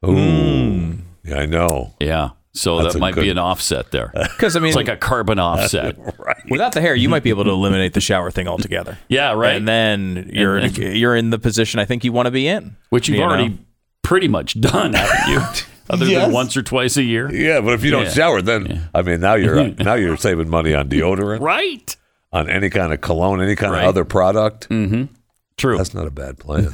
ooh, 0.05 0.13
hmm. 0.15 0.93
yeah, 1.23 1.37
I 1.39 1.45
know. 1.45 1.93
Yeah. 1.99 2.29
So 2.55 2.77
That's 2.81 2.93
that 2.93 2.99
a 2.99 3.01
might 3.01 3.15
be 3.15 3.29
an 3.29 3.37
offset 3.39 3.89
there. 3.91 4.11
Because 4.13 4.55
I 4.55 4.59
mean, 4.59 4.67
It's 4.69 4.75
like 4.75 4.87
a 4.87 4.95
carbon 4.97 5.39
offset. 5.39 5.97
Right. 6.19 6.37
without 6.49 6.73
the 6.73 6.81
hair, 6.81 6.93
you 6.95 7.09
might 7.09 7.23
be 7.23 7.29
able 7.31 7.43
to 7.45 7.49
eliminate 7.49 7.93
the 7.93 8.01
shower 8.01 8.29
thing 8.31 8.47
altogether. 8.47 8.97
Yeah, 9.09 9.33
right. 9.33 9.55
And 9.55 9.67
then 9.67 10.29
you're 10.31 10.57
And- 10.57 10.77
you're 10.77 11.15
in 11.15 11.31
the 11.31 11.39
position 11.39 11.79
I 11.79 11.85
think 11.85 12.03
you 12.03 12.11
want 12.11 12.27
to 12.27 12.31
be 12.31 12.47
in. 12.47 12.75
Which 12.89 13.07
you've 13.09 13.17
you 13.17 13.23
already 13.23 13.49
know? 13.49 13.57
pretty 14.03 14.27
much 14.27 14.59
done, 14.61 14.93
haven't 14.93 15.31
you? 15.33 15.41
Other 15.89 16.05
Yes. 16.05 16.23
than 16.25 16.31
once 16.33 16.55
or 16.55 16.61
twice 16.61 16.95
a 16.97 17.03
year. 17.03 17.29
Yeah, 17.33 17.59
but 17.59 17.73
if 17.73 17.83
you 17.83 17.91
don't 17.91 18.03
Yeah. 18.03 18.11
shower, 18.11 18.41
then 18.41 18.87
I 18.93 19.01
mean, 19.01 19.19
now 19.19 19.33
you're 19.33 19.69
now 19.69 19.95
you're 19.95 20.15
saving 20.17 20.49
money 20.49 20.73
on 20.75 20.87
deodorant, 20.89 21.39
Right. 21.41 21.95
on 22.31 22.49
any 22.49 22.69
kind 22.69 22.93
of 22.93 23.01
cologne, 23.01 23.41
any 23.41 23.55
kind 23.55 23.73
Right. 23.73 23.81
of 23.83 23.89
other 23.89 24.05
product. 24.05 24.69
Mm-hmm. 24.69 25.05
True. 25.57 25.77
That's 25.77 25.93
not 25.93 26.07
a 26.07 26.11
bad 26.11 26.37
plan. 26.39 26.73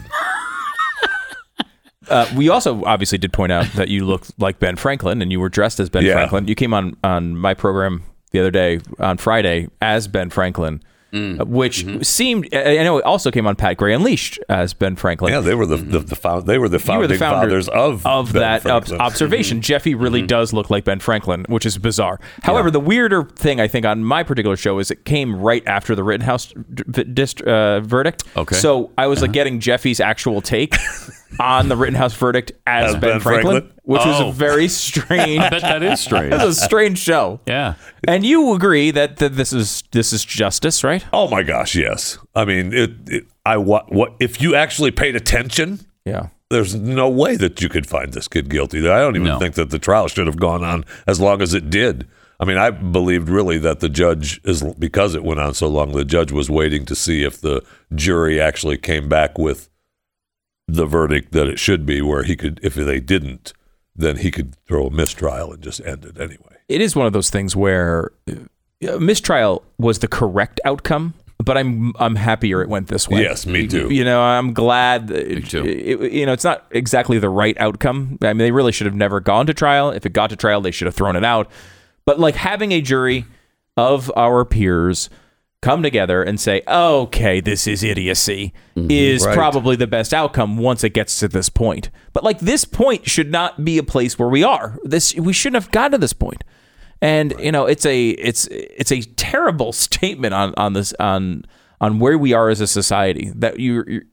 Uh, 2.10 2.28
we 2.36 2.50
also 2.50 2.84
obviously 2.86 3.17
did 3.17 3.32
point 3.34 3.52
out 3.52 3.65
that 3.74 3.88
you 3.89 4.06
looked 4.06 4.32
like 4.39 4.60
Ben 4.60 4.76
Franklin 4.76 5.22
and 5.22 5.32
you 5.32 5.39
were 5.39 5.50
dressed 5.50 5.80
as 5.80 5.89
Ben 5.89 6.04
Yeah. 6.04 6.13
Franklin. 6.13 6.48
You 6.48 6.56
came 6.56 6.74
on 6.74 6.98
on 7.04 7.36
my 7.38 7.54
program 7.54 8.04
the 8.32 8.39
other 8.39 8.52
day 8.52 8.80
on 9.00 9.17
Friday 9.17 9.67
as 9.82 10.08
Ben 10.08 10.30
Franklin, 10.30 10.82
Mm. 11.12 11.41
uh, 11.41 11.45
which 11.45 11.86
Mm-hmm. 11.88 12.04
seemed. 12.04 12.48
I 12.54 12.78
I 12.78 12.84
know 12.84 13.00
it 13.00 13.04
also 13.04 13.32
came 13.32 13.48
on 13.48 13.56
Pat 13.56 13.78
Gray 13.78 13.95
Unleashed 13.95 14.38
as 14.48 14.76
Ben 14.76 14.95
Franklin. 14.95 15.34
yeah, 15.34 15.39
they 15.39 15.56
were 15.56 15.65
the 15.65 15.78
the, 15.78 15.98
the 16.00 16.15
found, 16.15 16.45
they 16.45 16.60
were 16.60 16.69
the 16.69 16.76
you 16.76 16.80
founding 16.80 17.02
were 17.02 17.08
the 17.08 17.17
founder 17.17 17.48
fathers 17.48 17.67
of 17.69 18.06
of 18.06 18.32
Ben 18.34 18.41
that 18.43 18.58
ob- 18.58 18.62
Franklin. 18.86 18.93
Mm-hmm. 19.00 19.02
observation. 19.08 19.62
Jeffy 19.62 19.95
really 19.95 20.22
does 20.22 20.54
look 20.54 20.69
like 20.69 20.84
Ben 20.84 21.00
Franklin, 21.00 21.45
which 21.50 21.65
is 21.65 21.80
bizarre. 21.80 22.19
However, 22.43 22.69
the 22.69 22.80
weirder 22.80 23.24
thing 23.24 23.60
I 23.60 23.67
think 23.67 23.88
on 23.88 24.04
my 24.04 24.22
particular 24.22 24.56
show 24.56 24.78
is 24.78 24.91
it 24.91 25.04
came 25.06 25.36
right 25.36 25.63
after 25.65 25.95
the 25.95 26.04
Rittenhouse 26.04 26.54
d- 26.76 27.04
dist- 27.06 27.41
uh, 27.41 27.80
verdict. 27.80 28.24
Okay. 28.38 28.56
so 28.58 28.91
I 28.95 29.08
was 29.08 29.24
like 29.24 29.32
getting 29.32 29.60
Jeffy's 29.60 30.00
actual 30.00 30.41
take 30.41 30.76
on 31.39 31.68
the 31.70 31.76
Rittenhouse 31.76 32.13
verdict 32.15 32.52
as, 32.65 32.96
As 32.96 33.02
Ben, 33.02 33.02
Ben 33.12 33.20
Franklin, 33.20 33.54
Franklin? 33.62 33.80
which 33.84 34.06
was 34.06 34.22
Oh. 34.22 34.30
a 34.30 34.32
very 34.32 34.68
strange. 34.86 35.39
I 35.42 35.50
bet 35.50 35.62
that 35.62 35.84
is 35.84 36.00
strange. 36.00 36.34
It 36.34 36.38
was 36.46 36.58
a 36.58 36.62
strange 36.62 37.00
show. 37.00 37.39
yeah. 37.46 37.74
And 38.08 38.26
you 38.26 38.54
agree 38.54 38.92
that, 38.92 39.18
that 39.18 39.36
this 39.36 39.52
is 39.54 39.84
this 39.92 40.13
is 40.13 40.24
justice, 40.26 40.84
right? 40.84 41.06
Oh 41.13 41.28
my 41.28 41.44
gosh, 41.44 41.76
yes. 41.76 42.18
I 42.36 42.46
mean, 42.46 42.74
it, 42.74 42.92
it. 43.08 43.26
I 43.46 43.58
what 43.58 43.92
what 43.92 44.13
if 44.20 44.42
you 44.42 44.56
actually 44.56 44.92
paid 44.92 45.15
attention? 45.15 45.80
Yeah. 46.06 46.28
There's 46.50 46.74
no 46.74 47.08
way 47.10 47.36
that 47.36 47.62
you 47.62 47.70
could 47.70 47.86
find 47.86 48.12
this 48.13 48.28
kid 48.28 48.50
guilty. 48.50 48.80
I 48.89 49.00
don't 49.00 49.15
even 49.15 49.28
No. 49.28 49.38
think 49.39 49.54
that 49.56 49.70
the 49.70 49.78
trial 49.78 50.08
should 50.08 50.26
have 50.26 50.38
gone 50.39 50.63
on 50.63 50.84
as 51.06 51.20
long 51.20 51.42
as 51.44 51.54
it 51.54 51.70
did. 51.70 52.08
I 52.39 52.46
mean, 52.46 52.58
I 52.58 52.72
believed 52.72 53.30
really 53.30 53.60
that 53.60 53.82
the 53.82 53.89
judge 53.89 54.42
is 54.46 54.63
because 54.80 55.13
it 55.13 55.24
went 55.24 55.39
on 55.42 55.54
so 55.54 55.68
long. 55.68 55.92
The 55.92 56.06
judge 56.06 56.32
was 56.32 56.50
waiting 56.50 56.86
to 56.86 56.96
see 56.96 57.24
if 57.24 57.39
the 57.42 57.62
jury 57.94 58.42
actually 58.42 58.78
came 58.78 59.08
back 59.10 59.38
with 59.38 59.69
the 60.76 60.86
verdict 60.86 61.32
that 61.34 61.48
it 61.48 61.60
should 61.60 61.86
be, 61.86 62.02
where 62.02 62.24
he 62.24 62.36
could, 62.36 62.60
if 62.64 62.76
they 62.76 63.00
didn't, 63.00 63.54
then 63.96 64.18
he 64.18 64.32
could 64.32 64.56
throw 64.66 64.88
a 64.88 64.92
mistrial 64.92 65.52
and 65.54 65.62
just 65.62 65.82
end 65.82 66.06
it 66.06 66.20
anyway. 66.20 66.56
it 66.68 66.82
is 66.82 66.96
one 66.96 67.06
of 67.08 67.14
those 67.14 67.30
things 67.30 67.56
where 67.56 68.12
uh, 68.30 68.98
mistrial 69.00 69.64
was 69.78 70.00
the 70.00 70.08
correct 70.08 70.62
outcome, 70.66 71.14
but 71.44 71.58
I'm 71.58 71.94
I'm 72.00 72.16
happier 72.16 72.62
it 72.62 72.70
went 72.70 72.88
this 72.88 73.08
way. 73.10 73.22
Yes, 73.22 73.46
me 73.46 73.68
too. 73.68 73.90
You 73.94 74.04
know, 74.04 74.22
I'm 74.22 74.54
glad. 74.54 75.10
Me 75.10 75.42
too. 75.42 75.66
it- 75.66 76.12
you 76.14 76.26
know, 76.26 76.34
it's 76.34 76.44
not 76.44 76.66
exactly 76.72 77.18
the 77.20 77.30
right 77.30 77.58
outcome. 77.60 78.18
I 78.22 78.28
mean, 78.28 78.38
they 78.40 78.52
really 78.52 78.72
should 78.72 78.86
have 78.86 78.96
never 78.96 79.20
gone 79.20 79.46
to 79.48 79.54
trial. 79.54 79.90
If 79.92 80.06
it 80.06 80.14
got 80.14 80.30
to 80.32 80.36
trial, 80.36 80.62
they 80.62 80.72
should 80.72 80.86
have 80.86 80.96
thrown 80.96 81.16
it 81.16 81.24
out. 81.26 81.50
But 82.06 82.20
like 82.20 82.36
having 82.36 82.72
a 82.72 82.82
jury 82.82 83.26
of 83.78 84.12
our 84.18 84.44
peers 84.46 85.10
come 85.62 85.84
together 85.84 86.24
and 86.24 86.39
say, 86.39 86.62
"Okay, 86.67 87.41
this 87.41 87.67
is 87.67 87.84
idiocy," 87.84 88.54
mm-hmm. 88.76 88.89
is 88.89 89.26
Right. 89.26 89.36
probably 89.36 89.76
the 89.76 89.88
best 89.88 90.13
outcome 90.13 90.58
once 90.58 90.84
it 90.84 90.93
gets 90.93 91.19
to 91.19 91.28
this 91.28 91.50
point. 91.50 91.89
But 92.13 92.24
like 92.24 92.39
this 92.39 92.65
point 92.65 93.10
should 93.10 93.32
not 93.32 93.63
be 93.63 93.78
a 93.78 93.84
place 93.84 94.17
where 94.17 94.30
we 94.30 94.43
are. 94.43 94.78
This 94.84 95.15
we 95.15 95.34
shouldn't 95.34 95.62
have 95.63 95.72
gotten 95.72 95.91
to 95.93 95.98
this 95.98 96.13
point. 96.13 96.43
And 97.02 97.34
you 97.39 97.52
know, 97.52 97.65
it's 97.65 97.86
a 97.86 98.10
it's 98.10 98.48
it's 98.52 98.91
a 98.91 99.02
terrible 99.02 99.72
statement 99.74 100.34
on 100.34 100.54
on 100.58 100.74
this 100.74 100.93
on 101.00 101.45
on 101.82 102.00
where 102.00 102.17
we 102.17 102.34
are 102.34 102.50
as 102.50 102.62
a 102.62 102.67
society 102.67 103.32
that 103.36 103.60
you 103.60 103.84
you're, 103.88 104.04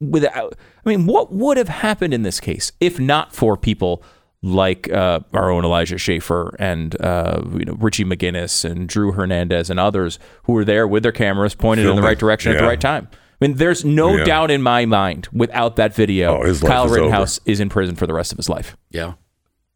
without 0.00 0.56
I 0.84 0.88
mean, 0.88 1.06
what 1.06 1.32
would 1.32 1.56
have 1.56 1.68
happened 1.68 2.12
in 2.12 2.22
this 2.22 2.40
case 2.40 2.72
if 2.80 2.98
not 2.98 3.34
for 3.34 3.56
people 3.56 4.02
like 4.42 4.90
uh, 4.92 5.20
our 5.32 5.50
own 5.50 5.64
Elijah 5.64 5.98
Schaffer 5.98 6.54
and 6.58 7.00
uh, 7.00 7.42
you 7.52 7.64
know 7.64 7.74
Richie 7.74 8.04
McGinniss 8.04 8.64
and 8.68 8.88
Drew 8.88 9.12
Hernandez 9.12 9.70
and 9.70 9.78
others 9.78 10.18
who 10.44 10.52
were 10.52 10.64
there 10.64 10.86
with 10.88 11.02
their 11.04 11.12
cameras 11.12 11.54
pointed 11.54 11.86
in 11.86 11.96
the 11.96 12.02
right 12.02 12.18
direction 12.18 12.52
at 12.52 12.58
the 12.58 12.64
right 12.66 12.80
time. 12.80 13.08
I 13.12 13.16
I 13.44 13.48
mean, 13.48 13.56
there's 13.56 13.84
no 13.84 14.16
Yeah. 14.18 14.24
doubt 14.24 14.50
in 14.52 14.62
my 14.62 14.84
mind 14.86 15.28
without 15.32 15.74
that 15.76 15.94
video, 15.94 16.38
Oh, 16.38 16.54
Kyle 16.60 16.84
is 16.86 16.92
Rittenhouse 16.92 17.40
is 17.44 17.58
in 17.58 17.68
prison 17.68 17.96
for 17.96 18.06
the 18.06 18.14
rest 18.14 18.30
of 18.30 18.36
his 18.38 18.48
life. 18.48 18.76
Yeah. 18.90 19.14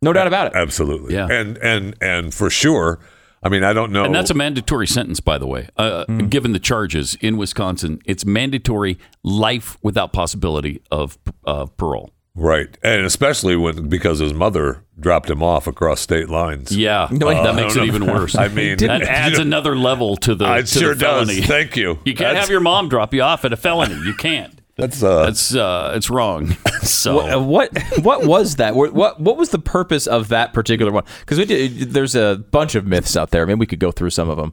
No 0.02 0.12
doubt 0.12 0.26
about 0.28 0.48
it. 0.48 0.52
Absolutely. 0.54 1.14
Yeah. 1.14 1.26
And 1.30 1.56
and 1.58 1.94
and 2.00 2.32
for 2.34 2.48
sure. 2.50 3.00
I 3.42 3.48
mean, 3.48 3.62
I 3.64 3.72
don't 3.72 3.92
know. 3.92 4.04
And 4.04 4.14
that's 4.14 4.30
a 4.30 4.34
mandatory 4.34 4.86
sentence, 4.88 5.20
by 5.20 5.38
the 5.38 5.46
way. 5.46 5.68
Uh, 5.76 6.04
Given 6.04 6.52
the 6.52 6.58
charges 6.58 7.16
in 7.20 7.36
Wisconsin, 7.36 8.00
it's 8.04 8.24
mandatory 8.24 8.98
life 9.22 9.78
without 9.82 10.12
possibility 10.12 10.80
of 10.90 11.16
uh, 11.44 11.66
parole. 11.66 12.10
Right, 12.36 12.68
and 12.82 13.04
especially 13.04 13.56
when 13.56 13.88
because 13.88 14.20
his 14.20 14.32
mother 14.32 14.84
dropped 15.00 15.28
him 15.28 15.42
off 15.42 15.66
across 15.66 16.00
state 16.00 16.28
lines. 16.28 16.70
Yeah, 16.76 17.08
No, 17.10 17.28
I 17.28 17.42
that 17.42 17.54
makes 17.56 17.74
it 17.74 17.78
don't 17.78 17.88
even 17.88 18.06
worse. 18.06 18.34
I 18.38 18.46
mean, 18.48 18.76
that 18.78 19.00
you 19.00 19.06
adds 19.06 19.36
know- 19.38 19.42
another 19.42 19.74
level 19.76 20.16
to 20.18 20.34
the, 20.34 20.44
It 20.56 20.66
to 20.68 20.78
sure 20.78 20.94
the 20.94 21.00
felony. 21.00 21.36
does. 21.40 21.46
Thank 21.46 21.76
you. 21.76 21.98
You 22.04 22.14
can't 22.14 22.18
That's- 22.18 22.44
have 22.44 22.50
your 22.50 22.60
mom 22.60 22.88
drop 22.88 23.12
you 23.12 23.22
off 23.22 23.44
at 23.44 23.52
a 23.52 23.56
felony. 23.56 23.96
You 24.04 24.14
can't. 24.14 24.52
That's 24.76 25.02
uh, 25.02 25.24
That's 25.24 25.54
uh, 25.54 25.92
it's 25.96 26.10
wrong. 26.10 26.54
So 26.82 27.16
What, 27.16 27.32
uh, 27.32 27.40
what 27.42 27.98
what 28.02 28.26
was 28.26 28.56
that? 28.56 28.76
What 28.76 28.92
what 28.92 29.18
what 29.18 29.36
was 29.36 29.48
the 29.50 29.58
purpose 29.58 30.06
of 30.06 30.28
that 30.28 30.52
particular 30.52 30.92
one? 30.92 31.02
Because 31.20 31.38
we 31.38 31.44
did, 31.46 31.78
there's 31.94 32.14
a 32.14 32.36
bunch 32.52 32.76
of 32.76 32.86
myths 32.86 33.16
out 33.16 33.30
there. 33.30 33.42
I 33.42 33.44
mean, 33.46 33.58
we 33.58 33.66
could 33.66 33.80
go 33.80 33.90
through 33.90 34.10
some 34.10 34.28
of 34.28 34.36
them, 34.36 34.52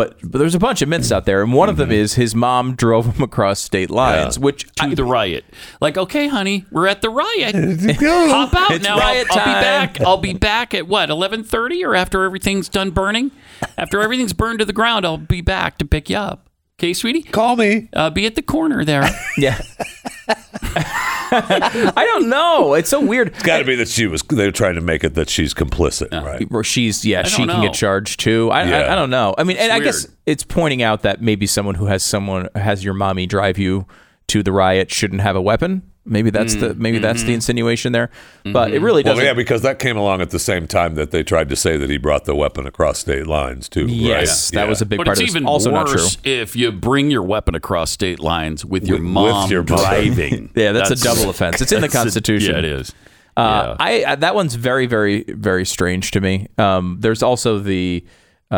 but, 0.00 0.16
but 0.22 0.38
there's 0.38 0.54
a 0.54 0.58
bunch 0.58 0.80
of 0.80 0.88
myths 0.88 1.12
out 1.12 1.26
there, 1.26 1.42
and 1.42 1.52
one 1.52 1.68
of 1.68 1.76
them 1.76 1.92
is 1.92 2.14
his 2.14 2.34
mom 2.34 2.74
drove 2.74 3.04
him 3.14 3.22
across 3.22 3.60
state 3.60 3.90
lines, 3.90 4.38
which 4.38 4.64
to 4.76 4.84
I, 4.84 4.94
the 4.94 5.04
riot. 5.04 5.44
Like, 5.78 5.98
okay, 5.98 6.26
honey, 6.26 6.64
we're 6.70 6.86
at 6.86 7.02
the 7.02 7.10
riot. 7.10 7.54
Hop 8.00 8.54
out 8.54 8.70
It's 8.70 8.82
now. 8.82 8.98
riot 8.98 9.26
I'll, 9.30 9.38
I'll 9.38 9.44
be 9.44 9.60
back. 9.60 10.00
I'll 10.00 10.16
be 10.16 10.32
back 10.32 10.72
at 10.72 10.88
what 10.88 11.10
eleven 11.10 11.44
thirty 11.44 11.84
or 11.84 11.94
after 11.94 12.24
everything's 12.24 12.70
done 12.70 12.92
burning. 12.92 13.30
After 13.76 14.00
everything's 14.00 14.32
burned 14.32 14.60
to 14.60 14.64
the 14.64 14.72
ground, 14.72 15.04
I'll 15.04 15.18
be 15.18 15.42
back 15.42 15.76
to 15.76 15.84
pick 15.84 16.08
you 16.08 16.16
up. 16.16 16.48
Okay, 16.78 16.94
sweetie. 16.94 17.22
call 17.22 17.56
me. 17.56 17.90
Uh, 17.92 18.08
be 18.08 18.24
at 18.24 18.36
the 18.36 18.42
corner 18.42 18.86
there. 18.86 19.06
yeah. 19.36 19.60
I 21.32 22.04
don't 22.12 22.28
know. 22.28 22.74
It's 22.74 22.88
so 22.90 23.00
weird. 23.00 23.28
It's 23.28 23.42
got 23.42 23.58
to 23.58 23.64
be 23.64 23.76
that 23.76 23.88
she 23.88 24.06
was. 24.06 24.22
They're 24.22 24.50
trying 24.50 24.74
to 24.74 24.80
make 24.80 25.04
it 25.04 25.14
that 25.14 25.28
she's 25.28 25.54
complicit, 25.54 26.12
uh, 26.12 26.24
right? 26.24 26.46
Or 26.50 26.64
she's 26.64 27.04
yeah, 27.04 27.22
she 27.22 27.44
don't 27.44 27.56
can 27.56 27.62
get 27.62 27.74
charged 27.74 28.20
too. 28.20 28.50
I, 28.50 28.62
I, 28.62 28.64
Yeah. 28.68 28.92
I 28.92 28.94
don't 28.96 29.10
know. 29.10 29.34
I 29.38 29.44
mean, 29.44 29.56
and 29.56 29.72
I 29.72 29.80
guess 29.80 30.06
it's 30.26 30.44
pointing 30.44 30.82
out 30.82 31.02
that 31.02 31.22
maybe 31.22 31.46
someone 31.46 31.74
who 31.74 31.86
has 31.86 32.02
someone 32.02 32.48
has 32.54 32.84
your 32.84 32.94
mommy 32.94 33.26
drive 33.26 33.58
you 33.58 33.86
to 34.28 34.42
the 34.42 34.52
riot 34.52 34.90
shouldn't 34.90 35.20
have 35.22 35.36
a 35.36 35.42
weapon. 35.42 35.82
Maybe 36.10 36.28
that's 36.30 36.56
the 36.56 36.74
maybe 36.74 36.98
that's 36.98 37.22
the 37.22 37.32
insinuation 37.32 37.92
there. 37.92 38.10
But 38.44 38.72
it 38.72 38.80
really 38.82 39.02
doesn't. 39.02 39.24
yeah, 39.24 39.32
because 39.32 39.62
that 39.62 39.78
came 39.78 39.96
along 39.96 40.20
at 40.20 40.30
the 40.30 40.38
same 40.38 40.66
time 40.66 40.96
that 40.96 41.12
they 41.12 41.22
tried 41.22 41.48
to 41.48 41.56
say 41.56 41.76
that 41.76 41.88
he 41.88 41.96
brought 41.96 42.24
the 42.24 42.34
weapon 42.34 42.66
across 42.66 42.98
state 42.98 43.26
lines 43.26 43.68
too. 43.68 43.86
right? 43.86 43.90
yes, 43.94 44.50
that 44.50 44.64
Yeah. 44.64 44.68
was 44.68 44.82
a 44.82 44.86
big 44.86 44.98
But 44.98 45.06
part 45.06 45.18
it's 45.20 45.30
of 45.30 45.36
it. 45.36 45.38
even 45.38 45.46
Also 45.48 45.70
not 45.70 45.86
true. 45.86 45.96
worse 46.02 46.18
if 46.24 46.56
you 46.56 46.72
bring 46.72 47.10
your 47.10 47.22
weapon 47.22 47.54
across 47.54 47.90
state 47.92 48.18
lines 48.20 48.64
with 48.64 48.86
your 48.86 48.96
With- 48.98 49.04
with 49.06 49.12
mom 49.12 49.50
your 49.50 49.62
driving. 49.62 50.50
Yeah, 50.56 50.72
that's, 50.72 50.90
a 50.90 50.96
double 50.96 51.30
offense. 51.30 51.60
It's 51.62 51.70
in 51.72 51.76
the 51.80 51.86
that's 51.86 51.94
a- 51.94 51.98
Constitution. 51.98 52.52
yeah, 52.52 52.58
it 52.58 52.64
is. 52.64 52.92
Uh, 53.36 53.40
Yeah. 53.40 53.76
I 53.78 54.02
uh, 54.02 54.16
that 54.16 54.34
one's 54.34 54.56
very 54.56 54.86
very 54.86 55.22
very 55.28 55.64
strange 55.64 56.10
to 56.10 56.20
me. 56.20 56.48
Um, 56.58 56.96
there's 57.00 57.22
also 57.22 57.58
the 57.60 58.04
uh, 58.50 58.54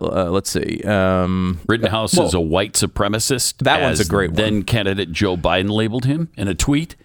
uh, 0.00 0.28
let's 0.30 0.50
see. 0.50 0.82
Um, 0.84 1.60
Rittenhouse 1.68 2.16
is 2.18 2.34
a 2.34 2.40
white 2.40 2.72
supremacist. 2.72 3.58
That 3.58 3.82
one's 3.82 4.00
a 4.00 4.04
great 4.06 4.30
one. 4.30 4.36
Then 4.36 4.62
candidate 4.62 5.12
Joe 5.12 5.36
Biden 5.36 5.70
labeled 5.70 6.04
him 6.06 6.30
in 6.36 6.48
a 6.48 6.54
tweet. 6.54 6.96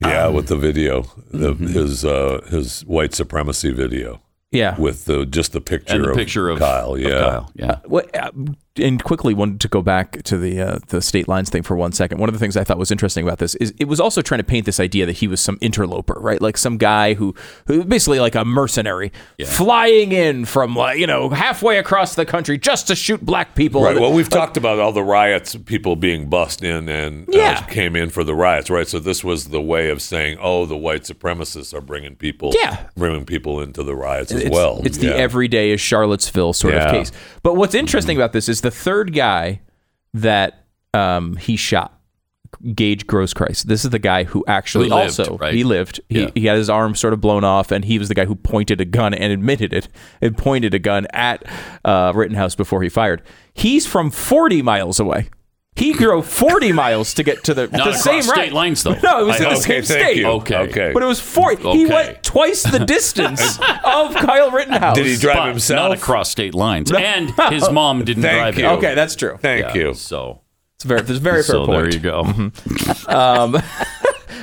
Yeah, 0.00 0.28
with 0.28 0.48
the 0.48 0.56
video, 0.56 1.02
the, 1.30 1.54
Mm-hmm. 1.54 1.66
his 1.68 2.04
uh, 2.04 2.40
his 2.50 2.82
white 2.82 3.14
supremacy 3.14 3.70
video 3.72 4.20
yeah. 4.50 4.78
with 4.78 5.06
the 5.06 5.24
just 5.24 5.52
the 5.52 5.60
picture 5.60 5.94
And 5.94 6.04
the 6.04 6.10
of 6.10 6.16
picture 6.16 6.50
of 6.50 6.58
Kyle. 6.58 6.94
of 6.94 7.00
Yeah, 7.00 7.18
Kyle. 7.20 7.50
Yeah. 7.54 7.78
What, 7.86 8.14
uh, 8.16 8.30
and 8.76 9.02
quickly 9.04 9.34
wanted 9.34 9.60
to 9.60 9.68
go 9.68 9.82
back 9.82 10.22
to 10.24 10.36
the 10.36 10.60
uh, 10.60 10.78
the 10.88 11.00
state 11.00 11.28
lines 11.28 11.48
thing 11.48 11.62
for 11.62 11.76
one 11.76 11.92
second. 11.92 12.18
One 12.18 12.28
of 12.28 12.32
the 12.32 12.38
things 12.38 12.56
I 12.56 12.64
thought 12.64 12.78
was 12.78 12.90
interesting 12.90 13.24
about 13.24 13.38
this 13.38 13.54
is 13.56 13.72
it 13.78 13.84
was 13.86 14.00
also 14.00 14.20
trying 14.20 14.38
to 14.38 14.44
paint 14.44 14.66
this 14.66 14.80
idea 14.80 15.06
that 15.06 15.18
he 15.18 15.28
was 15.28 15.40
some 15.40 15.58
interloper, 15.60 16.14
right? 16.18 16.40
Like 16.40 16.56
some 16.56 16.76
guy 16.76 17.14
who, 17.14 17.34
who 17.66 17.84
basically 17.84 18.18
like 18.18 18.34
a 18.34 18.44
mercenary 18.44 19.12
flying 19.46 20.10
in 20.12 20.44
from 20.44 20.74
like 20.74 20.98
you 20.98 21.06
know 21.06 21.30
halfway 21.30 21.78
across 21.78 22.16
the 22.16 22.26
country 22.26 22.58
just 22.58 22.88
to 22.88 22.96
shoot 22.96 23.24
black 23.24 23.54
people. 23.54 23.82
Right. 23.84 23.98
Well, 23.98 24.12
we've 24.12 24.28
talked 24.28 24.56
about 24.56 24.80
all 24.80 24.92
the 24.92 25.04
riots, 25.04 25.54
people 25.54 25.94
being 25.94 26.28
bussed 26.28 26.64
in 26.64 26.88
and 26.88 27.32
uh, 27.34 27.62
came 27.68 27.94
in 27.94 28.10
for 28.10 28.24
the 28.24 28.34
riots, 28.34 28.70
right? 28.70 28.88
So 28.88 28.98
this 28.98 29.22
was 29.22 29.48
the 29.50 29.60
way 29.60 29.88
of 29.90 30.02
saying, 30.02 30.38
oh, 30.40 30.66
the 30.66 30.76
white 30.76 31.02
supremacists 31.02 31.72
are 31.72 31.80
bringing 31.80 32.16
people, 32.16 32.52
Yeah. 32.60 32.88
bringing 32.96 33.24
people 33.24 33.60
into 33.60 33.84
the 33.84 33.94
riots 33.94 34.32
as 34.32 34.42
it's, 34.42 34.50
well. 34.50 34.80
It's 34.84 34.98
the 34.98 35.14
everyday 35.16 35.70
is 35.70 35.80
Charlottesville 35.80 36.52
sort 36.54 36.74
Yeah. 36.74 36.86
of 36.86 36.92
case. 36.92 37.12
But 37.42 37.54
what's 37.54 37.74
interesting 37.74 38.16
about 38.16 38.32
this 38.32 38.48
is 38.48 38.63
the 38.64 38.70
third 38.70 39.12
guy 39.14 39.60
that 40.14 40.64
um, 40.92 41.36
he 41.36 41.56
shot, 41.56 41.98
Gaige 42.62 43.04
Grosskreutz. 43.06 43.64
This 43.64 43.84
is 43.84 43.90
the 43.90 43.98
guy 43.98 44.24
who 44.24 44.44
actually 44.46 44.88
Who 44.88 44.94
lived, 44.94 45.20
also 45.20 45.36
right? 45.38 45.52
he 45.54 45.64
lived. 45.64 46.00
He, 46.08 46.20
Yeah. 46.22 46.30
he 46.34 46.46
had 46.46 46.56
his 46.56 46.70
arm 46.70 46.94
sort 46.94 47.12
of 47.12 47.20
blown 47.20 47.42
off, 47.44 47.70
and 47.72 47.84
he 47.84 47.98
was 47.98 48.08
the 48.08 48.14
guy 48.14 48.24
who 48.26 48.34
pointed 48.36 48.80
a 48.80 48.84
gun 48.84 49.12
and 49.12 49.32
admitted 49.32 49.72
it. 49.72 49.88
And 50.20 50.36
pointed 50.38 50.72
a 50.74 50.78
gun 50.78 51.06
at 51.12 51.44
uh, 51.84 52.12
Rittenhouse 52.14 52.54
before 52.54 52.82
he 52.82 52.88
fired. 52.88 53.22
He's 53.54 53.86
from 53.86 54.10
40 54.10 54.62
miles 54.62 55.00
away. 55.00 55.28
He 55.76 55.92
drove 55.92 56.26
40 56.28 56.70
miles 56.72 57.14
to 57.14 57.24
get 57.24 57.42
to 57.44 57.54
the, 57.54 57.66
Not 57.66 57.84
the 57.86 57.92
same 57.94 58.22
state 58.22 58.36
right. 58.36 58.52
lines, 58.52 58.84
though. 58.84 58.94
No, 59.02 59.20
it 59.22 59.26
was 59.26 59.40
I- 59.40 59.44
in 59.44 59.50
the 59.50 59.56
Okay, 59.56 59.60
same 59.60 59.82
thank 59.82 60.02
state. 60.04 60.16
you. 60.18 60.26
Okay. 60.28 60.56
Okay. 60.56 60.90
But 60.92 61.02
it 61.02 61.06
was 61.06 61.18
40. 61.18 61.62
He 61.62 61.68
Okay. 61.86 61.92
went 61.94 62.22
twice 62.22 62.62
the 62.62 62.78
distance 62.86 63.58
of 63.58 64.14
Kyle 64.14 64.52
Rittenhouse. 64.52 64.94
Did 64.96 65.06
he 65.06 65.16
drive 65.16 65.36
But 65.38 65.48
himself? 65.48 65.88
not 65.90 65.98
across 65.98 66.30
state 66.30 66.54
lines. 66.54 66.92
And 66.92 67.30
his 67.50 67.68
mom 67.70 68.04
didn't 68.04 68.22
Thank 68.22 68.36
drive 68.38 68.58
you. 68.58 68.66
him. 68.66 68.78
Okay, 68.78 68.94
that's 68.94 69.16
true. 69.16 69.36
Thank 69.40 69.74
Yeah, 69.74 69.74
you. 69.74 69.94
So, 69.94 70.42
It's 70.76 70.84
very, 70.84 71.02
there's 71.02 71.18
a 71.18 71.20
very 71.20 71.36
fair 71.42 71.56
so 71.56 71.66
point. 71.66 71.78
there 71.82 71.92
you 71.92 71.98
go. 71.98 72.50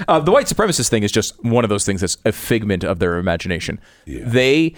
Uh, 0.08 0.20
the 0.20 0.32
white 0.32 0.48
supremacist 0.48 0.89
thing 0.89 1.04
is 1.04 1.12
just 1.12 1.41
one 1.46 1.63
of 1.63 1.70
those 1.70 1.86
things 1.86 2.02
that's 2.02 2.17
a 2.26 2.32
figment 2.32 2.84
of 2.84 3.00
their 3.00 3.17
imagination. 3.17 3.80
They, 4.06 4.74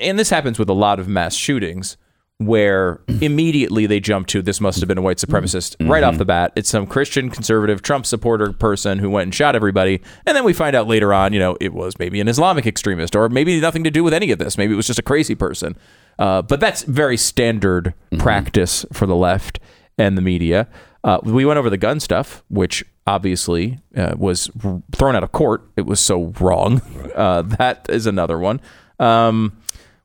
and 0.00 0.18
this 0.18 0.30
happens 0.30 0.58
with 0.58 0.68
a 0.68 0.74
lot 0.74 1.00
of 1.00 1.08
mass 1.08 1.34
shootings, 1.34 1.96
where 2.38 3.00
immediately 3.20 3.86
they 3.86 3.98
jump 3.98 4.28
to 4.28 4.40
this 4.40 4.60
must 4.60 4.78
have 4.78 4.86
been 4.86 4.96
a 4.98 5.02
white 5.02 5.18
supremacist 5.18 5.74
right 5.88 6.04
off 6.04 6.18
the 6.18 6.24
bat. 6.24 6.52
It's 6.54 6.70
some 6.70 6.86
Christian 6.86 7.30
conservative 7.30 7.82
Trump 7.82 8.06
supporter 8.06 8.52
person 8.52 9.00
who 9.00 9.10
went 9.10 9.24
and 9.24 9.34
shot 9.34 9.56
everybody, 9.56 10.00
and 10.24 10.36
then 10.36 10.44
we 10.44 10.52
find 10.52 10.76
out 10.76 10.86
later 10.86 11.12
on, 11.12 11.32
you 11.32 11.40
know, 11.40 11.56
it 11.60 11.74
was 11.74 11.98
maybe 11.98 12.20
an 12.20 12.28
Islamic 12.28 12.64
extremist, 12.64 13.16
or 13.16 13.28
maybe 13.28 13.60
nothing 13.60 13.82
to 13.84 13.90
do 13.90 14.04
with 14.04 14.14
any 14.14 14.30
of 14.30 14.38
this. 14.38 14.56
Maybe 14.56 14.72
it 14.72 14.76
was 14.76 14.86
just 14.86 15.00
a 15.00 15.02
crazy 15.02 15.34
person. 15.34 15.76
Uh, 16.18 16.42
but 16.42 16.60
that's 16.60 16.82
very 16.84 17.16
standard 17.16 17.92
practice 18.18 18.86
for 18.92 19.06
the 19.06 19.16
left 19.16 19.58
and 19.98 20.16
the 20.16 20.22
media. 20.22 20.68
Uh, 21.04 21.18
we 21.22 21.44
went 21.44 21.58
over 21.58 21.70
the 21.70 21.76
gun 21.76 21.98
stuff, 22.00 22.42
which 22.48 22.84
obviously 23.06 23.78
uh, 23.96 24.14
was 24.16 24.50
r- 24.64 24.82
thrown 24.92 25.16
out 25.16 25.22
of 25.24 25.32
court. 25.32 25.62
It 25.76 25.86
was 25.86 25.98
so 26.00 26.32
wrong. 26.40 26.82
Uh, 27.14 27.42
that 27.42 27.86
is 27.88 28.06
another 28.06 28.38
one. 28.38 28.60
Um, 29.00 29.56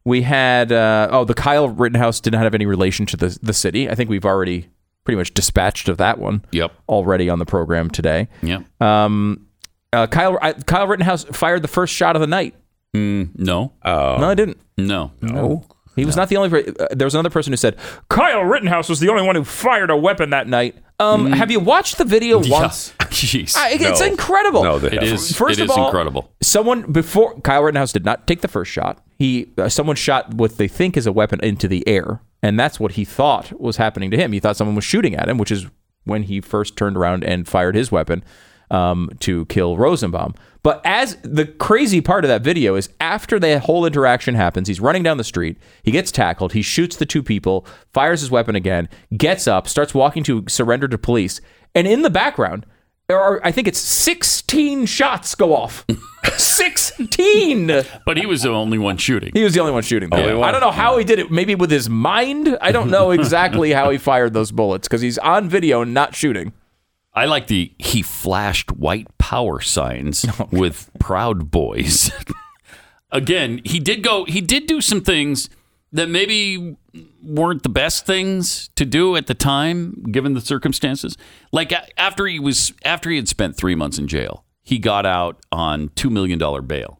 we 0.06 0.22
had 0.22 0.72
uh, 0.72 1.08
oh, 1.12 1.26
the 1.26 1.34
Kyle 1.34 1.70
Rittenhouse 1.70 2.20
did 2.20 2.34
not 2.34 2.44
have 2.44 2.56
any 2.56 2.66
relation 2.66 3.06
to 3.08 3.18
the 3.18 3.38
the 3.42 3.54
city. 3.54 3.90
I 3.90 3.96
think 3.96 4.10
we've 4.10 4.26
already 4.26 4.70
pretty 5.04 5.18
much 5.18 5.34
dispatched 5.34 5.90
of 5.90 5.98
that 5.98 6.18
one. 6.18 6.44
Yep. 6.52 6.72
Already 6.88 7.30
on 7.30 7.40
the 7.40 7.46
program 7.46 7.90
today. 7.90 8.28
Yep. 8.42 8.82
Um, 8.82 9.48
uh, 9.92 10.08
Kyle 10.08 10.38
I, 10.42 10.54
Kyle 10.54 10.88
Rittenhouse 10.88 11.26
fired 11.26 11.62
the 11.62 11.68
first 11.68 11.94
shot 11.94 12.16
of 12.16 12.20
the 12.22 12.28
night. 12.28 12.56
Mm, 12.96 13.30
no. 13.38 13.74
no, 14.20 14.30
I 14.30 14.36
didn't. 14.36 14.58
No. 14.78 15.12
No. 15.22 15.64
He 15.96 16.06
was 16.06 16.16
not 16.16 16.30
the 16.30 16.38
only. 16.38 16.50
per- 16.50 16.74
Uh, 16.80 16.88
there 16.92 17.06
was 17.06 17.14
another 17.14 17.30
person 17.30 17.54
who 17.54 17.58
said 17.58 17.76
Kyle 18.10 18.44
Rittenhouse 18.44 18.90
was 18.90 19.00
the 19.00 19.10
only 19.10 19.24
one 19.24 19.36
who 19.36 19.44
fired 19.44 19.90
a 19.90 19.98
weapon 19.98 20.32
that 20.32 20.48
night. 20.48 20.76
Um, 21.00 21.32
have 21.34 21.52
you 21.52 21.60
watched 21.60 21.98
the 21.98 22.06
video 22.06 22.38
once? 22.48 22.94
Jeez. 23.00 23.56
I- 23.58 23.72
it's 23.72 24.00
No. 24.00 24.06
incredible. 24.08 24.64
No, 24.64 24.80
they 24.80 24.88
it 24.88 24.94
haven't. 24.94 25.10
is. 25.10 25.36
First 25.36 25.60
it 25.60 25.64
of 25.64 25.70
is 25.72 25.78
all, 25.78 25.86
incredible. 25.86 26.32
Someone 26.42 26.92
before 26.92 27.40
Kyle 27.42 27.64
Rittenhouse 27.64 27.92
did 27.92 28.06
not 28.06 28.26
take 28.28 28.42
the 28.42 28.48
first 28.48 28.72
shot. 28.72 29.04
He 29.20 29.50
uh, 29.58 29.70
someone 29.70 29.96
shot 29.96 30.34
what 30.34 30.58
they 30.58 30.68
think 30.68 30.98
is 30.98 31.06
a 31.06 31.12
weapon 31.12 31.40
into 31.44 31.68
the 31.68 31.88
air, 31.88 32.22
and 32.42 32.60
that's 32.60 32.80
what 32.80 32.94
he 32.94 33.06
thought 33.06 33.60
was 33.60 33.78
happening 33.78 34.10
to 34.12 34.18
him. 34.18 34.32
He 34.32 34.40
thought 34.40 34.58
someone 34.58 34.76
was 34.76 34.86
shooting 34.86 35.16
at 35.16 35.30
him, 35.30 35.38
which 35.38 35.52
is 35.52 35.68
when 36.06 36.24
he 36.24 36.42
first 36.42 36.76
turned 36.76 36.98
around 36.98 37.24
and 37.24 37.48
fired 37.48 37.76
his 37.76 37.92
weapon 37.92 38.24
um, 38.74 39.10
to 39.20 39.46
kill 39.46 39.78
Rosenbaum. 39.78 40.34
But 40.64 40.82
as 40.86 41.18
the 41.24 41.46
crazy 41.46 42.00
part 42.00 42.24
of 42.24 42.30
that 42.30 42.42
video 42.42 42.76
is 42.76 42.90
after 43.02 43.38
the 43.38 43.60
whole 43.60 43.86
interaction 43.86 44.36
happens, 44.36 44.70
he's 44.70 44.80
running 44.80 45.04
down 45.04 45.18
the 45.18 45.24
street, 45.24 45.58
he 45.84 45.92
gets 45.92 46.12
tackled, 46.12 46.54
he 46.54 46.62
shoots 46.62 46.96
the 46.96 47.06
two 47.06 47.22
people, 47.22 47.66
fires 47.94 48.22
his 48.22 48.32
weapon 48.32 48.56
again, 48.56 48.88
gets 49.16 49.46
up, 49.46 49.68
starts 49.68 49.94
walking 49.94 50.24
to 50.24 50.46
surrender 50.48 50.88
to 50.88 50.98
police, 50.98 51.42
and 51.76 51.86
in 51.86 52.02
the 52.02 52.10
background, 52.10 52.66
there 53.10 53.20
are 53.20 53.42
I 53.44 53.52
think 53.52 53.68
it's 53.68 53.80
16 53.80 54.86
shots 54.86 55.36
go 55.36 55.54
off. 55.54 55.86
16. 56.38 57.68
But 58.06 58.18
he 58.18 58.26
was 58.26 58.44
the 58.44 58.50
only 58.50 58.78
one 58.78 58.96
shooting. 58.96 59.32
He 59.34 59.44
was 59.44 59.54
the 59.54 59.60
only 59.60 59.74
one 59.74 59.84
shooting. 59.84 60.10
though. 60.10 60.18
Only 60.18 60.36
one. 60.36 60.48
I 60.48 60.52
don't 60.54 60.62
know 60.62 60.72
how 60.72 60.98
he 60.98 61.04
did 61.04 61.20
it. 61.20 61.30
Maybe 61.30 61.54
with 61.54 61.70
his 61.70 61.90
mind. 61.90 62.58
I 62.62 62.72
don't 62.72 62.90
know 62.90 63.12
exactly 63.20 63.74
how 63.74 63.90
he 63.90 63.98
fired 63.98 64.34
those 64.34 64.52
bullets 64.52 64.88
because 64.88 65.02
he's 65.02 65.18
on 65.18 65.50
video 65.50 65.82
and 65.82 65.94
not 65.94 66.16
shooting. 66.16 66.54
I 67.16 67.26
like 67.26 67.48
the 67.48 67.74
he 67.78 68.02
flashed 68.02 68.72
white 68.72 69.08
power 69.18 69.62
signs 69.62 70.26
with 70.52 70.90
Proud 71.00 71.52
Boys. 71.52 72.12
Again, 73.12 73.62
he 73.64 73.80
did 73.80 74.04
go. 74.04 74.26
He 74.26 74.42
did 74.42 74.66
do 74.66 74.82
some 74.82 75.02
things 75.02 75.50
that 75.92 76.10
maybe 76.10 76.76
weren't 77.22 77.62
the 77.62 77.70
best 77.70 78.06
things 78.06 78.70
to 78.76 78.86
do 78.86 79.16
at 79.16 79.28
the 79.28 79.36
time, 79.36 80.04
given 80.12 80.34
the 80.34 80.42
circumstances. 80.42 81.16
Like 81.52 81.72
after 81.98 82.26
he 82.26 82.40
was 82.40 82.74
after 82.84 83.10
he 83.12 83.16
had 83.18 83.28
spent 83.28 83.56
three 83.56 83.76
months 83.76 84.00
in 84.00 84.08
jail, 84.08 84.44
he 84.64 84.80
got 84.80 85.06
out 85.06 85.40
on 85.52 85.92
two 85.96 86.10
million 86.10 86.40
dollar 86.40 86.64
bail, 86.64 87.00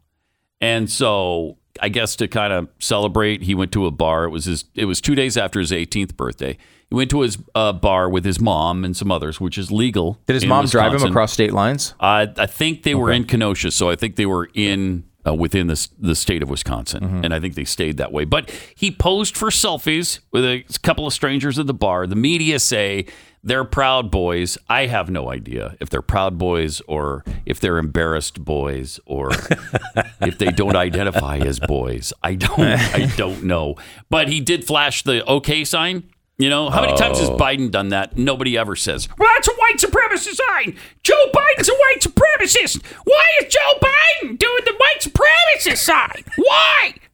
and 0.60 0.88
so 0.88 1.58
I 1.80 1.88
guess 1.88 2.14
to 2.16 2.28
kind 2.28 2.52
of 2.52 2.68
celebrate, 2.78 3.42
he 3.42 3.54
went 3.54 3.72
to 3.72 3.86
a 3.86 3.90
bar. 3.90 4.24
It 4.24 4.30
was 4.30 4.44
his. 4.44 4.64
It 4.74 4.84
was 4.84 5.00
two 5.00 5.16
days 5.16 5.36
after 5.36 5.58
his 5.58 5.72
18th 5.72 6.16
birthday. 6.16 6.56
He 6.94 6.96
went 6.96 7.10
to 7.10 7.22
his 7.22 7.38
uh, 7.56 7.72
bar 7.72 8.08
with 8.08 8.24
his 8.24 8.40
mom 8.40 8.84
and 8.84 8.96
some 8.96 9.10
others, 9.10 9.40
which 9.40 9.58
is 9.58 9.72
legal. 9.72 10.20
Did 10.26 10.34
his 10.34 10.44
in 10.44 10.48
mom 10.48 10.66
drive 10.66 10.86
him 10.86 10.92
Wisconsin. 10.92 11.10
across 11.10 11.32
state 11.32 11.52
lines? 11.52 11.92
Uh, 11.98 12.26
I 12.38 12.46
think 12.46 12.84
they 12.84 12.94
were 12.94 13.10
in 13.10 13.24
Kenosha, 13.24 13.72
so 13.72 13.90
I 13.90 13.96
think 13.96 14.14
they 14.14 14.26
were 14.26 14.48
in 14.54 15.02
uh, 15.26 15.34
within 15.34 15.66
the 15.66 15.72
s- 15.72 15.88
the 15.98 16.14
state 16.14 16.42
of 16.42 16.48
Wisconsin, 16.50 17.02
Mm-hmm. 17.02 17.24
and 17.24 17.34
I 17.34 17.40
think 17.40 17.54
they 17.56 17.64
stayed 17.64 17.96
that 17.96 18.12
way. 18.12 18.24
But 18.24 18.50
he 18.76 18.90
posed 18.92 19.36
for 19.36 19.48
selfies 19.50 20.20
with 20.30 20.44
a 20.44 20.62
couple 20.82 21.04
of 21.06 21.12
strangers 21.12 21.58
at 21.58 21.66
the 21.66 21.74
bar. 21.74 22.06
The 22.06 22.14
media 22.14 22.58
say 22.60 23.06
they're 23.42 23.64
proud 23.64 24.10
boys. 24.10 24.56
I 24.68 24.86
have 24.86 25.10
no 25.10 25.30
idea 25.32 25.76
if 25.80 25.90
they're 25.90 26.00
proud 26.02 26.38
boys 26.38 26.80
or 26.86 27.24
if 27.44 27.58
they're 27.58 27.78
embarrassed 27.78 28.44
boys 28.44 29.00
or 29.04 29.30
if 30.20 30.38
they 30.38 30.46
don't 30.52 30.76
identify 30.76 31.38
as 31.38 31.58
boys. 31.58 32.12
I 32.22 32.34
don't. 32.36 32.60
I 32.60 33.06
don't 33.16 33.44
know. 33.44 33.74
But 34.10 34.28
he 34.28 34.40
did 34.40 34.64
flash 34.64 35.02
the 35.02 35.24
OK 35.24 35.64
sign. 35.64 36.04
You 36.36 36.50
know, 36.50 36.68
how 36.68 36.80
many 36.80 36.96
times 36.96 37.20
has 37.20 37.30
Oh. 37.30 37.36
Biden 37.36 37.70
done 37.70 37.90
that? 37.90 38.18
Nobody 38.18 38.58
ever 38.58 38.74
says, 38.74 39.08
well, 39.18 39.30
that's 39.36 39.46
a 39.48 39.52
white 39.52 39.76
supremacist 39.76 40.34
sign. 40.34 40.76
Joe 41.04 41.30
Biden's 41.32 41.68
a 41.68 41.72
white 41.74 42.00
supremacist. 42.00 42.84
Why 43.04 43.24
is 43.40 43.52
Joe 43.54 43.78
Biden 43.80 44.36
doing 44.38 44.62
the 44.64 44.74
white 44.76 45.00
supremacist 45.00 45.76
sign? 45.78 46.24
Why? 46.36 46.94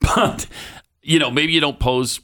But, 0.00 0.46
you 1.02 1.18
know, 1.18 1.30
maybe 1.30 1.52
you 1.52 1.60
don't 1.60 1.80
pose 1.80 2.20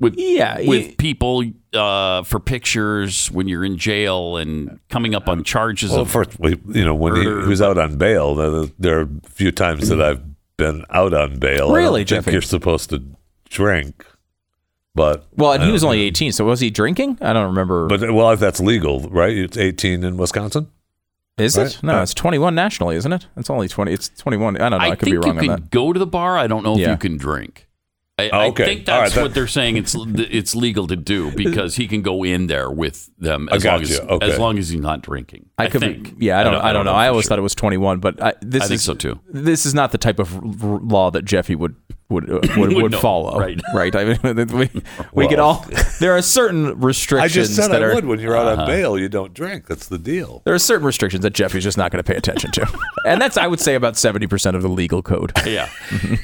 with, 0.00 0.14
Yeah, 0.16 0.58
with 0.60 0.86
y- 0.86 0.94
people 0.98 1.42
uh, 1.74 2.22
for 2.22 2.38
pictures 2.40 3.30
when 3.30 3.48
you're 3.48 3.64
in 3.64 3.76
jail 3.76 4.36
and 4.36 4.78
coming 4.88 5.14
up 5.14 5.28
on 5.28 5.44
charges 5.44 5.90
Well, 5.90 6.02
of. 6.02 6.10
first, 6.10 6.38
we- 6.38 6.58
you 6.72 6.84
know, 6.84 6.94
when 6.94 7.16
he, 7.16 7.22
he 7.22 7.28
was 7.28 7.60
out 7.60 7.76
on 7.78 7.96
bail, 7.98 8.34
there, 8.34 8.70
there 8.78 8.98
are 9.00 9.02
a 9.02 9.28
few 9.28 9.50
times 9.52 9.88
that 9.88 10.00
I've 10.00 10.22
been 10.56 10.84
out 10.90 11.12
on 11.12 11.38
bail. 11.38 11.72
I 11.72 11.76
Really, 11.76 12.04
don't 12.04 12.08
think 12.18 12.24
Jeffy? 12.26 12.32
you're 12.32 12.42
supposed 12.42 12.88
to 12.90 13.02
drink, 13.50 14.04
but 14.96 15.26
Well, 15.36 15.52
and 15.52 15.62
he 15.62 15.70
was 15.70 15.84
only 15.84 16.00
18, 16.00 16.32
so 16.32 16.44
was 16.44 16.58
he 16.58 16.70
drinking? 16.70 17.18
I 17.20 17.32
don't 17.32 17.46
remember. 17.46 17.86
But 17.86 18.10
well, 18.12 18.30
if 18.32 18.40
that's 18.40 18.58
legal, 18.60 19.00
right? 19.10 19.36
It's 19.36 19.56
18 19.56 20.02
in 20.02 20.16
Wisconsin. 20.16 20.66
is 21.38 21.56
right. 21.56 21.66
it? 21.66 21.82
No, 21.82 21.98
Uh, 21.98 22.02
it's 22.02 22.14
21 22.14 22.54
nationally, 22.54 22.96
isn't 22.96 23.12
it? 23.12 23.26
It's 23.36 23.50
only 23.50 23.68
20. 23.68 23.92
It's 23.92 24.08
21. 24.08 24.56
I 24.56 24.68
don't 24.70 24.70
know. 24.72 24.76
I, 24.78 24.88
I 24.88 24.96
could 24.96 25.00
think 25.00 25.12
be 25.12 25.18
wrong 25.18 25.36
you 25.36 25.50
on 25.52 25.56
can 25.58 25.64
that. 25.64 25.70
go 25.70 25.92
to 25.92 25.98
the 25.98 26.06
bar. 26.06 26.36
I 26.38 26.46
don't 26.46 26.64
know 26.64 26.76
if 26.78 26.88
you 26.88 26.96
can 26.96 27.16
drink. 27.18 27.62
I, 28.18 28.30
Oh, 28.32 28.40
okay. 28.48 28.62
I 28.62 28.66
think 28.68 28.88
All 28.88 28.94
right, 28.94 29.02
that's 29.02 29.14
that- 29.16 29.22
what 29.22 29.34
they're 29.34 29.46
saying. 29.46 29.76
It's 29.76 29.94
it's 29.98 30.54
legal 30.56 30.86
to 30.86 30.96
do 30.96 31.30
because 31.32 31.76
he 31.76 31.86
can 31.86 32.00
go 32.00 32.24
in 32.24 32.46
there 32.46 32.70
with 32.70 33.10
them 33.18 33.50
as 33.52 33.62
long 33.62 33.82
as. 33.82 34.00
Okay. 34.00 34.26
as 34.32 34.38
long 34.38 34.56
as 34.58 34.70
he's 34.70 34.80
not 34.80 35.02
drinking. 35.02 35.50
I 35.58 35.68
could 35.68 35.82
think. 35.82 36.18
be, 36.18 36.24
yeah, 36.24 36.40
I 36.40 36.42
don't, 36.44 36.54
I 36.54 36.72
don't, 36.72 36.86
know. 36.86 36.94
I 36.94 37.08
always 37.08 37.24
sure. 37.24 37.28
thought 37.28 37.38
it 37.38 37.42
was 37.42 37.54
21, 37.54 38.00
but 38.00 38.22
I, 38.22 38.32
this 38.40 38.62
I 38.62 38.68
think 38.68 38.76
is 38.76 38.84
so, 38.84 38.94
too. 38.94 39.20
This 39.28 39.66
is 39.66 39.74
not 39.74 39.92
the 39.92 39.98
type 39.98 40.18
of 40.18 40.34
r- 40.34 40.42
r- 40.72 40.78
law 40.80 41.10
that 41.10 41.26
Jeffy 41.26 41.54
would 41.54 41.76
would 42.08 42.30
uh, 42.30 42.34
would, 42.42 42.56
Would 42.56 42.72
would 42.74 42.92
know, 42.92 43.00
follow. 43.00 43.38
right. 43.38 43.60
right. 43.74 43.94
I 43.94 44.04
mean, 44.04 44.46
we, 44.48 44.70
we 45.12 45.28
could 45.28 45.38
all. 45.40 45.66
There 46.00 46.16
are 46.16 46.22
certain 46.22 46.78
restrictions. 46.80 47.32
I 47.32 47.34
just 47.34 47.56
said 47.56 47.68
that 47.68 47.82
I 47.82 47.86
are. 47.86 47.94
would. 47.94 48.04
When 48.04 48.20
you're 48.20 48.36
out 48.36 48.58
on 48.58 48.66
bail, 48.66 48.98
you 48.98 49.08
don't 49.08 49.34
drink. 49.34 49.66
That's 49.66 49.88
the 49.88 49.98
deal. 49.98 50.42
There 50.44 50.54
are 50.54 50.58
certain 50.58 50.86
restrictions 50.86 51.22
that 51.22 51.32
Jeffy's 51.34 51.64
just 51.64 51.76
not 51.78 51.90
going 51.90 52.02
to 52.02 52.08
pay 52.08 52.16
attention 52.16 52.52
to, 52.52 52.80
and 53.06 53.20
that's 53.20 53.36
I 53.36 53.46
would 53.46 53.60
say 53.60 53.74
about 53.74 53.96
70 53.96 54.26
percent 54.28 54.56
of 54.56 54.62
the 54.62 54.68
legal 54.68 55.02
code. 55.02 55.32
Yeah. 55.44 55.68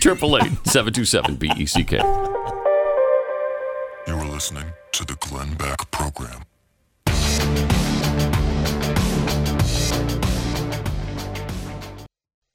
Triple 0.00 0.36
eight 0.38 0.52
seven 0.66 0.92
two 0.92 1.04
seven 1.04 1.34
B 1.36 1.50
E 1.56 1.66
C 1.66 1.82
K. 1.84 1.96
You 4.06 4.14
are 4.14 4.28
listening 4.28 4.72
to 4.92 5.04
the 5.04 5.14
Glenn 5.20 5.54
Beck 5.54 5.90
Program. 5.90 6.42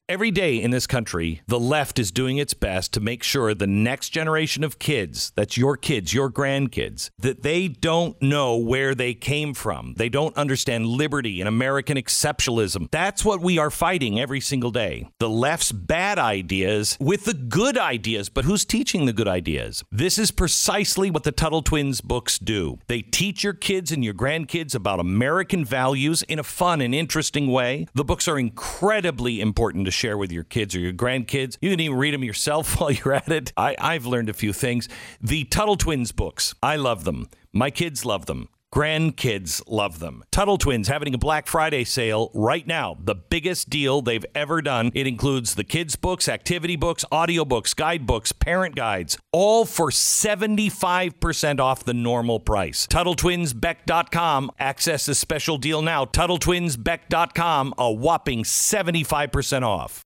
Every 0.09 0.31
day 0.31 0.61
in 0.61 0.71
this 0.71 0.87
country, 0.87 1.41
the 1.47 1.59
left 1.59 1.99
is 1.99 2.13
doing 2.13 2.37
its 2.37 2.53
best 2.53 2.93
to 2.93 3.01
make 3.01 3.23
sure 3.23 3.53
the 3.53 3.67
next 3.67 4.11
generation 4.11 4.63
of 4.63 4.79
kids, 4.79 5.33
that's 5.35 5.57
your 5.57 5.75
kids, 5.75 6.13
your 6.13 6.31
grandkids, 6.31 7.09
that 7.19 7.43
they 7.43 7.67
don't 7.67 8.15
know 8.21 8.55
where 8.55 8.95
they 8.95 9.13
came 9.13 9.53
from. 9.53 9.95
They 9.97 10.07
don't 10.07 10.37
understand 10.37 10.85
liberty 10.85 11.41
and 11.41 11.47
American 11.49 11.97
exceptionalism. 11.97 12.89
That's 12.89 13.25
what 13.25 13.41
we 13.41 13.57
are 13.57 13.69
fighting 13.69 14.17
every 14.17 14.39
single 14.39 14.71
day. 14.71 15.09
The 15.19 15.29
left's 15.29 15.73
bad 15.73 16.19
ideas 16.19 16.95
with 17.01 17.25
the 17.25 17.33
good 17.33 17.77
ideas, 17.77 18.29
but 18.29 18.45
who's 18.45 18.63
teaching 18.63 19.07
the 19.07 19.13
good 19.13 19.27
ideas? 19.27 19.83
This 19.91 20.17
is 20.17 20.31
precisely 20.31 21.11
what 21.11 21.23
the 21.23 21.33
Tuttle 21.33 21.63
Twins 21.63 21.99
books 21.99 22.39
do. 22.39 22.79
They 22.87 23.01
teach 23.01 23.43
your 23.43 23.51
kids 23.51 23.91
and 23.91 24.05
your 24.05 24.13
grandkids 24.13 24.73
about 24.73 25.01
American 25.01 25.65
values 25.65 26.23
in 26.23 26.39
a 26.39 26.43
fun 26.43 26.79
and 26.79 26.95
interesting 26.95 27.47
way. 27.47 27.87
The 27.93 28.05
books 28.05 28.29
are 28.29 28.39
incredibly 28.39 29.41
important 29.41 29.83
to 29.83 29.96
share 29.97 30.17
with 30.17 30.31
your 30.31 30.43
kids 30.43 30.75
or 30.75 30.79
your 30.79 30.93
grandkids. 30.93 31.57
You 31.59 31.71
can 31.71 31.79
even 31.79 31.97
read 31.97 32.13
them 32.13 32.23
yourself 32.23 32.79
while 32.79 32.91
you're 32.91 33.13
at 33.13 33.29
it. 33.29 33.51
I, 33.57 33.75
I've 33.79 34.05
learned 34.05 34.29
a 34.29 34.33
few 34.33 34.53
things. 34.53 34.87
The 35.19 35.43
Tuttle 35.45 35.75
Twins 35.75 36.11
books, 36.11 36.53
I 36.61 36.75
love 36.75 37.03
them. 37.03 37.27
My 37.51 37.71
kids 37.71 38.05
love 38.05 38.27
them. 38.27 38.49
Grandkids 38.77 39.63
love 39.65 39.97
them. 39.97 40.23
Tuttle 40.29 40.59
Twins 40.59 40.87
having 40.87 41.15
a 41.15 41.17
Black 41.17 41.47
Friday 41.47 41.83
sale 41.83 42.29
right 42.35 42.67
now. 42.67 42.95
The 43.03 43.15
biggest 43.15 43.71
deal 43.71 44.03
they've 44.03 44.23
ever 44.35 44.61
done. 44.61 44.91
It 44.93 45.07
includes 45.07 45.55
the 45.55 45.63
kids' 45.63 45.95
books, 45.95 46.29
activity 46.29 46.75
books, 46.75 47.03
audiobooks, 47.11 47.75
guidebooks, 47.75 48.33
parent 48.33 48.75
guides, 48.75 49.17
all 49.31 49.65
for 49.65 49.89
75% 49.89 51.59
off 51.59 51.85
the 51.85 51.95
normal 51.95 52.39
price. 52.39 52.85
TuttleTwinsBeck.com. 52.85 54.51
Access 54.59 55.07
this 55.07 55.17
special 55.17 55.57
deal 55.57 55.81
now. 55.81 56.05
TuttleTwinsBeck.com. 56.05 57.73
A 57.79 57.91
whopping 57.91 58.43
75% 58.43 59.63
off. 59.63 60.03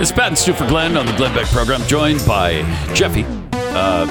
It's 0.00 0.12
Pat 0.12 0.28
and 0.28 0.38
Stu 0.38 0.52
for 0.52 0.68
Glenn 0.68 0.96
on 0.96 1.04
the 1.04 1.16
Glenn 1.16 1.34
Beck 1.34 1.46
program, 1.48 1.82
joined 1.88 2.24
by 2.24 2.62
Jeffy. 2.94 3.41
Uh, 3.74 4.06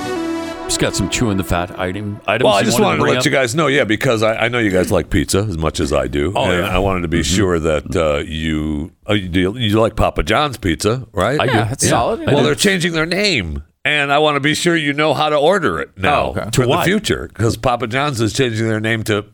just 0.66 0.80
got 0.80 0.96
some 0.96 1.10
chewing 1.10 1.38
the 1.38 1.44
fat 1.44 1.78
item 1.80 2.20
items. 2.26 2.46
Well, 2.46 2.54
I 2.56 2.64
just 2.64 2.80
wanted 2.80 2.86
wanted 2.86 2.98
to 2.98 3.02
bring 3.04 3.14
let 3.14 3.20
up? 3.20 3.26
you 3.26 3.32
guys 3.32 3.54
know, 3.56 3.68
yeah, 3.68 3.84
because 3.84 4.24
I, 4.24 4.36
I 4.36 4.48
know 4.48 4.58
you 4.58 4.72
guys 4.72 4.92
like 4.92 5.10
pizza 5.10 5.40
as 5.40 5.58
much 5.58 5.80
as 5.80 5.94
I 5.94 6.08
do. 6.08 6.34
Oh, 6.36 6.46
and 6.46 6.66
yeah. 6.66 6.76
I 6.76 6.80
wanted 6.80 7.02
to 7.02 7.08
be 7.08 7.22
sure 7.24 7.60
that 7.60 7.96
uh, 7.96 8.24
you, 8.26 8.92
uh, 9.08 9.14
you 9.14 9.28
do 9.30 9.54
you 9.58 9.80
like 9.80 9.96
Papa 9.96 10.24
John's 10.24 10.58
pizza, 10.58 11.08
right? 11.12 11.40
I 11.40 11.46
do. 11.46 11.54
Yeah, 11.54 11.64
that's 11.66 11.88
solid. 11.88 12.26
Well, 12.26 12.44
they're 12.44 12.56
changing 12.56 12.94
their 12.94 13.06
name, 13.06 13.64
and 13.86 14.12
I 14.12 14.18
want 14.20 14.36
to 14.38 14.40
be 14.40 14.56
sure 14.56 14.76
you 14.76 14.94
know 14.94 15.14
how 15.14 15.30
to 15.30 15.38
order 15.38 15.80
it 15.80 15.96
now 15.98 16.28
Oh, 16.28 16.30
okay. 16.32 16.46
for 16.46 16.52
To 16.52 16.62
the 16.64 16.68
what? 16.68 16.86
future, 16.86 17.28
because 17.28 17.58
Papa 17.58 17.86
John's 17.88 18.20
is 18.22 18.34
changing 18.34 18.68
their 18.68 18.80
name 18.80 19.04
to 19.04 19.26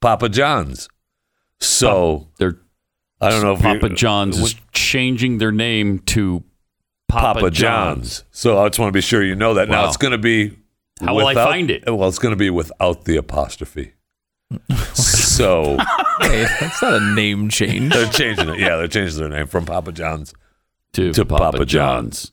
Papa 0.00 0.28
John's. 0.28 0.88
So 1.60 2.28
They're 2.38 2.58
I 3.20 3.30
don't 3.30 3.42
know 3.42 3.52
if 3.54 3.60
Papa 3.60 3.88
you, 3.88 3.94
John's 3.96 4.38
is 4.38 4.54
changing 4.72 5.38
their 5.38 5.52
name 5.52 6.00
to 6.00 6.44
Papa, 7.12 7.40
Papa 7.40 7.50
John's. 7.50 8.24
So 8.30 8.58
I 8.62 8.68
just 8.68 8.78
want 8.78 8.88
to 8.88 8.96
be 8.96 9.00
sure 9.00 9.22
you 9.22 9.34
know 9.34 9.54
that. 9.54 9.68
Now 9.68 9.86
it's 9.86 9.96
going 9.96 10.12
to 10.12 10.18
be. 10.18 10.56
How 11.00 11.14
will 11.14 11.26
I 11.26 11.34
find 11.34 11.70
it? 11.70 11.84
Well, 11.86 12.08
it's 12.08 12.18
going 12.18 12.32
to 12.32 12.36
be 12.36 12.50
without 12.50 13.04
the 13.04 13.16
apostrophe. 13.16 13.92
so 14.94 15.76
Hey, 16.20 16.46
that's 16.60 16.82
not 16.82 16.94
a 16.94 17.14
name 17.14 17.48
change. 17.48 17.92
they're 17.92 18.10
changing 18.10 18.48
it. 18.50 18.58
Yeah, 18.58 18.76
they're 18.76 18.88
changing 18.88 19.18
their 19.18 19.28
name 19.28 19.46
from 19.46 19.64
Papa 19.64 19.92
John's. 19.92 20.34
To, 20.94 21.12
To 21.12 21.24
Papa, 21.24 21.52
Papa 21.52 21.64
John's. 21.66 22.32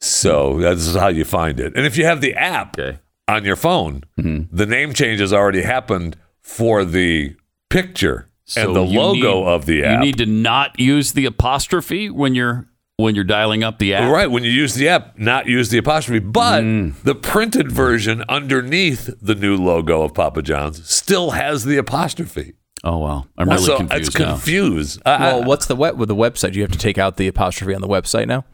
So 0.00 0.58
that's 0.60 0.94
how 0.94 1.08
you 1.08 1.24
find 1.24 1.58
it. 1.58 1.74
And 1.76 1.84
if 1.84 1.96
you 1.96 2.04
have 2.04 2.20
the 2.20 2.34
app 2.34 2.78
Okay. 2.78 2.98
on 3.26 3.44
your 3.44 3.56
phone, 3.56 4.04
Mm-hmm. 4.18 4.54
the 4.56 4.66
name 4.66 4.92
change 4.94 5.20
has 5.20 5.32
already 5.32 5.62
happened 5.62 6.16
for 6.40 6.84
the 6.84 7.34
picture 7.68 8.28
So 8.44 8.62
and 8.68 8.76
the 8.76 8.82
logo 8.82 9.12
need- 9.40 9.48
of 9.48 9.66
the 9.66 9.84
app. 9.84 9.92
You 10.00 10.06
need 10.06 10.18
to 10.18 10.26
not 10.26 10.78
use 10.78 11.12
the 11.12 11.26
apostrophe 11.26 12.08
when 12.10 12.34
you're 12.36 12.68
when 12.98 13.14
you're 13.14 13.22
dialing 13.24 13.62
up 13.62 13.78
the 13.78 13.94
app. 13.94 14.10
Right, 14.10 14.28
when 14.28 14.42
you 14.42 14.50
use 14.50 14.74
the 14.74 14.88
app, 14.88 15.16
not 15.16 15.46
use 15.46 15.68
the 15.70 15.78
apostrophe, 15.78 16.18
but 16.18 16.64
Mm. 16.64 16.94
the 17.04 17.14
printed 17.14 17.70
version 17.70 18.24
underneath 18.28 19.08
the 19.22 19.36
new 19.36 19.56
logo 19.56 20.02
of 20.02 20.12
Papa 20.14 20.42
John's 20.42 20.86
still 20.90 21.30
has 21.30 21.64
the 21.64 21.76
apostrophe. 21.78 22.54
Oh 22.82 22.98
wow, 22.98 23.26
I'm 23.38 23.48
really 23.48 23.62
so 23.62 23.76
confused 23.76 24.08
it's 24.08 24.18
now. 24.18 24.30
confused. 24.32 25.02
I- 25.06 25.10
I- 25.12 25.18
Well, 25.32 25.44
what's 25.44 25.66
the 25.66 25.76
web 25.76 25.96
with 25.96 26.08
the 26.08 26.16
website? 26.16 26.54
You 26.54 26.62
have 26.62 26.72
to 26.72 26.78
take 26.78 26.98
out 26.98 27.16
the 27.16 27.28
apostrophe 27.28 27.72
on 27.72 27.80
the 27.80 27.88
website 27.88 28.26
now. 28.26 28.44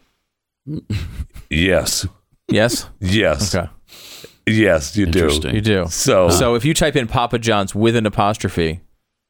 yes, 1.49 2.07
Yes. 2.47 2.87
yes, 2.99 3.55
Okay. 3.55 3.67
yes, 4.45 4.95
you 4.95 5.07
do. 5.07 5.27
You 5.51 5.61
do. 5.61 5.85
So, 5.89 6.29
So 6.29 6.53
if 6.53 6.63
you 6.65 6.75
type 6.75 6.95
in 6.95 7.07
Papa 7.07 7.39
John's 7.39 7.73
with 7.73 7.95
an 7.95 8.05
apostrophe, 8.05 8.81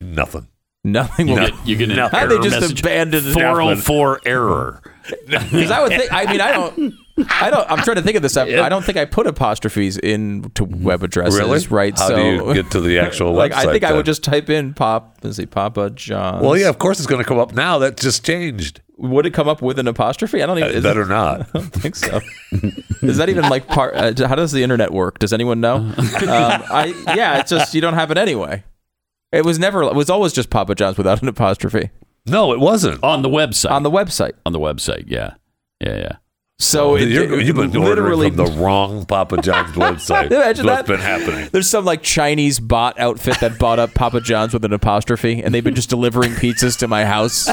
nothing. 0.01 0.47
nothing 0.84 1.28
will. 1.28 1.36
You 1.41 1.47
get, 1.51 1.68
you 1.68 1.76
get 1.78 1.91
an 1.91 1.99
error 1.99 2.09
How 2.09 2.26
they 2.28 2.38
just 2.39 2.59
message. 2.61 2.80
abandoned 2.82 3.28
it? 3.28 3.34
404 3.34 4.20
error. 4.26 4.82
Because 5.28 5.72
I 5.72 5.82
would 5.82 5.89
think. 5.91 6.12
I 6.12 6.32
mean, 6.32 6.41
I 6.41 6.51
don't. 6.51 6.93
I 7.30 7.49
don't. 7.49 7.70
I'm 7.72 7.80
trying 7.80 7.95
to 7.95 8.01
think 8.01 8.16
of 8.18 8.22
this. 8.22 8.36
I, 8.36 8.43
I 8.43 8.70
don't 8.70 8.84
think 8.84 8.97
I 8.97 9.06
put 9.06 9.26
apostrophes 9.28 9.97
into 9.97 10.66
web 10.66 11.03
addresses. 11.03 11.39
Really? 11.39 11.66
Right. 11.68 11.97
How 11.97 12.10
so 12.10 12.16
do 12.16 12.22
you 12.24 12.53
get 12.53 12.72
to 12.72 12.82
the 12.82 12.99
actual 12.99 13.34
like 13.34 13.51
website? 13.51 13.56
I 13.68 13.72
think 13.72 13.84
I 13.84 13.93
would 13.93 14.06
just 14.06 14.24
type 14.24 14.49
in 14.49 14.74
pop. 14.74 15.20
Let's 15.24 15.38
see, 15.38 15.45
Papa 15.45 15.91
John. 15.91 16.41
Well, 16.43 16.58
yeah, 16.58 16.70
of 16.70 16.78
course 16.80 16.99
it's 16.99 17.08
going 17.08 17.22
to 17.24 17.28
come 17.28 17.38
up 17.39 17.53
now. 17.53 17.78
That 17.78 17.97
just 17.97 18.26
changed. 18.26 18.82
Would 18.97 19.26
it 19.26 19.34
come 19.34 19.47
up 19.47 19.62
with 19.62 19.78
an 19.78 19.88
apostrophe? 19.88 20.41
I 20.41 20.45
don't 20.45 20.58
even. 20.58 20.72
is 20.72 20.84
Better 20.84 21.01
it- 21.03 21.10
not. 21.10 21.41
I 21.53 21.60
don't 21.60 21.70
think 21.74 21.95
so. 21.95 22.22
Is 23.01 23.18
that 23.18 23.30
even 23.30 23.43
like 23.49 23.68
part? 23.68 23.93
Uh, 23.95 24.28
how 24.28 24.36
does 24.36 24.51
the 24.51 24.64
internet 24.64 24.91
work? 24.91 25.20
Does 25.20 25.34
anyone 25.34 25.62
know? 25.62 25.93
Um, 26.26 26.64
I 26.72 27.14
yeah, 27.16 27.39
it's 27.39 27.51
just 27.51 27.74
you 27.74 27.82
don't 27.82 27.93
have 27.93 28.10
it 28.10 28.18
anyway. 28.18 28.64
It 29.32 29.43
was 29.45 29.60
never. 29.60 29.84
It 29.84 29.95
was 29.95 30.10
always 30.10 30.34
just 30.34 30.49
Papa 30.49 30.76
John's 30.76 30.97
without 30.97 31.22
an 31.22 31.28
apostrophe 31.28 31.91
No, 32.26 32.53
it 32.53 32.59
wasn't. 32.59 33.03
on 33.03 33.21
the 33.21 33.30
website. 33.30 33.71
on 33.71 33.84
the 33.84 33.91
website. 33.91 34.34
on 34.45 34.53
the 34.53 34.59
website, 34.59 35.05
yeah, 35.07 35.36
yeah, 35.80 35.97
yeah. 35.97 36.15
So 36.58 36.95
it, 36.95 37.10
You're, 37.10 37.41
you've 37.41 37.58
been 37.58 37.72
literally 37.72 38.30
from 38.30 38.38
the 38.38 38.45
wrong 38.45 39.06
Papa 39.06 39.41
John's 39.41 39.72
website. 39.76 40.32
Imagine 40.32 40.66
That's 40.66 40.88
that. 40.88 40.93
been 40.93 41.01
happening. 41.01 41.49
There's 41.51 41.70
some 41.70 41.84
like 41.84 42.01
Chinese 42.01 42.62
bot 42.62 42.97
outfit 42.97 43.41
that 43.41 43.60
bought 43.60 43.78
up 43.78 43.93
Papa 43.93 44.22
John's 44.22 44.53
with 44.53 44.64
an 44.64 44.72
apostrophe, 44.72 45.43
and 45.43 45.53
they've 45.53 45.64
been 45.66 45.76
just 45.76 45.89
delivering 45.89 46.32
pizzas 46.32 46.78
to 46.80 46.88
my 46.88 47.03
house. 47.03 47.49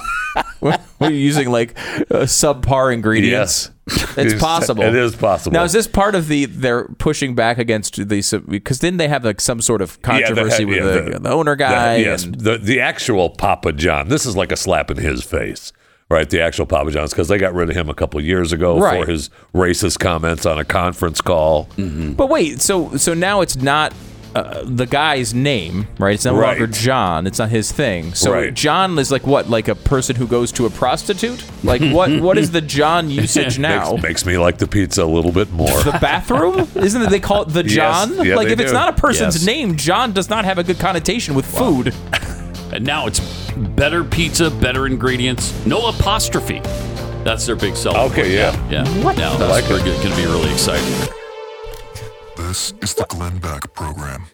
We're 1.01 1.11
using 1.11 1.51
like 1.51 1.77
uh, 2.13 2.27
subpar 2.27 2.95
ingredients. 2.95 3.71
Yes. 3.89 4.15
It's 4.17 4.41
possible. 4.41 4.85
It 4.85 4.95
is 4.95 5.17
possible. 5.17 5.53
Now, 5.55 5.65
is 5.65 5.73
this 5.73 5.89
part 5.89 6.15
of 6.15 6.29
the 6.29 6.45
they're 6.45 6.85
pushing 6.99 7.35
back 7.35 7.59
against 7.59 7.97
the 7.97 8.45
because 8.49 8.79
then 8.79 8.99
they 8.99 9.09
have 9.09 9.25
like 9.25 9.41
some 9.41 9.61
sort 9.61 9.83
of 9.83 9.99
Yeah, 10.07 10.19
the- 10.19 10.27
controversy 10.27 10.65
with 10.65 10.77
yeah, 10.77 10.83
the, 11.15 11.19
the 11.19 11.31
owner 11.31 11.57
guy? 11.57 11.97
the- 11.97 12.03
yes, 12.03 12.23
and- 12.23 12.37
the 12.37 12.57
the 12.59 12.79
actual 12.81 13.31
Papa 13.31 13.73
John. 13.73 14.07
This 14.09 14.25
is 14.27 14.37
like 14.37 14.53
a 14.53 14.57
slap 14.57 14.93
in 14.93 14.99
his 14.99 15.25
face, 15.25 15.73
right? 16.13 16.29
The 16.29 16.41
actual 16.43 16.67
Papa 16.67 16.91
John's 16.91 17.11
because 17.11 17.29
they 17.29 17.39
got 17.39 17.55
rid 17.55 17.71
of 17.71 17.77
him 17.77 17.89
a 17.89 17.95
couple 17.95 18.21
of 18.21 18.27
years 18.27 18.53
ago 18.53 18.79
Right. 18.79 19.05
for 19.05 19.11
his 19.11 19.31
racist 19.55 19.99
comments 19.99 20.47
on 20.47 20.59
a 20.59 20.65
conference 20.65 21.21
call. 21.21 21.69
But 21.77 22.29
wait, 22.29 22.61
so 22.61 22.97
so 22.97 23.15
now 23.15 23.41
it's 23.41 23.57
not 23.57 23.93
uh, 24.35 24.63
the 24.65 24.87
guy's 24.87 25.35
name, 25.35 25.87
right? 25.99 26.15
It's 26.15 26.25
no 26.25 26.35
Right. 26.35 26.59
longer 26.59 26.67
John. 26.67 27.27
It's 27.27 27.39
not 27.39 27.51
his 27.51 27.71
thing. 27.71 28.15
So 28.15 28.33
Right. 28.33 28.55
John 28.55 28.99
is 28.99 29.11
like 29.13 29.27
what? 29.27 29.51
Like 29.51 29.69
a 29.69 29.75
person 29.75 30.17
who 30.17 30.27
goes 30.27 30.51
to 30.53 30.65
a 30.65 30.71
prostitute? 30.71 31.45
Like 31.63 31.83
what? 31.93 32.11
what 32.21 32.39
is 32.39 32.51
the 32.51 32.63
John 32.63 33.11
usage 33.23 33.59
now? 33.59 33.91
Makes, 33.93 34.03
makes 34.03 34.27
me 34.27 34.39
like 34.39 34.57
the 34.57 34.67
pizza 34.67 35.05
a 35.05 35.05
little 35.05 35.33
bit 35.33 35.51
more. 35.53 35.83
the 35.83 35.99
bathroom? 36.01 36.67
Isn't 36.77 37.03
it 37.03 37.11
they 37.11 37.21
call 37.21 37.43
it 37.43 37.49
the. 37.51 37.63
John? 37.79 38.25
Yeah, 38.25 38.37
like 38.37 38.47
they 38.47 38.55
if 38.55 38.61
it's 38.61 38.71
do. 38.71 38.75
not 38.75 38.89
a 38.89 38.95
person's 38.99 39.37
Yes. 39.37 39.45
name, 39.47 39.77
John 39.77 40.13
does 40.13 40.31
not 40.31 40.47
have 40.47 40.57
a 40.57 40.65
good 40.65 40.79
connotation 40.79 41.35
with 41.35 41.45
food. 41.47 41.93
And 42.73 42.85
now 42.87 43.07
it's 43.07 43.20
better 43.77 44.03
pizza, 44.03 44.51
better 44.51 44.87
ingredients, 44.87 45.53
no 45.66 45.89
apostrophe. 45.89 46.61
That's 47.25 47.47
their 47.47 47.57
big 47.57 47.77
selling. 47.77 48.11
Okay, 48.11 48.23
point. 48.23 48.33
yeah. 48.33 48.70
yeah. 48.85 49.05
What 49.05 49.16
Now 49.18 49.37
the- 49.37 49.47
that's 49.47 49.68
going 49.68 49.85
to 49.85 50.16
be 50.16 50.25
really 50.25 50.51
exciting. 50.53 51.09
This 52.37 52.73
is 52.83 52.95
the 52.95 53.05
Glenn 53.09 53.39
Beck 53.39 53.73
Program. 53.75 54.27